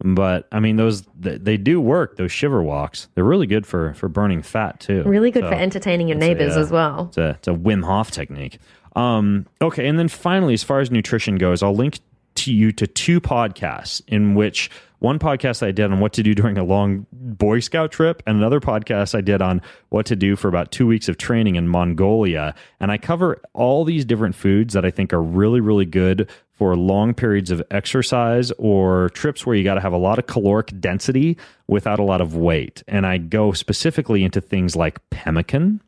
But 0.00 0.46
I 0.52 0.60
mean, 0.60 0.76
those 0.76 1.02
they, 1.18 1.38
they, 1.38 1.56
do 1.56 1.80
work. 1.80 2.16
Those 2.16 2.30
shiver 2.30 2.62
walks, 2.62 3.08
they're 3.14 3.24
really 3.24 3.46
good 3.46 3.66
for 3.66 3.94
for 3.94 4.08
burning 4.08 4.42
fat 4.42 4.78
too. 4.78 5.02
Really 5.04 5.30
good 5.30 5.44
so 5.44 5.48
for 5.48 5.54
entertaining 5.54 6.08
your 6.08 6.18
neighbors 6.18 6.54
a, 6.54 6.60
as 6.60 6.70
well. 6.70 7.06
It's 7.08 7.16
a, 7.16 7.30
it's 7.30 7.48
a 7.48 7.52
Wim 7.52 7.84
Hof 7.84 8.10
technique. 8.10 8.58
Um, 8.94 9.46
okay, 9.60 9.86
and 9.86 9.98
then 9.98 10.08
finally, 10.08 10.54
as 10.54 10.62
far 10.62 10.80
as 10.80 10.90
nutrition 10.90 11.36
goes, 11.36 11.62
I'll 11.62 11.74
link 11.74 12.00
to 12.36 12.52
you 12.52 12.72
to 12.72 12.86
two 12.86 13.20
podcasts 13.20 14.02
in 14.06 14.34
which 14.34 14.70
one 14.98 15.18
podcast 15.18 15.62
I 15.62 15.72
did 15.72 15.92
on 15.92 16.00
what 16.00 16.12
to 16.14 16.22
do 16.22 16.34
during 16.34 16.56
a 16.56 16.64
long 16.64 17.06
Boy 17.12 17.60
Scout 17.60 17.92
trip, 17.92 18.22
and 18.26 18.36
another 18.36 18.60
podcast 18.60 19.14
I 19.14 19.20
did 19.20 19.42
on 19.42 19.60
what 19.90 20.06
to 20.06 20.16
do 20.16 20.36
for 20.36 20.48
about 20.48 20.72
two 20.72 20.86
weeks 20.86 21.08
of 21.08 21.18
training 21.18 21.56
in 21.56 21.68
Mongolia. 21.68 22.54
And 22.80 22.90
I 22.90 22.98
cover 22.98 23.40
all 23.52 23.84
these 23.84 24.04
different 24.04 24.34
foods 24.34 24.74
that 24.74 24.84
I 24.84 24.90
think 24.90 25.12
are 25.12 25.22
really, 25.22 25.60
really 25.60 25.84
good 25.84 26.30
for 26.56 26.76
long 26.76 27.14
periods 27.14 27.50
of 27.50 27.62
exercise 27.70 28.50
or 28.58 29.10
trips 29.10 29.46
where 29.46 29.54
you 29.54 29.62
got 29.62 29.74
to 29.74 29.80
have 29.80 29.92
a 29.92 29.98
lot 29.98 30.18
of 30.18 30.26
caloric 30.26 30.72
density 30.80 31.36
without 31.66 31.98
a 31.98 32.02
lot 32.02 32.20
of 32.20 32.34
weight. 32.34 32.82
And 32.88 33.06
I 33.06 33.18
go 33.18 33.52
specifically 33.52 34.24
into 34.24 34.40
things 34.40 34.74
like 34.74 34.98
pemmican 35.10 35.80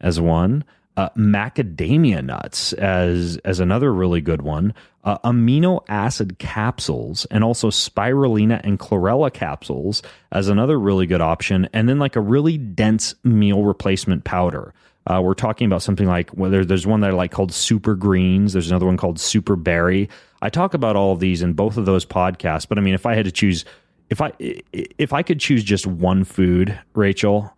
as 0.00 0.20
one 0.20 0.64
uh, 0.96 1.08
macadamia 1.10 2.24
nuts 2.24 2.72
as 2.74 3.36
as 3.44 3.60
another 3.60 3.92
really 3.92 4.20
good 4.20 4.42
one, 4.42 4.74
uh, 5.02 5.18
amino 5.18 5.82
acid 5.88 6.38
capsules, 6.38 7.24
and 7.26 7.42
also 7.42 7.68
spirulina 7.70 8.60
and 8.62 8.78
chlorella 8.78 9.32
capsules 9.32 10.02
as 10.30 10.48
another 10.48 10.78
really 10.78 11.06
good 11.06 11.20
option, 11.20 11.68
and 11.72 11.88
then 11.88 11.98
like 11.98 12.16
a 12.16 12.20
really 12.20 12.58
dense 12.58 13.14
meal 13.24 13.64
replacement 13.64 14.24
powder. 14.24 14.72
Uh, 15.06 15.20
we're 15.22 15.34
talking 15.34 15.66
about 15.66 15.82
something 15.82 16.06
like 16.06 16.30
well, 16.34 16.50
there, 16.50 16.64
there's 16.64 16.86
one 16.86 17.00
that 17.00 17.10
I 17.10 17.12
like 17.12 17.30
called 17.30 17.52
Super 17.52 17.94
Greens. 17.94 18.54
There's 18.54 18.70
another 18.70 18.86
one 18.86 18.96
called 18.96 19.20
Super 19.20 19.56
Berry. 19.56 20.08
I 20.40 20.48
talk 20.48 20.74
about 20.74 20.96
all 20.96 21.12
of 21.12 21.20
these 21.20 21.42
in 21.42 21.52
both 21.52 21.76
of 21.76 21.84
those 21.86 22.04
podcasts. 22.06 22.66
But 22.68 22.78
I 22.78 22.80
mean, 22.80 22.94
if 22.94 23.04
I 23.06 23.14
had 23.14 23.24
to 23.26 23.32
choose, 23.32 23.64
if 24.08 24.20
I 24.20 24.32
if 24.72 25.12
I 25.12 25.22
could 25.22 25.40
choose 25.40 25.62
just 25.62 25.86
one 25.86 26.24
food, 26.24 26.78
Rachel, 26.94 27.54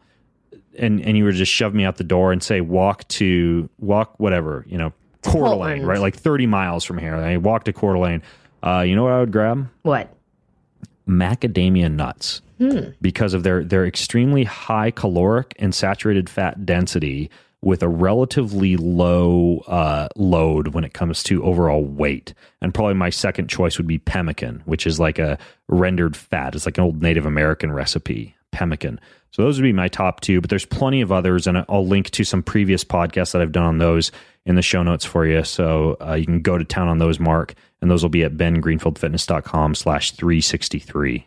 and 0.78 1.00
and 1.00 1.16
you 1.16 1.24
were 1.24 1.32
to 1.32 1.38
just 1.38 1.52
shove 1.52 1.74
me 1.74 1.84
out 1.84 1.96
the 1.96 2.04
door 2.04 2.32
and 2.32 2.42
say 2.42 2.60
walk 2.60 3.06
to 3.08 3.68
walk 3.78 4.18
whatever 4.18 4.64
you 4.68 4.78
know 4.78 4.92
Coeur 5.22 5.48
d'Alene, 5.48 5.84
right? 5.84 6.00
Like 6.00 6.16
thirty 6.16 6.46
miles 6.46 6.84
from 6.84 6.98
here. 6.98 7.14
I 7.14 7.36
walk 7.36 7.64
to 7.64 7.72
Coeur 7.72 7.94
d'Alene. 7.94 8.22
Uh, 8.62 8.80
you 8.80 8.96
know 8.96 9.04
what 9.04 9.12
I 9.12 9.20
would 9.20 9.32
grab? 9.32 9.68
What? 9.82 10.12
Macadamia 11.08 11.92
nuts. 11.92 12.42
Hmm. 12.58 12.90
Because 13.00 13.34
of 13.34 13.42
their 13.42 13.62
their 13.64 13.86
extremely 13.86 14.44
high 14.44 14.90
caloric 14.90 15.54
and 15.58 15.74
saturated 15.74 16.30
fat 16.30 16.64
density, 16.64 17.30
with 17.62 17.82
a 17.82 17.88
relatively 17.88 18.76
low 18.76 19.58
uh, 19.66 20.08
load 20.14 20.68
when 20.68 20.84
it 20.84 20.94
comes 20.94 21.22
to 21.24 21.42
overall 21.42 21.84
weight. 21.84 22.32
And 22.62 22.72
probably 22.72 22.94
my 22.94 23.10
second 23.10 23.48
choice 23.48 23.76
would 23.76 23.88
be 23.88 23.98
pemmican, 23.98 24.62
which 24.66 24.86
is 24.86 25.00
like 25.00 25.18
a 25.18 25.36
rendered 25.68 26.16
fat. 26.16 26.54
It's 26.54 26.66
like 26.66 26.78
an 26.78 26.84
old 26.84 27.02
Native 27.02 27.26
American 27.26 27.72
recipe, 27.72 28.36
pemmican. 28.52 29.00
So 29.32 29.42
those 29.42 29.58
would 29.58 29.64
be 29.64 29.72
my 29.72 29.88
top 29.88 30.20
two, 30.20 30.40
but 30.40 30.48
there's 30.48 30.64
plenty 30.64 31.00
of 31.00 31.10
others, 31.10 31.46
and 31.46 31.64
I'll 31.68 31.86
link 31.86 32.10
to 32.10 32.24
some 32.24 32.42
previous 32.42 32.84
podcasts 32.84 33.32
that 33.32 33.42
I've 33.42 33.52
done 33.52 33.66
on 33.66 33.78
those 33.78 34.12
in 34.44 34.54
the 34.54 34.62
show 34.62 34.82
notes 34.82 35.04
for 35.04 35.26
you. 35.26 35.42
So 35.42 35.96
uh, 36.00 36.14
you 36.14 36.24
can 36.24 36.42
go 36.42 36.56
to 36.56 36.64
town 36.64 36.88
on 36.88 36.98
those, 36.98 37.18
Mark, 37.18 37.54
and 37.82 37.90
those 37.90 38.02
will 38.02 38.10
be 38.10 38.22
at 38.22 38.36
bengreenfieldfitness.com 38.36 39.74
slash 39.74 40.12
363. 40.12 41.26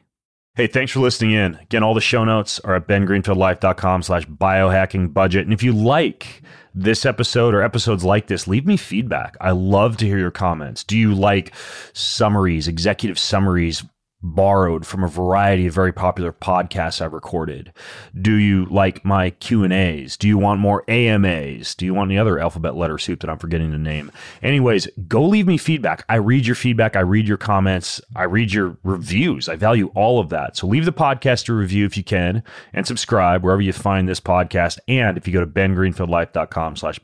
Hey, 0.55 0.67
thanks 0.67 0.91
for 0.91 0.99
listening 0.99 1.31
in. 1.31 1.55
Again, 1.55 1.83
all 1.83 1.93
the 1.93 2.01
show 2.01 2.25
notes 2.25 2.59
are 2.61 2.75
at 2.75 2.87
bengreenfieldlife.com 2.87 4.03
slash 4.03 4.25
biohacking 4.25 5.13
budget. 5.13 5.45
And 5.45 5.53
if 5.53 5.63
you 5.63 5.71
like 5.71 6.41
this 6.75 7.05
episode 7.05 7.53
or 7.53 7.61
episodes 7.61 8.03
like 8.03 8.27
this, 8.27 8.47
leave 8.47 8.65
me 8.65 8.75
feedback. 8.75 9.37
I 9.39 9.51
love 9.51 9.95
to 9.97 10.05
hear 10.05 10.17
your 10.17 10.31
comments. 10.31 10.83
Do 10.83 10.97
you 10.97 11.13
like 11.13 11.53
summaries, 11.93 12.67
executive 12.67 13.17
summaries, 13.17 13.85
borrowed 14.21 14.85
from 14.85 15.03
a 15.03 15.07
variety 15.07 15.67
of 15.67 15.73
very 15.73 15.93
popular 15.93 16.31
podcasts 16.31 17.01
I've 17.01 17.13
recorded? 17.13 17.73
Do 18.19 18.33
you 18.33 18.65
like 18.65 19.05
my 19.05 19.29
Q&As? 19.31 20.17
Do 20.17 20.27
you 20.27 20.37
want 20.37 20.59
more 20.59 20.83
AMAs? 20.89 21.75
Do 21.75 21.85
you 21.85 21.93
want 21.93 22.11
any 22.11 22.19
other 22.19 22.39
alphabet 22.39 22.75
letter 22.75 22.97
soup 22.97 23.21
that 23.21 23.29
I'm 23.29 23.37
forgetting 23.37 23.71
to 23.71 23.77
name? 23.77 24.11
Anyways, 24.41 24.87
go 25.07 25.23
leave 25.23 25.47
me 25.47 25.57
feedback. 25.57 26.05
I 26.09 26.15
read 26.15 26.45
your 26.45 26.55
feedback, 26.55 26.95
I 26.95 27.01
read 27.01 27.27
your 27.27 27.37
comments, 27.37 28.01
I 28.15 28.23
read 28.23 28.51
your 28.51 28.77
reviews. 28.83 29.47
I 29.49 29.55
value 29.55 29.91
all 29.95 30.19
of 30.19 30.29
that. 30.29 30.57
So 30.57 30.67
leave 30.67 30.85
the 30.85 30.93
podcast 30.93 31.49
a 31.49 31.53
review 31.53 31.85
if 31.85 31.97
you 31.97 32.03
can 32.03 32.43
and 32.73 32.85
subscribe 32.85 33.43
wherever 33.43 33.61
you 33.61 33.73
find 33.73 34.07
this 34.07 34.19
podcast. 34.19 34.79
And 34.87 35.17
if 35.17 35.27
you 35.27 35.33
go 35.33 35.39
to 35.39 35.47
bengreenfieldlife.com 35.47 36.75
slash 36.75 36.99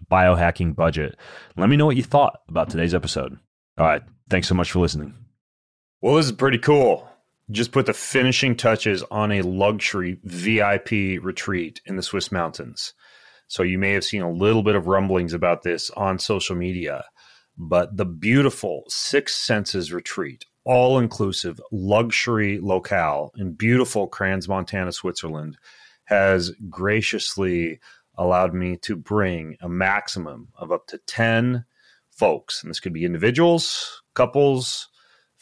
let 1.57 1.69
me 1.69 1.77
know 1.77 1.85
what 1.85 1.95
you 1.95 2.03
thought 2.03 2.41
about 2.47 2.69
today's 2.69 2.93
episode. 2.93 3.37
All 3.77 3.85
right. 3.85 4.01
Thanks 4.29 4.47
so 4.47 4.55
much 4.55 4.71
for 4.71 4.79
listening. 4.79 5.24
Well, 6.01 6.15
this 6.15 6.25
is 6.27 6.31
pretty 6.33 6.57
cool. 6.57 7.09
Just 7.51 7.71
put 7.71 7.85
the 7.85 7.93
finishing 7.93 8.55
touches 8.55 9.03
on 9.11 9.31
a 9.31 9.41
luxury 9.41 10.19
VIP 10.23 11.23
retreat 11.23 11.81
in 11.85 11.95
the 11.95 12.03
Swiss 12.03 12.31
mountains. 12.31 12.93
So 13.47 13.63
you 13.63 13.77
may 13.77 13.93
have 13.93 14.03
seen 14.03 14.21
a 14.21 14.31
little 14.31 14.63
bit 14.63 14.75
of 14.75 14.87
rumblings 14.87 15.33
about 15.33 15.63
this 15.63 15.89
on 15.91 16.19
social 16.19 16.55
media, 16.55 17.05
but 17.57 17.95
the 17.95 18.05
beautiful 18.05 18.83
Six 18.87 19.35
Senses 19.35 19.93
retreat, 19.93 20.45
all 20.65 20.97
inclusive 20.99 21.61
luxury 21.71 22.59
locale 22.59 23.31
in 23.37 23.53
beautiful 23.53 24.09
Crans 24.09 24.49
Montana, 24.49 24.91
Switzerland, 24.91 25.57
has 26.05 26.51
graciously 26.69 27.79
allowed 28.17 28.53
me 28.53 28.77
to 28.77 28.95
bring 28.95 29.57
a 29.61 29.69
maximum 29.69 30.49
of 30.55 30.71
up 30.71 30.87
to 30.87 30.97
10 31.07 31.65
folks. 32.11 32.63
And 32.63 32.69
this 32.69 32.79
could 32.79 32.93
be 32.93 33.05
individuals, 33.05 34.01
couples, 34.13 34.89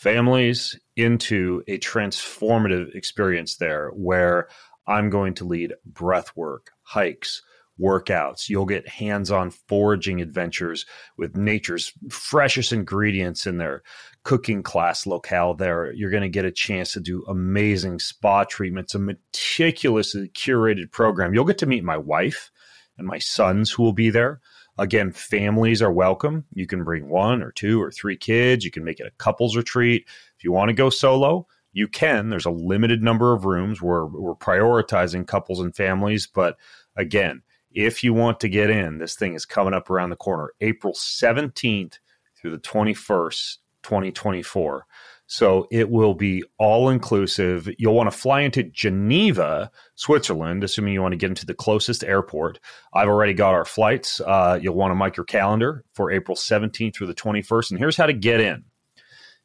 families 0.03 0.77
into 0.97 1.63
a 1.65 1.79
transformative 1.79 2.93
experience 2.93 3.55
there 3.55 3.89
where 3.91 4.49
I'm 4.85 5.09
going 5.09 5.33
to 5.35 5.45
lead 5.45 5.75
breath 5.85 6.35
work, 6.35 6.71
hikes, 6.81 7.41
workouts. 7.79 8.49
You'll 8.49 8.65
get 8.65 8.87
hands 8.87 9.31
on 9.31 9.49
foraging 9.49 10.19
adventures 10.21 10.85
with 11.17 11.37
nature's 11.37 11.93
freshest 12.09 12.73
ingredients 12.73 13.47
in 13.47 13.57
their 13.57 13.81
cooking 14.23 14.61
class 14.61 15.07
locale 15.07 15.53
there. 15.53 15.93
You're 15.93 16.11
going 16.11 16.23
to 16.23 16.29
get 16.29 16.43
a 16.43 16.51
chance 16.51 16.91
to 16.93 16.99
do 16.99 17.23
amazing 17.29 17.99
spa 17.99 18.43
treatments, 18.43 18.93
a 18.93 18.99
meticulously 18.99 20.27
curated 20.29 20.91
program. 20.91 21.33
You'll 21.33 21.45
get 21.45 21.59
to 21.59 21.65
meet 21.65 21.85
my 21.85 21.97
wife 21.97 22.51
and 22.97 23.07
my 23.07 23.19
sons 23.19 23.71
who 23.71 23.83
will 23.83 23.93
be 23.93 24.09
there. 24.09 24.41
Again, 24.77 25.11
families 25.11 25.81
are 25.81 25.91
welcome. 25.91 26.45
You 26.53 26.65
can 26.65 26.83
bring 26.83 27.07
one 27.07 27.43
or 27.43 27.51
two 27.51 27.81
or 27.81 27.91
three 27.91 28.17
kids. 28.17 28.65
You 28.65 28.71
can 28.71 28.83
make 28.83 28.99
it 28.99 29.07
a 29.07 29.11
couples 29.11 29.55
retreat. 29.55 30.05
If 30.37 30.43
you 30.43 30.51
want 30.51 30.69
to 30.69 30.73
go 30.73 30.89
solo, 30.89 31.47
you 31.73 31.87
can. 31.87 32.29
There's 32.29 32.45
a 32.45 32.51
limited 32.51 33.03
number 33.03 33.33
of 33.33 33.45
rooms. 33.45 33.81
We're, 33.81 34.05
we're 34.05 34.35
prioritizing 34.35 35.27
couples 35.27 35.59
and 35.59 35.75
families. 35.75 36.27
But 36.27 36.57
again, 36.95 37.43
if 37.71 38.03
you 38.03 38.13
want 38.13 38.39
to 38.39 38.49
get 38.49 38.69
in, 38.69 38.97
this 38.97 39.15
thing 39.15 39.33
is 39.33 39.45
coming 39.45 39.73
up 39.73 39.89
around 39.89 40.09
the 40.09 40.15
corner, 40.15 40.53
April 40.61 40.93
17th 40.93 41.99
through 42.35 42.51
the 42.51 42.59
21st, 42.59 43.57
2024. 43.83 44.85
So 45.33 45.67
it 45.71 45.89
will 45.89 46.13
be 46.13 46.43
all 46.59 46.89
inclusive. 46.89 47.67
You'll 47.79 47.95
want 47.95 48.11
to 48.11 48.15
fly 48.15 48.41
into 48.41 48.61
Geneva, 48.61 49.71
Switzerland, 49.95 50.63
assuming 50.63 50.93
you 50.93 51.01
want 51.01 51.13
to 51.13 51.17
get 51.17 51.31
into 51.31 51.47
the 51.47 51.55
closest 51.55 52.03
airport. 52.03 52.59
I've 52.93 53.07
already 53.07 53.33
got 53.33 53.55
our 53.55 53.65
flights. 53.65 54.21
Uh, 54.21 54.59
you'll 54.61 54.75
want 54.75 54.91
to 54.91 54.95
mark 54.95 55.17
your 55.17 55.25
calendar 55.25 55.85
for 55.95 56.11
April 56.11 56.37
17th 56.37 56.93
through 56.93 57.07
the 57.07 57.15
21st. 57.15 57.71
And 57.71 57.79
here's 57.79 57.97
how 57.97 58.05
to 58.05 58.13
get 58.13 58.41
in. 58.41 58.63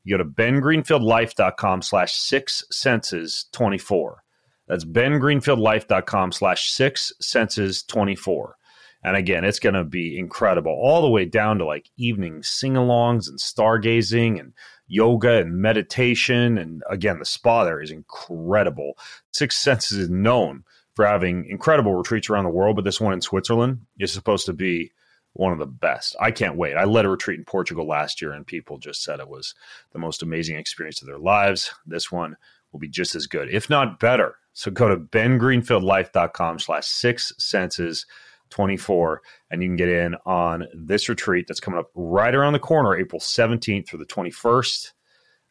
You 0.05 0.19
go 0.19 0.23
to 0.23 0.29
bengreenfieldlife.com 0.29 1.81
slash 1.81 2.13
six 2.13 2.63
senses 2.71 3.47
24. 3.53 4.23
That's 4.67 4.85
bengreenfieldlife.com 4.85 6.33
slash 6.33 6.69
six 6.71 7.15
senses 7.23 7.83
24. 7.85 8.58
And 9.03 9.17
again, 9.17 9.45
it's 9.45 9.61
going 9.61 9.75
to 9.75 9.85
be 9.85 10.19
incredible, 10.19 10.73
all 10.73 11.03
the 11.03 11.09
way 11.09 11.25
down 11.25 11.59
to 11.59 11.65
like 11.65 11.91
evening 11.97 12.43
sing 12.43 12.75
alongs 12.75 13.29
and 13.29 13.39
stargazing 13.39 14.41
and 14.41 14.53
yoga 14.89 15.39
and 15.39 15.57
meditation. 15.59 16.59
And 16.59 16.83
again, 16.91 17.19
the 17.19 17.25
spa 17.25 17.65
there 17.65 17.81
is 17.81 17.91
incredible. 17.91 18.99
Six 19.33 19.57
Senses 19.57 19.99
is 19.99 20.11
known 20.11 20.65
for 20.95 21.07
having 21.07 21.47
incredible 21.47 21.95
retreats 21.95 22.29
around 22.29 22.45
the 22.45 22.51
world, 22.51 22.75
but 22.75 22.85
this 22.85 23.01
one 23.01 23.13
in 23.13 23.21
Switzerland 23.21 23.83
is 24.01 24.13
supposed 24.13 24.47
to 24.47 24.53
be 24.53 24.91
one 25.35 25.53
of 25.53 25.61
the 25.61 25.67
best. 25.67 26.17
I 26.21 26.33
can't 26.33 26.57
wait. 26.57 26.75
I 26.75 26.85
led 26.85 27.05
a 27.05 27.09
retreat 27.09 27.39
in 27.39 27.45
Portugal 27.45 27.87
last 27.87 28.21
year, 28.21 28.33
and 28.33 28.45
people 28.45 28.79
just 28.79 29.05
said 29.05 29.21
it 29.21 29.29
was 29.29 29.55
the 29.93 30.01
most 30.01 30.25
amazing 30.25 30.57
experience 30.57 31.01
of 31.01 31.07
their 31.07 31.19
lives. 31.19 31.71
This 31.87 32.11
one 32.11 32.37
will 32.73 32.81
be 32.81 32.89
just 32.89 33.15
as 33.15 33.29
good, 33.29 33.49
if 33.49 33.71
not 33.71 34.01
better. 34.01 34.37
So 34.53 34.73
go 34.73 34.89
to 34.89 34.97
bengreenfieldlife.com 34.97 36.59
slash 36.59 36.87
six 36.87 37.33
senses 37.39 38.05
24, 38.51 39.23
and 39.51 39.63
you 39.63 39.69
can 39.69 39.77
get 39.77 39.89
in 39.89 40.15
on 40.27 40.67
this 40.75 41.09
retreat 41.09 41.47
that's 41.49 41.61
coming 41.61 41.81
up 41.81 41.91
right 41.95 42.35
around 42.35 42.53
the 42.53 42.59
corner, 42.59 42.97
April 42.97 43.21
17th 43.21 43.89
through 43.89 43.99
the 43.99 44.07
21st. 44.07 44.93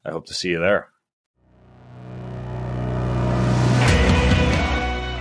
I 0.06 0.12
hope 0.12 0.28
to 0.28 0.34
see 0.34 0.50
you 0.50 0.60
there. 0.60 0.90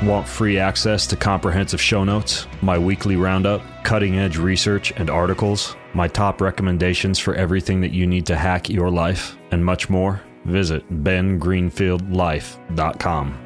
Want 0.02 0.28
free 0.28 0.58
access 0.58 1.06
to 1.08 1.16
comprehensive 1.16 1.80
show 1.80 2.04
notes, 2.04 2.46
my 2.62 2.78
weekly 2.78 3.16
roundup, 3.16 3.60
cutting 3.82 4.18
edge 4.18 4.36
research 4.36 4.92
and 4.96 5.10
articles, 5.10 5.74
my 5.94 6.06
top 6.06 6.40
recommendations 6.40 7.18
for 7.18 7.34
everything 7.34 7.80
that 7.80 7.90
you 7.92 8.06
need 8.06 8.26
to 8.26 8.36
hack 8.36 8.68
your 8.68 8.90
life, 8.90 9.36
and 9.50 9.64
much 9.64 9.90
more? 9.90 10.22
Visit 10.44 10.88
bengreenfieldlife.com. 11.02 13.45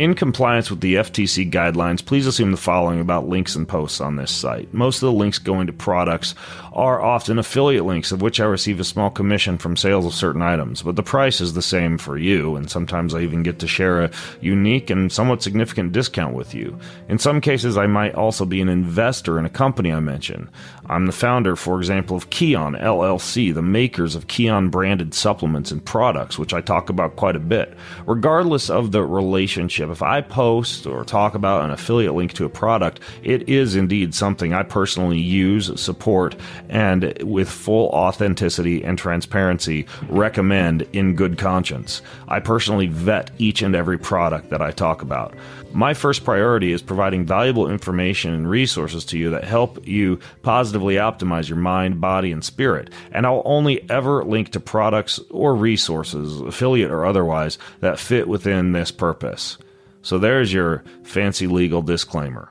In 0.00 0.14
compliance 0.14 0.70
with 0.70 0.80
the 0.80 0.94
FTC 0.94 1.52
guidelines, 1.52 2.02
please 2.02 2.26
assume 2.26 2.52
the 2.52 2.56
following 2.56 3.00
about 3.00 3.28
links 3.28 3.54
and 3.54 3.68
posts 3.68 4.00
on 4.00 4.16
this 4.16 4.30
site. 4.30 4.72
Most 4.72 5.02
of 5.02 5.08
the 5.08 5.12
links 5.12 5.38
going 5.38 5.66
to 5.66 5.74
products 5.74 6.34
are 6.72 7.02
often 7.02 7.38
affiliate 7.38 7.84
links, 7.84 8.10
of 8.10 8.22
which 8.22 8.40
I 8.40 8.44
receive 8.44 8.80
a 8.80 8.84
small 8.84 9.10
commission 9.10 9.58
from 9.58 9.76
sales 9.76 10.06
of 10.06 10.14
certain 10.14 10.40
items, 10.40 10.80
but 10.80 10.96
the 10.96 11.02
price 11.02 11.42
is 11.42 11.52
the 11.52 11.60
same 11.60 11.98
for 11.98 12.16
you, 12.16 12.56
and 12.56 12.70
sometimes 12.70 13.14
I 13.14 13.20
even 13.20 13.42
get 13.42 13.58
to 13.58 13.68
share 13.68 14.02
a 14.02 14.10
unique 14.40 14.88
and 14.88 15.12
somewhat 15.12 15.42
significant 15.42 15.92
discount 15.92 16.34
with 16.34 16.54
you. 16.54 16.78
In 17.10 17.18
some 17.18 17.42
cases, 17.42 17.76
I 17.76 17.86
might 17.86 18.14
also 18.14 18.46
be 18.46 18.62
an 18.62 18.70
investor 18.70 19.38
in 19.38 19.44
a 19.44 19.50
company 19.50 19.92
I 19.92 20.00
mention. 20.00 20.48
I'm 20.90 21.06
the 21.06 21.12
founder, 21.12 21.54
for 21.54 21.78
example, 21.78 22.16
of 22.16 22.30
Kion 22.30 22.76
LLC, 22.82 23.54
the 23.54 23.62
makers 23.62 24.16
of 24.16 24.26
Kion 24.26 24.72
branded 24.72 25.14
supplements 25.14 25.70
and 25.70 25.84
products, 25.84 26.36
which 26.36 26.52
I 26.52 26.60
talk 26.60 26.90
about 26.90 27.14
quite 27.14 27.36
a 27.36 27.40
bit. 27.40 27.76
Regardless 28.06 28.68
of 28.68 28.90
the 28.90 29.04
relationship, 29.04 29.88
if 29.88 30.02
I 30.02 30.20
post 30.20 30.88
or 30.88 31.04
talk 31.04 31.36
about 31.36 31.64
an 31.64 31.70
affiliate 31.70 32.14
link 32.14 32.32
to 32.34 32.44
a 32.44 32.48
product, 32.48 32.98
it 33.22 33.48
is 33.48 33.76
indeed 33.76 34.16
something 34.16 34.52
I 34.52 34.64
personally 34.64 35.20
use, 35.20 35.80
support, 35.80 36.34
and 36.68 37.16
with 37.22 37.48
full 37.48 37.90
authenticity 37.90 38.82
and 38.82 38.98
transparency 38.98 39.86
recommend 40.08 40.82
in 40.92 41.14
good 41.14 41.38
conscience. 41.38 42.02
I 42.26 42.40
personally 42.40 42.88
vet 42.88 43.30
each 43.38 43.62
and 43.62 43.76
every 43.76 43.96
product 43.96 44.50
that 44.50 44.60
I 44.60 44.72
talk 44.72 45.02
about. 45.02 45.34
My 45.72 45.94
first 45.94 46.24
priority 46.24 46.72
is 46.72 46.82
providing 46.82 47.24
valuable 47.24 47.70
information 47.70 48.34
and 48.34 48.50
resources 48.50 49.04
to 49.06 49.18
you 49.18 49.30
that 49.30 49.44
help 49.44 49.86
you 49.86 50.18
positively 50.42 50.96
optimize 50.96 51.48
your 51.48 51.58
mind, 51.58 52.00
body, 52.00 52.32
and 52.32 52.44
spirit. 52.44 52.90
And 53.12 53.24
I'll 53.24 53.42
only 53.44 53.88
ever 53.88 54.24
link 54.24 54.50
to 54.52 54.60
products 54.60 55.20
or 55.30 55.54
resources, 55.54 56.40
affiliate 56.40 56.90
or 56.90 57.06
otherwise, 57.06 57.56
that 57.80 58.00
fit 58.00 58.26
within 58.26 58.72
this 58.72 58.90
purpose. 58.90 59.58
So 60.02 60.18
there's 60.18 60.52
your 60.52 60.82
fancy 61.04 61.46
legal 61.46 61.82
disclaimer. 61.82 62.48